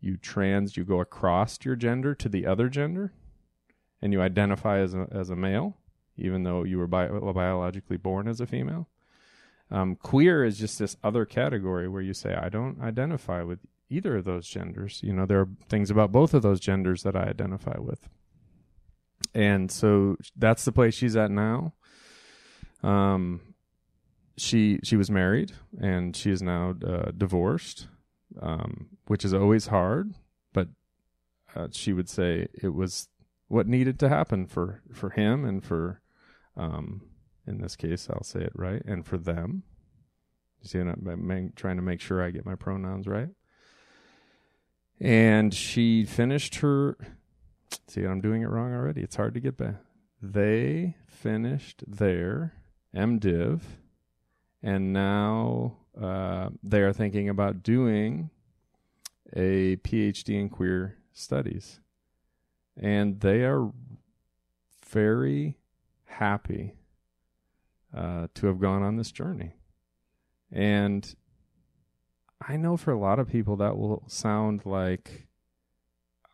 you 0.00 0.18
trans, 0.18 0.76
you 0.76 0.84
go 0.84 1.00
across 1.00 1.58
your 1.64 1.76
gender 1.76 2.14
to 2.14 2.28
the 2.28 2.46
other 2.46 2.68
gender, 2.68 3.12
and 4.02 4.12
you 4.12 4.20
identify 4.20 4.78
as 4.78 4.94
a 4.94 5.08
as 5.10 5.30
a 5.30 5.36
male, 5.36 5.76
even 6.16 6.44
though 6.44 6.62
you 6.62 6.78
were 6.78 6.86
bi- 6.86 7.08
biologically 7.08 7.96
born 7.96 8.28
as 8.28 8.40
a 8.40 8.46
female. 8.46 8.88
Um, 9.70 9.96
queer 9.96 10.44
is 10.44 10.58
just 10.58 10.78
this 10.78 10.96
other 11.02 11.24
category 11.24 11.88
where 11.88 12.02
you 12.02 12.14
say, 12.14 12.34
I 12.34 12.48
don't 12.48 12.80
identify 12.82 13.42
with 13.42 13.60
either 13.90 14.16
of 14.16 14.24
those 14.24 14.48
genders. 14.48 15.00
You 15.02 15.12
know, 15.12 15.26
there 15.26 15.40
are 15.40 15.48
things 15.68 15.90
about 15.90 16.12
both 16.12 16.34
of 16.34 16.42
those 16.42 16.60
genders 16.60 17.02
that 17.02 17.16
I 17.16 17.24
identify 17.24 17.78
with. 17.78 18.08
And 19.34 19.70
so 19.70 20.16
that's 20.36 20.64
the 20.64 20.72
place 20.72 20.94
she's 20.94 21.16
at 21.16 21.30
now. 21.30 21.74
Um, 22.82 23.40
she 24.36 24.80
she 24.82 24.96
was 24.96 25.10
married 25.10 25.52
and 25.80 26.14
she 26.14 26.30
is 26.30 26.42
now 26.42 26.74
uh, 26.86 27.12
divorced, 27.16 27.86
um, 28.40 28.88
which 29.06 29.24
is 29.24 29.32
always 29.32 29.68
hard. 29.68 30.14
But 30.52 30.68
uh, 31.54 31.68
she 31.70 31.92
would 31.92 32.08
say 32.08 32.48
it 32.52 32.74
was 32.74 33.08
what 33.48 33.66
needed 33.66 33.98
to 34.00 34.08
happen 34.08 34.46
for 34.46 34.82
for 34.92 35.10
him 35.10 35.44
and 35.44 35.64
for, 35.64 36.02
um, 36.56 37.02
in 37.46 37.60
this 37.60 37.76
case, 37.76 38.08
I'll 38.10 38.24
say 38.24 38.40
it 38.40 38.52
right, 38.54 38.82
and 38.84 39.06
for 39.06 39.16
them. 39.16 39.62
You 40.60 40.68
see, 40.68 40.78
I'm 40.78 41.52
trying 41.56 41.76
to 41.76 41.82
make 41.82 42.00
sure 42.00 42.22
I 42.22 42.30
get 42.30 42.46
my 42.46 42.54
pronouns 42.54 43.06
right 43.06 43.28
and 45.00 45.52
she 45.52 46.04
finished 46.04 46.56
her. 46.56 46.96
See, 47.88 48.04
I'm 48.04 48.20
doing 48.20 48.42
it 48.42 48.48
wrong 48.48 48.72
already. 48.72 49.02
It's 49.02 49.16
hard 49.16 49.34
to 49.34 49.40
get 49.40 49.56
back. 49.56 49.76
They 50.22 50.96
finished 51.06 51.84
their 51.86 52.54
MDiv, 52.94 53.60
and 54.62 54.92
now 54.92 55.76
uh, 56.00 56.50
they 56.62 56.80
are 56.80 56.92
thinking 56.92 57.28
about 57.28 57.62
doing 57.62 58.30
a 59.34 59.76
PhD 59.76 60.40
in 60.40 60.48
queer 60.48 60.96
studies, 61.12 61.80
and 62.76 63.20
they 63.20 63.44
are 63.44 63.70
very 64.88 65.58
happy 66.06 66.74
uh, 67.94 68.28
to 68.34 68.46
have 68.46 68.60
gone 68.60 68.82
on 68.82 68.96
this 68.96 69.12
journey. 69.12 69.54
And 70.50 71.14
I 72.46 72.56
know 72.56 72.76
for 72.76 72.92
a 72.92 72.98
lot 72.98 73.18
of 73.18 73.28
people 73.28 73.56
that 73.56 73.76
will 73.76 74.04
sound 74.06 74.62
like 74.64 75.26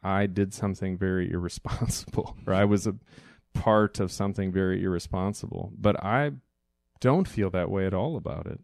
I 0.03 0.27
did 0.27 0.53
something 0.53 0.97
very 0.97 1.31
irresponsible 1.33 2.37
or 2.47 2.55
I 2.55 2.65
was 2.65 2.87
a 2.87 2.97
part 3.53 4.01
of 4.01 4.13
something 4.13 4.53
very 4.53 4.83
irresponsible. 4.83 5.73
But 5.77 6.03
I 6.03 6.33
don't 7.01 7.29
feel 7.29 7.51
that 7.51 7.71
way 7.71 7.87
at 7.87 7.95
all 7.95 8.17
about 8.17 8.47
it. 8.47 8.61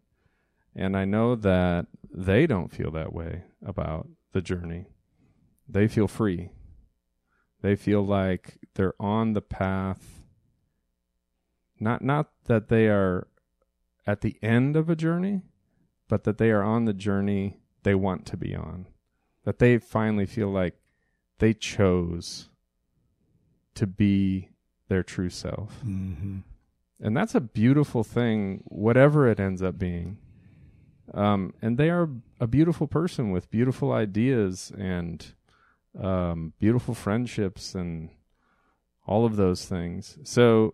And 0.75 0.95
I 0.95 1.05
know 1.05 1.35
that 1.35 1.87
they 2.13 2.45
don't 2.45 2.71
feel 2.71 2.91
that 2.91 3.13
way 3.13 3.43
about 3.65 4.07
the 4.31 4.41
journey. 4.41 4.87
They 5.67 5.87
feel 5.87 6.07
free. 6.07 6.51
They 7.61 7.75
feel 7.75 8.05
like 8.05 8.59
they're 8.75 8.93
on 8.99 9.33
the 9.33 9.41
path 9.41 10.17
not 11.79 12.03
not 12.03 12.29
that 12.45 12.69
they 12.69 12.87
are 12.87 13.27
at 14.05 14.21
the 14.21 14.37
end 14.41 14.75
of 14.75 14.89
a 14.89 14.95
journey, 14.95 15.43
but 16.07 16.23
that 16.23 16.37
they 16.37 16.51
are 16.51 16.63
on 16.63 16.85
the 16.85 16.93
journey 16.93 17.59
they 17.83 17.95
want 17.95 18.25
to 18.27 18.37
be 18.37 18.55
on. 18.55 18.87
That 19.43 19.59
they 19.59 19.77
finally 19.77 20.25
feel 20.25 20.49
like 20.49 20.75
they 21.39 21.53
chose 21.53 22.49
to 23.75 23.87
be 23.87 24.49
their 24.87 25.03
true 25.03 25.29
self. 25.29 25.79
Mm-hmm. 25.85 26.39
And 26.99 27.15
that's 27.15 27.35
a 27.35 27.41
beautiful 27.41 28.03
thing, 28.03 28.63
whatever 28.65 29.27
it 29.27 29.39
ends 29.39 29.61
up 29.61 29.77
being. 29.77 30.17
Um, 31.13 31.53
and 31.61 31.77
they 31.77 31.89
are 31.89 32.09
a 32.39 32.47
beautiful 32.47 32.87
person 32.87 33.31
with 33.31 33.51
beautiful 33.51 33.91
ideas 33.91 34.71
and 34.77 35.25
um, 35.99 36.53
beautiful 36.59 36.93
friendships 36.93 37.75
and 37.75 38.09
all 39.05 39.25
of 39.25 39.35
those 39.35 39.65
things. 39.65 40.17
So 40.23 40.73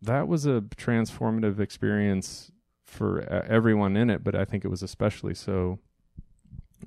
that 0.00 0.26
was 0.26 0.46
a 0.46 0.62
transformative 0.76 1.60
experience 1.60 2.50
for 2.90 3.22
uh, 3.32 3.46
everyone 3.48 3.96
in 3.96 4.10
it, 4.10 4.24
but 4.24 4.34
I 4.34 4.44
think 4.44 4.64
it 4.64 4.68
was 4.68 4.82
especially 4.82 5.34
so 5.34 5.78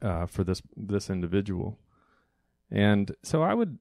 uh, 0.01 0.25
for 0.25 0.43
this 0.43 0.61
this 0.75 1.09
individual. 1.09 1.79
And 2.69 3.15
so 3.23 3.41
I 3.41 3.53
would, 3.53 3.79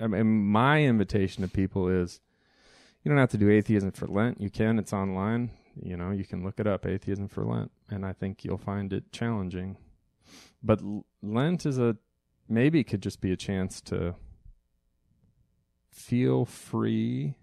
I 0.00 0.06
mean, 0.06 0.26
my 0.46 0.82
invitation 0.82 1.42
to 1.42 1.48
people 1.48 1.88
is, 1.88 2.20
you 3.02 3.10
don't 3.10 3.18
have 3.18 3.30
to 3.30 3.38
do 3.38 3.50
atheism 3.50 3.92
for 3.92 4.06
Lent. 4.06 4.40
You 4.40 4.50
can. 4.50 4.78
It's 4.78 4.92
online. 4.92 5.50
You 5.80 5.96
know, 5.96 6.10
you 6.10 6.24
can 6.24 6.42
look 6.44 6.58
it 6.58 6.66
up, 6.66 6.84
atheism 6.84 7.28
for 7.28 7.44
Lent, 7.44 7.70
and 7.88 8.04
I 8.04 8.12
think 8.12 8.44
you'll 8.44 8.58
find 8.58 8.92
it 8.92 9.12
challenging. 9.12 9.76
But 10.62 10.80
Lent 11.22 11.64
is 11.64 11.78
a 11.78 11.96
maybe 12.48 12.82
could 12.82 13.02
just 13.02 13.20
be 13.20 13.32
a 13.32 13.36
chance 13.36 13.80
to 13.82 14.16
feel 15.90 16.44
free 16.44 17.36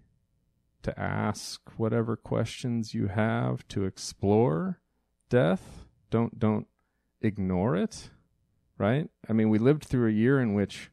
to 0.82 0.98
ask 0.98 1.60
whatever 1.76 2.16
questions 2.16 2.94
you 2.94 3.08
have 3.08 3.66
to 3.68 3.84
explore 3.84 4.80
death. 5.28 5.86
Don't 6.10 6.38
don't 6.38 6.66
ignore 7.20 7.76
it, 7.76 8.10
right? 8.76 9.08
I 9.28 9.32
mean, 9.32 9.50
we 9.50 9.58
lived 9.58 9.84
through 9.84 10.08
a 10.08 10.12
year 10.12 10.40
in 10.40 10.54
which 10.54 10.90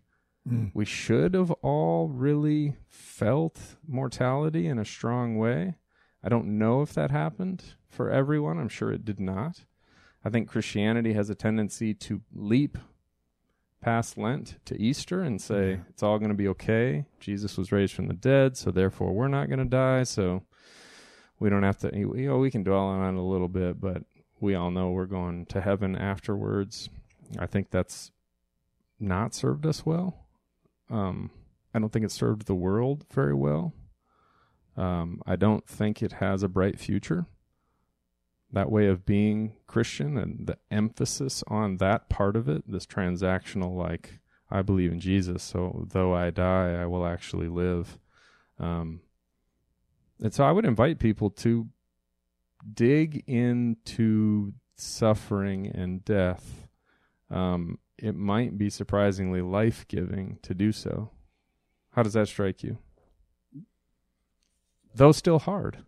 mm. 0.47 0.71
we 0.73 0.85
should 0.85 1.33
have 1.33 1.51
all 1.51 2.09
really 2.09 2.75
felt 2.89 3.59
mortality 3.87 4.67
in 4.67 4.79
a 4.79 4.85
strong 4.85 5.37
way. 5.37 5.75
I 6.23 6.29
don't 6.29 6.57
know 6.57 6.81
if 6.81 6.93
that 6.93 7.11
happened 7.11 7.63
for 7.87 8.09
everyone. 8.09 8.57
I'm 8.57 8.69
sure 8.69 8.91
it 8.91 9.05
did 9.05 9.19
not. 9.19 9.65
I 10.23 10.29
think 10.29 10.49
Christianity 10.49 11.13
has 11.13 11.29
a 11.29 11.35
tendency 11.35 11.93
to 11.93 12.21
leap 12.33 12.79
past 13.85 14.17
Lent 14.17 14.57
to 14.65 14.75
Easter 14.81 15.21
and 15.21 15.39
say 15.39 15.73
yeah. 15.73 15.77
it's 15.89 16.01
all 16.01 16.17
going 16.17 16.31
to 16.31 16.35
be 16.35 16.47
okay. 16.47 17.05
Jesus 17.19 17.55
was 17.55 17.71
raised 17.71 17.93
from 17.93 18.07
the 18.07 18.15
dead, 18.15 18.57
so 18.57 18.71
therefore 18.71 19.13
we're 19.13 19.27
not 19.27 19.47
going 19.47 19.59
to 19.59 19.65
die. 19.65 20.01
So 20.01 20.41
we 21.39 21.51
don't 21.51 21.61
have 21.61 21.77
to. 21.79 21.95
You 21.95 22.29
know, 22.29 22.39
we 22.39 22.49
can 22.49 22.63
dwell 22.63 22.79
on 22.79 23.15
it 23.15 23.19
a 23.19 23.21
little 23.21 23.47
bit, 23.47 23.79
but 23.79 24.01
we 24.39 24.55
all 24.55 24.71
know 24.71 24.89
we're 24.89 25.05
going 25.05 25.45
to 25.47 25.61
heaven 25.61 25.95
afterwards. 25.95 26.89
I 27.37 27.45
think 27.45 27.69
that's 27.69 28.09
not 28.99 29.35
served 29.35 29.67
us 29.67 29.85
well. 29.85 30.25
Um, 30.89 31.29
I 31.71 31.77
don't 31.77 31.93
think 31.93 32.05
it 32.05 32.11
served 32.11 32.47
the 32.47 32.55
world 32.55 33.05
very 33.13 33.35
well. 33.35 33.71
Um, 34.75 35.21
I 35.27 35.35
don't 35.35 35.67
think 35.67 36.01
it 36.01 36.13
has 36.13 36.41
a 36.41 36.49
bright 36.49 36.79
future 36.79 37.27
that 38.51 38.71
way 38.71 38.87
of 38.87 39.05
being 39.05 39.53
Christian 39.67 40.17
and 40.17 40.47
the 40.47 40.57
emphasis 40.71 41.43
on 41.47 41.77
that 41.77 42.09
part 42.09 42.35
of 42.35 42.47
it, 42.47 42.63
this 42.67 42.85
transactional, 42.85 43.75
like, 43.75 44.19
I 44.49 44.61
believe 44.61 44.91
in 44.91 44.99
Jesus, 44.99 45.43
so 45.43 45.87
though 45.91 46.13
I 46.13 46.29
die, 46.29 46.73
I 46.73 46.85
will 46.85 47.05
actually 47.05 47.47
live. 47.47 47.97
Um, 48.59 49.01
and 50.21 50.33
so 50.33 50.43
I 50.43 50.51
would 50.51 50.65
invite 50.65 50.99
people 50.99 51.29
to 51.31 51.67
dig 52.73 53.23
into 53.27 54.53
suffering 54.75 55.67
and 55.67 56.05
death. 56.05 56.67
Um, 57.29 57.79
it 57.97 58.15
might 58.15 58.57
be 58.57 58.69
surprisingly 58.69 59.41
life 59.41 59.87
giving 59.87 60.37
to 60.43 60.53
do 60.53 60.71
so. 60.71 61.11
How 61.91 62.03
does 62.03 62.13
that 62.13 62.27
strike 62.27 62.63
you? 62.63 62.77
Though 64.93 65.11
still 65.11 65.39
hard. 65.39 65.79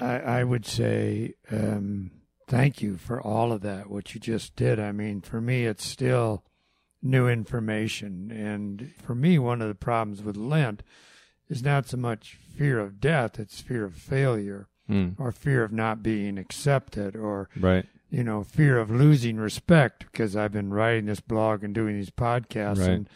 I, 0.00 0.18
I 0.18 0.44
would 0.44 0.66
say 0.66 1.34
um, 1.50 2.10
thank 2.46 2.82
you 2.82 2.96
for 2.96 3.20
all 3.20 3.52
of 3.52 3.62
that, 3.62 3.90
what 3.90 4.14
you 4.14 4.20
just 4.20 4.56
did. 4.56 4.78
I 4.78 4.92
mean, 4.92 5.20
for 5.20 5.40
me, 5.40 5.66
it's 5.66 5.84
still 5.84 6.44
new 7.02 7.28
information. 7.28 8.30
And 8.30 8.92
for 9.02 9.14
me, 9.14 9.38
one 9.38 9.62
of 9.62 9.68
the 9.68 9.74
problems 9.74 10.22
with 10.22 10.36
Lent 10.36 10.82
is 11.48 11.62
not 11.62 11.88
so 11.88 11.96
much 11.96 12.38
fear 12.56 12.78
of 12.78 13.00
death, 13.00 13.38
it's 13.38 13.60
fear 13.60 13.84
of 13.84 13.94
failure 13.94 14.68
mm. 14.90 15.14
or 15.18 15.32
fear 15.32 15.62
of 15.64 15.72
not 15.72 16.02
being 16.02 16.38
accepted 16.38 17.16
or. 17.16 17.48
Right. 17.58 17.86
You 18.10 18.24
know, 18.24 18.42
fear 18.42 18.78
of 18.78 18.90
losing 18.90 19.36
respect 19.36 20.06
because 20.10 20.34
I've 20.34 20.52
been 20.52 20.72
writing 20.72 21.04
this 21.04 21.20
blog 21.20 21.62
and 21.62 21.74
doing 21.74 21.94
these 21.94 22.08
podcasts. 22.08 22.78
Right. 22.78 22.88
And, 22.88 23.08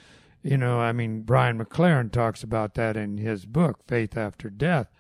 you 0.43 0.59
know, 0.59 0.81
I 0.81 0.93
mean, 0.93 1.23
Brian 1.23 1.59
McLaren 1.59 2.13
talks 2.13 2.43
about 2.43 2.75
that 2.75 2.95
in 2.95 3.17
his 3.17 3.47
book, 3.47 3.79
Faith 3.87 4.19
After 4.19 4.51
Death 4.51 4.91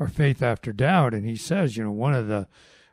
or 0.00 0.08
faith 0.08 0.42
after 0.42 0.72
doubt. 0.72 1.14
And 1.14 1.24
he 1.24 1.36
says, 1.36 1.76
you 1.76 1.84
know, 1.84 1.92
one 1.92 2.14
of 2.14 2.26
the 2.26 2.48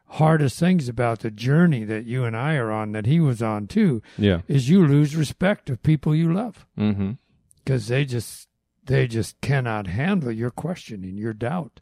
hardest 0.10 0.60
things 0.60 0.88
about 0.88 1.20
the 1.20 1.32
journey 1.32 1.84
that 1.86 2.05
you 2.05 2.26
and 2.26 2.36
I 2.36 2.55
are 2.55 2.72
on, 2.72 2.91
that 2.91 3.08
he 3.08 3.20
was 3.20 3.41
on 3.41 3.66
too, 3.68 4.03
yeah. 4.18 4.41
is 4.47 4.70
you 4.70 4.86
lose 4.86 5.16
respect 5.16 5.70
of 5.70 5.82
people 5.82 6.14
you 6.14 6.32
love 6.32 6.66
because 6.76 6.95
mm-hmm. 6.95 7.89
they 7.89 8.05
just 8.05 8.47
they 8.84 9.08
just 9.08 9.41
cannot 9.41 9.88
handle 9.88 10.32
your 10.32 10.51
questioning, 10.51 11.18
your 11.18 11.34
doubt. 11.34 11.80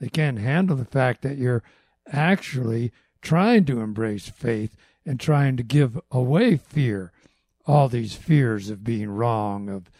They 0.00 0.08
can't 0.08 0.38
handle 0.38 0.76
the 0.76 0.84
fact 0.84 1.22
that 1.22 1.36
you're 1.36 1.62
actually 2.10 2.92
trying 3.20 3.64
to 3.66 3.80
embrace 3.80 4.28
faith 4.28 4.76
and 5.04 5.18
trying 5.20 5.56
to 5.56 5.62
give 5.62 6.00
away 6.10 6.56
fear, 6.56 7.12
all 7.66 7.88
these 7.88 8.14
fears 8.14 8.70
of 8.70 8.84
being 8.84 9.10
wrong, 9.10 9.68
of 9.68 9.90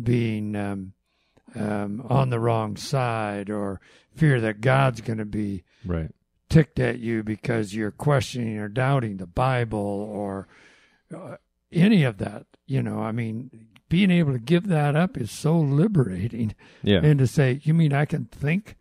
being 0.00 0.54
um, 0.54 0.92
um, 1.54 2.04
on 2.08 2.30
the 2.30 2.40
wrong 2.40 2.76
side, 2.76 3.50
or 3.50 3.80
fear 4.14 4.40
that 4.40 4.60
God's 4.60 5.00
going 5.00 5.18
to 5.18 5.24
be 5.24 5.64
right 5.84 6.10
ticked 6.48 6.78
at 6.78 6.98
you 6.98 7.22
because 7.22 7.74
you're 7.74 7.90
questioning 7.90 8.58
or 8.58 8.68
doubting 8.68 9.16
the 9.16 9.26
Bible 9.26 9.78
or 9.78 10.48
uh, 11.14 11.36
any 11.72 12.04
of 12.04 12.18
that. 12.18 12.46
You 12.66 12.82
know, 12.82 13.00
I 13.00 13.12
mean, 13.12 13.68
being 13.88 14.10
able 14.10 14.32
to 14.32 14.38
give 14.38 14.68
that 14.68 14.96
up 14.96 15.16
is 15.16 15.30
so 15.30 15.58
liberating. 15.58 16.54
Yeah. 16.82 17.00
And 17.02 17.18
to 17.18 17.26
say, 17.26 17.60
you 17.62 17.74
mean 17.74 17.92
I 17.92 18.04
can 18.04 18.26
think 18.26 18.76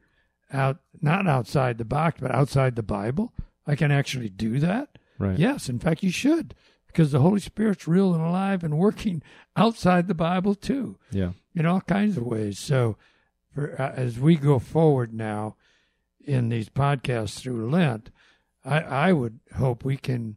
out, 0.52 0.80
not 1.02 1.28
outside 1.28 1.78
the 1.78 1.86
box, 1.86 2.20
but 2.22 2.32
outside 2.32 2.76
the 2.76 2.84
Bible? 2.84 3.34
I 3.66 3.76
can 3.76 3.92
actually 3.92 4.30
do 4.30 4.60
that? 4.60 4.98
Right. 5.20 5.38
Yes. 5.38 5.70
In 5.70 5.80
fact, 5.80 6.04
you 6.04 6.12
should 6.12 6.54
because 6.88 7.12
the 7.12 7.20
Holy 7.20 7.40
Spirit's 7.40 7.88
real 7.88 8.14
and 8.14 8.24
alive 8.24 8.64
and 8.64 8.78
working 8.78 9.22
outside 9.56 10.08
the 10.08 10.16
Bible 10.16 10.56
too. 10.56 10.98
Yeah. 11.12 11.32
In 11.58 11.66
all 11.66 11.82
kinds 11.82 12.18
of 12.18 12.24
ways. 12.24 12.60
So, 12.60 12.98
for, 13.54 13.80
uh, 13.82 13.94
as 13.96 14.20
we 14.20 14.36
go 14.36 14.60
forward 14.60 15.14
now 15.14 15.56
in 16.24 16.50
these 16.50 16.70
podcasts 16.70 17.40
through 17.40 17.70
Lent, 17.70 18.12
I, 18.64 18.80
I 18.82 19.14
would 19.14 19.40
hope 19.56 19.84
we 19.84 19.98
can 19.98 20.36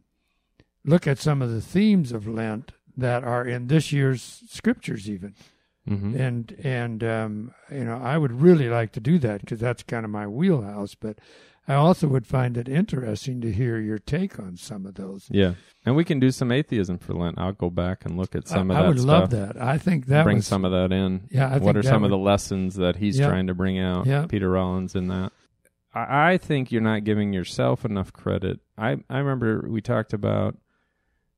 look 0.83 1.05
at 1.05 1.19
some 1.19 1.41
of 1.41 1.51
the 1.51 1.61
themes 1.61 2.11
of 2.11 2.27
Lent 2.27 2.71
that 2.97 3.23
are 3.23 3.45
in 3.45 3.67
this 3.67 3.91
year's 3.91 4.41
scriptures, 4.49 5.09
even. 5.09 5.35
Mm-hmm. 5.89 6.15
And 6.15 6.55
and 6.63 7.03
um, 7.03 7.53
you 7.71 7.83
know, 7.83 7.97
I 7.97 8.17
would 8.17 8.31
really 8.31 8.69
like 8.69 8.91
to 8.93 8.99
do 8.99 9.17
that 9.19 9.41
because 9.41 9.59
that's 9.59 9.83
kind 9.83 10.05
of 10.05 10.11
my 10.11 10.27
wheelhouse. 10.27 10.95
But 10.95 11.17
I 11.71 11.75
also 11.75 12.09
would 12.09 12.27
find 12.27 12.57
it 12.57 12.67
interesting 12.67 13.39
to 13.39 13.49
hear 13.49 13.79
your 13.79 13.97
take 13.97 14.37
on 14.37 14.57
some 14.57 14.85
of 14.85 14.95
those. 14.95 15.27
Yeah, 15.31 15.53
and 15.85 15.95
we 15.95 16.03
can 16.03 16.19
do 16.19 16.29
some 16.29 16.51
atheism 16.51 16.97
for 16.97 17.13
Lent. 17.13 17.39
I'll 17.39 17.53
go 17.53 17.69
back 17.69 18.03
and 18.03 18.17
look 18.17 18.35
at 18.35 18.45
some 18.45 18.69
I, 18.69 18.73
of 18.73 18.77
that. 18.77 18.85
I 18.85 18.87
would 18.89 18.99
stuff. 18.99 19.07
love 19.07 19.29
that. 19.29 19.61
I 19.61 19.77
think 19.77 20.07
that 20.07 20.25
bring 20.25 20.37
was, 20.37 20.47
some 20.47 20.65
of 20.65 20.73
that 20.73 20.91
in. 20.93 21.29
Yeah, 21.31 21.49
I 21.49 21.59
what 21.59 21.77
are 21.77 21.83
some 21.83 22.01
would, 22.01 22.07
of 22.07 22.11
the 22.11 22.17
lessons 22.17 22.75
that 22.75 22.97
he's 22.97 23.17
yeah, 23.17 23.29
trying 23.29 23.47
to 23.47 23.53
bring 23.53 23.79
out? 23.79 24.05
Yeah. 24.05 24.25
Peter 24.27 24.49
Rollins 24.49 24.95
in 24.95 25.07
that. 25.07 25.31
I, 25.93 26.33
I 26.33 26.37
think 26.37 26.73
you're 26.73 26.81
not 26.81 27.05
giving 27.05 27.31
yourself 27.31 27.85
enough 27.85 28.11
credit. 28.11 28.59
I 28.77 28.97
I 29.09 29.19
remember 29.19 29.65
we 29.69 29.79
talked 29.79 30.11
about 30.11 30.57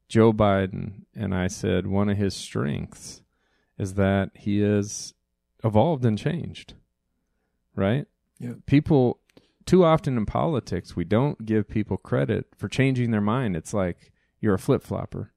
Joe 0.09 0.33
Biden, 0.33 1.03
and 1.15 1.35
I 1.35 1.45
said 1.45 1.85
one 1.85 2.09
of 2.09 2.17
his 2.17 2.33
strengths 2.33 3.21
is 3.77 3.93
that 3.93 4.31
he 4.33 4.61
has 4.61 5.13
evolved 5.63 6.03
and 6.05 6.17
changed. 6.17 6.73
Right? 7.75 8.07
Yeah. 8.39 8.53
People 8.65 9.19
too 9.65 9.83
often 9.85 10.17
in 10.17 10.25
politics, 10.25 10.95
we 10.95 11.03
don't 11.03 11.45
give 11.45 11.69
people 11.69 11.97
credit 11.97 12.47
for 12.57 12.67
changing 12.67 13.11
their 13.11 13.21
mind. 13.21 13.55
It's 13.55 13.73
like 13.73 14.11
you're 14.39 14.55
a 14.55 14.59
flip 14.59 14.83
flopper. 14.83 15.31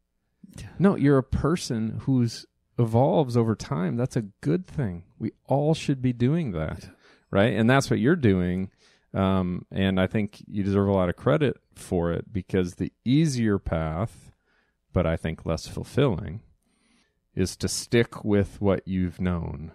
No, 0.79 0.97
you're 0.97 1.19
a 1.19 1.23
person 1.23 2.01
who's 2.03 2.47
evolves 2.79 3.37
over 3.37 3.55
time. 3.55 3.97
That's 3.97 4.17
a 4.17 4.29
good 4.41 4.67
thing. 4.67 5.05
We 5.19 5.33
all 5.47 5.75
should 5.75 6.03
be 6.03 6.13
doing 6.13 6.53
that, 6.53 6.89
right? 7.31 7.53
And 7.55 7.69
that's 7.69 7.91
what 7.91 8.01
you're 8.01 8.17
doing. 8.17 8.71
Um, 9.15 9.65
and 9.71 10.01
I 10.01 10.07
think 10.07 10.43
you 10.47 10.63
deserve 10.63 10.89
a 10.89 10.93
lot 10.93 11.09
of 11.09 11.17
credit 11.17 11.57
for 11.75 12.13
it 12.13 12.33
because 12.33 12.75
the 12.75 12.93
easier 13.05 13.59
path, 13.59 14.33
but 14.93 15.07
I 15.07 15.17
think 15.17 15.47
less 15.47 15.67
fulfilling, 15.67 16.43
is 17.35 17.57
to 17.57 17.69
stick 17.69 18.25
with 18.25 18.61
what 18.61 18.87
you've 18.87 19.21
known, 19.21 19.73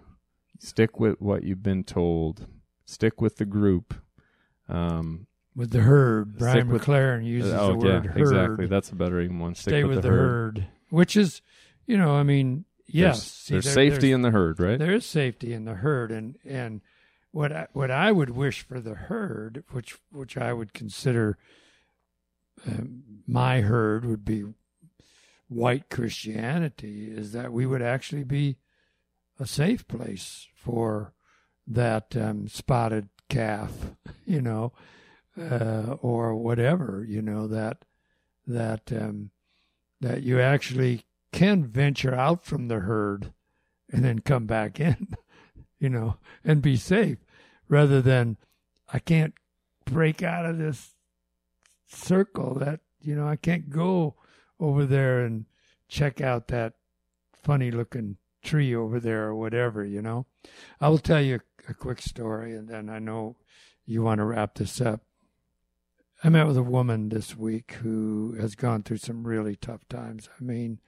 stick 0.60 1.00
with 1.00 1.22
what 1.22 1.44
you've 1.44 1.64
been 1.64 1.84
told, 1.84 2.48
stick 2.86 3.22
with 3.22 3.38
the 3.38 3.46
group, 3.46 3.96
um, 4.72 5.28
with 5.56 5.72
the 5.72 5.82
herd, 5.82 6.38
Brian 6.38 6.70
McLaren 6.70 7.26
uses 7.26 7.54
oh, 7.54 7.72
the 7.72 7.78
word 7.78 8.06
yeah, 8.06 8.12
herd. 8.12 8.22
Exactly, 8.22 8.68
that's 8.68 8.90
a 8.90 8.96
better 8.96 9.24
one. 9.28 9.54
Stick 9.54 9.72
Stay 9.72 9.84
with, 9.84 9.98
with 9.98 10.04
the, 10.04 10.10
the 10.10 10.16
herd. 10.16 10.58
herd. 10.60 10.68
which 10.90 11.18
is, 11.18 11.42
you 11.86 11.98
know, 11.98 12.16
I 12.16 12.24
mean, 12.24 12.66
yes, 12.88 13.18
there's, 13.18 13.24
see, 13.24 13.54
there's 13.54 13.66
there, 13.66 13.74
safety 13.74 14.08
there's, 14.08 14.16
in 14.16 14.22
the 14.22 14.32
herd, 14.32 14.60
right? 14.60 14.80
There 14.80 14.94
is 14.94 15.06
safety 15.06 15.54
in 15.54 15.66
the 15.66 15.76
herd, 15.76 16.12
and 16.12 16.38
and 16.46 16.82
what 17.32 17.52
I, 17.52 17.68
what 17.74 17.92
I 17.92 18.12
would 18.12 18.30
wish 18.30 18.62
for 18.62 18.80
the 18.80 18.96
herd, 18.96 19.64
which 19.72 19.98
which 20.12 20.38
I 20.38 20.54
would 20.54 20.74
consider 20.74 21.38
um, 22.66 23.04
my 23.28 23.62
herd 23.62 24.06
would 24.06 24.24
be 24.24 24.46
white 25.50 25.90
Christianity, 25.90 27.12
is 27.12 27.34
that 27.34 27.52
we 27.52 27.66
would 27.66 27.82
actually 27.82 28.24
be 28.24 28.58
a 29.38 29.46
safe 29.46 29.86
place 29.88 30.48
for 30.56 31.14
that 31.68 32.16
um, 32.16 32.48
spotted 32.48 33.10
calf, 33.32 33.72
you 34.26 34.42
know, 34.42 34.74
uh, 35.40 35.96
or 36.02 36.36
whatever, 36.36 37.06
you 37.08 37.22
know 37.22 37.48
that 37.48 37.86
that 38.46 38.92
um, 38.92 39.32
that 40.02 40.22
you 40.22 40.40
actually 40.40 41.06
can 41.32 41.64
venture 41.64 42.14
out 42.14 42.44
from 42.44 42.68
the 42.68 42.80
herd 42.80 43.32
and 43.90 44.04
then 44.04 44.20
come 44.20 44.46
back 44.46 44.80
in, 44.80 45.16
you 45.80 45.90
know, 45.90 46.18
and 46.44 46.62
be 46.62 46.76
safe, 46.76 47.20
rather 47.70 48.02
than 48.02 48.38
I 48.92 49.00
can't 49.00 49.34
break 49.86 50.22
out 50.22 50.46
of 50.46 50.58
this 50.58 50.92
circle 51.88 52.56
that 52.56 52.82
you 53.00 53.16
know 53.16 53.28
I 53.28 53.38
can't 53.38 53.70
go 53.70 54.16
over 54.60 54.86
there 54.86 55.22
and 55.22 55.46
check 55.88 56.20
out 56.20 56.50
that 56.50 56.74
funny 57.42 57.72
looking 57.72 58.18
tree 58.44 58.76
over 58.76 59.00
there 59.00 59.28
or 59.28 59.36
whatever, 59.36 59.86
you 59.86 60.02
know. 60.02 60.26
I 60.80 60.90
will 60.90 60.98
tell 60.98 61.22
you 61.22 61.40
a, 61.68 61.74
quick 61.74 62.02
story 62.02 62.56
and 62.56 62.68
then 62.68 62.90
I 62.90 63.00
know 63.00 63.36
you 63.86 64.04
want 64.04 64.20
to 64.20 64.26
wrap 64.26 64.56
this 64.56 64.80
up. 64.82 65.02
I 66.24 66.30
met 66.30 66.48
with 66.48 66.58
a 66.58 66.64
woman 66.64 67.10
this 67.10 67.36
week 67.36 67.74
who 67.82 68.36
has 68.40 68.56
gone 68.56 68.84
through 68.84 68.98
some 68.98 69.26
really 69.26 69.56
tough 69.56 69.88
times. 69.90 70.30
I 70.40 70.44
mean, 70.44 70.80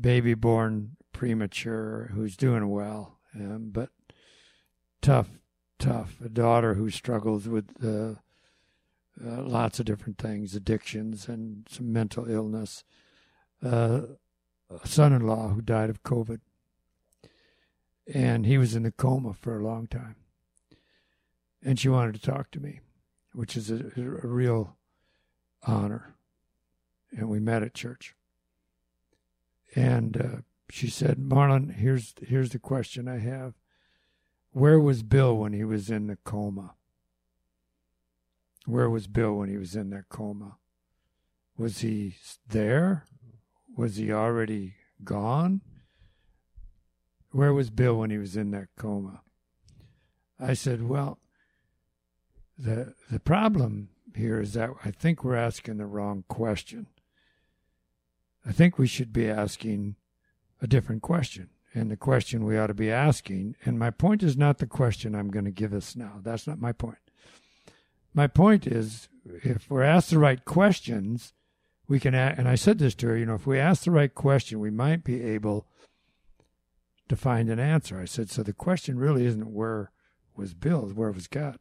baby 0.00 0.34
born 0.34 0.96
premature, 1.12 2.10
who's 2.14 2.36
doing 2.36 2.68
well, 2.68 3.18
um, 3.34 3.70
but 3.72 3.90
tough, 5.02 5.28
tough. 5.78 6.16
A 6.24 6.28
daughter 6.28 6.74
who 6.74 6.90
struggles 6.90 7.48
with 7.48 7.70
uh, 7.84 8.20
uh, 9.22 9.42
lots 9.42 9.80
of 9.80 9.86
different 9.86 10.18
things, 10.18 10.54
addictions 10.54 11.28
and 11.28 11.66
some 11.68 11.92
mental 11.92 12.30
illness. 12.30 12.84
Uh, 13.62 14.02
a 14.70 14.86
son-in-law 14.86 15.48
who 15.48 15.60
died 15.60 15.90
of 15.90 16.02
COVID, 16.02 16.40
and 18.12 18.46
he 18.46 18.58
was 18.58 18.74
in 18.74 18.86
a 18.86 18.90
coma 18.90 19.34
for 19.34 19.58
a 19.58 19.64
long 19.64 19.86
time. 19.86 20.16
And 21.62 21.78
she 21.78 21.88
wanted 21.88 22.14
to 22.14 22.20
talk 22.20 22.50
to 22.52 22.60
me, 22.60 22.80
which 23.32 23.56
is 23.56 23.70
a, 23.70 23.92
a 23.96 24.26
real 24.26 24.76
honor. 25.62 26.14
And 27.10 27.28
we 27.28 27.40
met 27.40 27.62
at 27.62 27.74
church. 27.74 28.14
And 29.74 30.16
uh, 30.16 30.36
she 30.70 30.88
said, 30.88 31.18
"Marlon, 31.18 31.74
here's 31.74 32.14
here's 32.26 32.50
the 32.50 32.58
question 32.58 33.08
I 33.08 33.18
have. 33.18 33.54
Where 34.52 34.80
was 34.80 35.02
Bill 35.02 35.36
when 35.36 35.52
he 35.52 35.64
was 35.64 35.90
in 35.90 36.06
the 36.06 36.16
coma?" 36.24 36.74
Where 38.66 38.90
was 38.90 39.06
Bill 39.06 39.34
when 39.34 39.48
he 39.48 39.56
was 39.56 39.74
in 39.74 39.90
that 39.90 40.08
coma? 40.08 40.56
Was 41.56 41.80
he 41.80 42.16
there? 42.46 43.04
Was 43.76 43.96
he 43.96 44.12
already 44.12 44.74
gone? 45.02 45.62
Where 47.32 47.54
was 47.54 47.70
Bill 47.70 47.96
when 47.96 48.10
he 48.10 48.18
was 48.18 48.36
in 48.36 48.50
that 48.50 48.68
coma? 48.76 49.22
I 50.38 50.54
said, 50.54 50.88
Well, 50.88 51.18
the 52.58 52.94
the 53.10 53.20
problem 53.20 53.90
here 54.14 54.40
is 54.40 54.54
that 54.54 54.70
I 54.84 54.90
think 54.90 55.22
we're 55.22 55.36
asking 55.36 55.76
the 55.76 55.86
wrong 55.86 56.24
question. 56.28 56.86
I 58.44 58.52
think 58.52 58.78
we 58.78 58.86
should 58.86 59.12
be 59.12 59.28
asking 59.28 59.96
a 60.60 60.66
different 60.66 61.02
question. 61.02 61.50
And 61.72 61.88
the 61.88 61.96
question 61.96 62.44
we 62.44 62.58
ought 62.58 62.66
to 62.66 62.74
be 62.74 62.90
asking, 62.90 63.54
and 63.64 63.78
my 63.78 63.90
point 63.90 64.24
is 64.24 64.36
not 64.36 64.58
the 64.58 64.66
question 64.66 65.14
I'm 65.14 65.30
going 65.30 65.44
to 65.44 65.52
give 65.52 65.72
us 65.72 65.94
now. 65.94 66.18
That's 66.20 66.46
not 66.46 66.58
my 66.58 66.72
point 66.72 66.98
my 68.14 68.26
point 68.26 68.66
is 68.66 69.08
if 69.24 69.70
we're 69.70 69.82
asked 69.82 70.10
the 70.10 70.18
right 70.18 70.44
questions, 70.44 71.32
we 71.88 72.00
can, 72.00 72.14
and 72.14 72.48
I 72.48 72.54
said 72.54 72.78
this 72.78 72.94
to 72.96 73.08
her, 73.08 73.16
you 73.16 73.26
know, 73.26 73.34
if 73.34 73.46
we 73.46 73.58
ask 73.58 73.84
the 73.84 73.90
right 73.90 74.14
question, 74.14 74.60
we 74.60 74.70
might 74.70 75.04
be 75.04 75.22
able 75.22 75.66
to 77.10 77.16
find 77.16 77.50
an 77.50 77.58
answer. 77.58 78.00
I 78.00 78.06
said, 78.06 78.30
so 78.30 78.42
the 78.42 78.52
question 78.52 78.98
really 78.98 79.26
isn't 79.26 79.52
where 79.52 79.90
was 80.34 80.54
Bill, 80.54 80.88
where 80.94 81.10
was 81.10 81.26
God? 81.26 81.58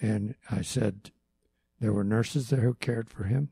And 0.00 0.34
I 0.50 0.60
said, 0.60 1.10
there 1.80 1.92
were 1.92 2.04
nurses 2.04 2.50
there 2.50 2.60
who 2.60 2.74
cared 2.74 3.08
for 3.08 3.24
him. 3.24 3.50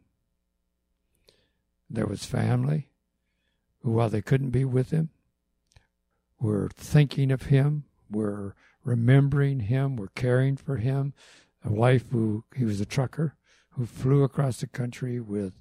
There 1.89 2.07
was 2.07 2.25
family 2.25 2.91
who, 3.83 3.93
while 3.93 4.09
they 4.11 4.21
couldn't 4.21 4.51
be 4.51 4.65
with 4.65 4.91
him, 4.91 5.11
were 6.41 6.69
thinking 6.75 7.31
of 7.31 7.45
him, 7.45 7.85
were 8.11 8.57
remembering 8.83 9.61
him, 9.61 9.97
we're 9.97 10.09
caring 10.09 10.57
for 10.57 10.77
him. 10.77 11.15
A 11.65 11.73
wife 11.73 12.05
who 12.11 12.45
he 12.55 12.65
was 12.65 12.81
a 12.81 12.87
trucker 12.87 13.37
who 13.71 13.87
flew 13.87 14.23
across 14.23 14.59
the 14.59 14.67
country 14.67 15.21
with 15.21 15.55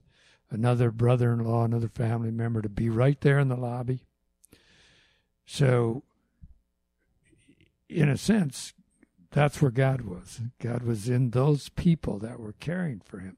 another 0.50 0.92
brother-in-law, 0.92 1.66
another 1.66 1.88
family 1.88 2.32
member 2.32 2.62
to 2.62 2.70
be 2.70 2.90
right 2.90 3.22
there 3.22 3.40
in 3.40 3.48
the 3.48 3.56
lobby. 3.56 4.06
So, 5.46 6.04
in 7.90 8.10
a 8.10 8.18
sense, 8.18 8.74
that's 9.32 9.62
where 9.62 9.72
God 9.72 10.02
was. 10.02 10.42
God 10.60 10.84
was 10.84 11.10
in 11.10 11.32
those 11.32 11.70
people 11.70 12.20
that 12.20 12.40
were 12.40 12.54
caring 12.54 13.02
for 13.04 13.20
him. 13.20 13.38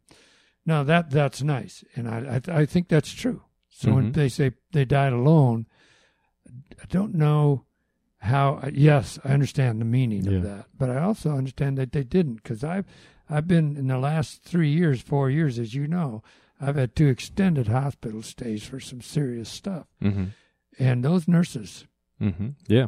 Now 0.65 0.83
that 0.83 1.11
that's 1.11 1.41
nice, 1.41 1.83
and 1.95 2.07
I 2.07 2.41
I, 2.47 2.61
I 2.61 2.65
think 2.65 2.87
that's 2.87 3.11
true. 3.13 3.43
So 3.69 3.87
mm-hmm. 3.87 3.95
when 3.95 4.11
they 4.13 4.29
say 4.29 4.51
they 4.71 4.85
died 4.85 5.13
alone, 5.13 5.67
I 6.81 6.85
don't 6.89 7.15
know 7.15 7.65
how 8.25 8.59
yes 8.73 9.19
i 9.23 9.29
understand 9.29 9.79
the 9.79 9.85
meaning 9.85 10.23
yeah. 10.23 10.37
of 10.37 10.43
that 10.43 10.65
but 10.77 10.89
i 10.89 10.99
also 10.99 11.31
understand 11.31 11.77
that 11.77 11.91
they 11.91 12.03
didn't 12.03 12.35
because 12.35 12.63
i've 12.63 12.85
i've 13.29 13.47
been 13.47 13.77
in 13.77 13.87
the 13.87 13.99
last 13.99 14.41
three 14.43 14.69
years 14.69 15.01
four 15.01 15.29
years 15.29 15.59
as 15.59 15.75
you 15.75 15.87
know 15.87 16.23
i've 16.59 16.75
had 16.75 16.95
two 16.95 17.07
extended 17.07 17.67
hospital 17.67 18.23
stays 18.23 18.63
for 18.63 18.79
some 18.79 18.99
serious 18.99 19.47
stuff 19.47 19.85
mm-hmm. 20.01 20.25
and 20.79 21.03
those 21.05 21.27
nurses 21.27 21.85
mm-hmm. 22.21 22.49
yeah 22.67 22.87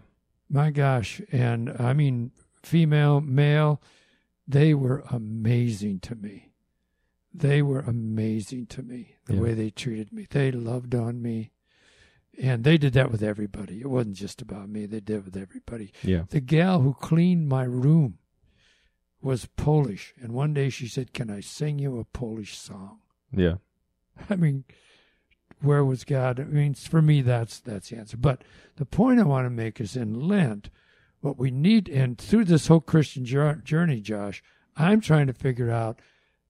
my 0.49 0.71
gosh 0.71 1.21
and 1.31 1.73
i 1.79 1.93
mean 1.93 2.31
female 2.63 3.21
male 3.21 3.81
they 4.47 4.73
were 4.73 5.03
amazing 5.11 5.99
to 5.99 6.15
me 6.15 6.51
they 7.33 7.61
were 7.61 7.81
amazing 7.81 8.65
to 8.65 8.81
me 8.81 9.15
the 9.25 9.35
yeah. 9.35 9.41
way 9.41 9.53
they 9.53 9.69
treated 9.69 10.11
me 10.11 10.25
they 10.29 10.51
loved 10.51 10.95
on 10.95 11.21
me 11.21 11.51
and 12.39 12.63
they 12.63 12.77
did 12.77 12.93
that 12.93 13.11
with 13.11 13.23
everybody. 13.23 13.81
It 13.81 13.89
wasn't 13.89 14.15
just 14.15 14.41
about 14.41 14.69
me. 14.69 14.85
They 14.85 14.99
did 14.99 15.17
it 15.17 15.25
with 15.25 15.37
everybody. 15.37 15.91
Yeah. 16.03 16.23
The 16.29 16.39
gal 16.39 16.81
who 16.81 16.93
cleaned 16.93 17.49
my 17.49 17.63
room 17.63 18.19
was 19.21 19.47
Polish, 19.57 20.13
and 20.21 20.33
one 20.33 20.53
day 20.53 20.69
she 20.69 20.87
said, 20.87 21.13
"Can 21.13 21.29
I 21.29 21.39
sing 21.39 21.79
you 21.79 21.97
a 21.97 22.05
Polish 22.05 22.57
song?" 22.57 22.99
Yeah. 23.31 23.55
I 24.29 24.35
mean, 24.35 24.65
where 25.61 25.83
was 25.83 26.03
God? 26.03 26.39
I 26.39 26.43
mean, 26.43 26.73
for 26.73 27.01
me, 27.01 27.21
that's 27.21 27.59
that's 27.59 27.89
the 27.89 27.97
answer. 27.97 28.17
But 28.17 28.43
the 28.75 28.85
point 28.85 29.19
I 29.19 29.23
want 29.23 29.45
to 29.45 29.49
make 29.49 29.81
is 29.81 29.95
in 29.95 30.27
Lent, 30.27 30.69
what 31.21 31.37
we 31.37 31.51
need, 31.51 31.89
and 31.89 32.17
through 32.17 32.45
this 32.45 32.67
whole 32.67 32.79
Christian 32.79 33.25
journey, 33.25 34.01
Josh, 34.01 34.43
I'm 34.75 35.01
trying 35.01 35.27
to 35.27 35.33
figure 35.33 35.71
out 35.71 35.99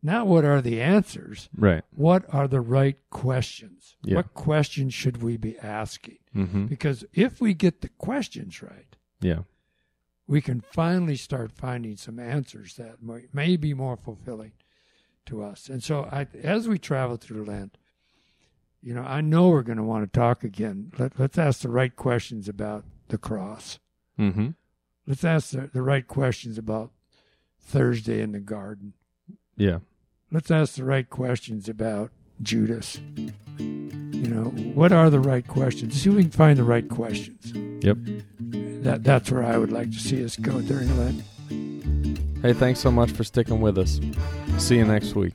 not 0.03 0.28
what 0.28 0.45
are 0.45 0.62
the 0.62 0.82
answers, 0.82 1.49
right? 1.58 1.84
What 1.91 2.26
are 2.34 2.47
the 2.47 2.62
right 2.62 2.97
questions? 3.10 3.95
Yeah. 4.03 4.18
What 4.18 4.34
questions 4.34 4.93
should 4.93 5.24
we 5.24 5.38
be 5.38 5.58
asking? 5.60 6.20
Mm-hmm. 6.36 6.66
Because 6.66 7.03
if 7.14 7.41
we 7.41 7.53
get 7.53 7.82
the 7.82 7.89
questions 7.89 8.62
right, 8.62 8.95
yeah, 9.22 9.39
we 10.28 10.41
can 10.41 10.62
finally 10.62 11.16
start 11.16 11.51
finding 11.51 11.95
some 11.97 12.20
answers 12.20 12.76
that 12.76 13.01
may, 13.01 13.26
may 13.34 13.55
be 13.55 13.74
more 13.74 13.97
fulfilling 13.97 14.51
to 15.26 15.41
us. 15.41 15.70
And 15.70 15.84
so, 15.84 16.08
I, 16.12 16.28
as 16.43 16.68
we 16.68 16.78
travel 16.78 17.18
through 17.18 17.45
Lent, 17.45 17.78
you 18.82 18.93
know, 18.93 19.03
I 19.03 19.21
know 19.21 19.49
we're 19.49 19.63
going 19.63 19.78
to 19.78 19.84
want 19.84 20.11
to 20.11 20.19
talk 20.19 20.43
again. 20.43 20.91
Let, 20.97 21.19
us 21.19 21.38
ask 21.38 21.61
the 21.61 21.69
right 21.69 21.95
questions 21.95 22.47
about 22.47 22.84
the 23.09 23.17
cross. 23.17 23.80
Mm-hmm. 24.19 24.49
Let's 25.05 25.23
ask 25.23 25.51
the, 25.51 25.69
the 25.73 25.82
right 25.82 26.07
questions 26.07 26.57
about 26.57 26.91
Thursday 27.59 28.21
in 28.21 28.32
the 28.32 28.39
garden. 28.39 28.93
Yeah. 29.55 29.80
Let's 30.32 30.51
ask 30.51 30.75
the 30.75 30.84
right 30.84 31.09
questions 31.09 31.69
about 31.69 32.11
Judas. 32.41 32.99
You 33.57 34.28
know, 34.30 34.45
what 34.73 34.91
are 34.91 35.09
the 35.09 35.19
right 35.19 35.47
questions? 35.47 36.01
See 36.01 36.09
if 36.09 36.15
we 36.15 36.23
can 36.23 36.32
find 36.32 36.57
the 36.57 36.63
right 36.63 36.88
questions. 36.88 37.53
Yep. 37.84 37.97
That 38.84 39.03
that's 39.03 39.32
where 39.32 39.43
I 39.43 39.57
would 39.57 39.71
like 39.71 39.91
to 39.91 39.99
see 39.99 40.23
us 40.23 40.36
go 40.36 40.61
during 40.61 40.97
Lent. 40.97 41.23
Hey, 42.41 42.53
thanks 42.53 42.80
so 42.80 42.91
much 42.91 43.11
for 43.11 43.23
sticking 43.23 43.61
with 43.61 43.78
us. 43.78 43.99
See 44.57 44.78
you 44.78 44.86
next 44.86 45.15
week. 45.15 45.34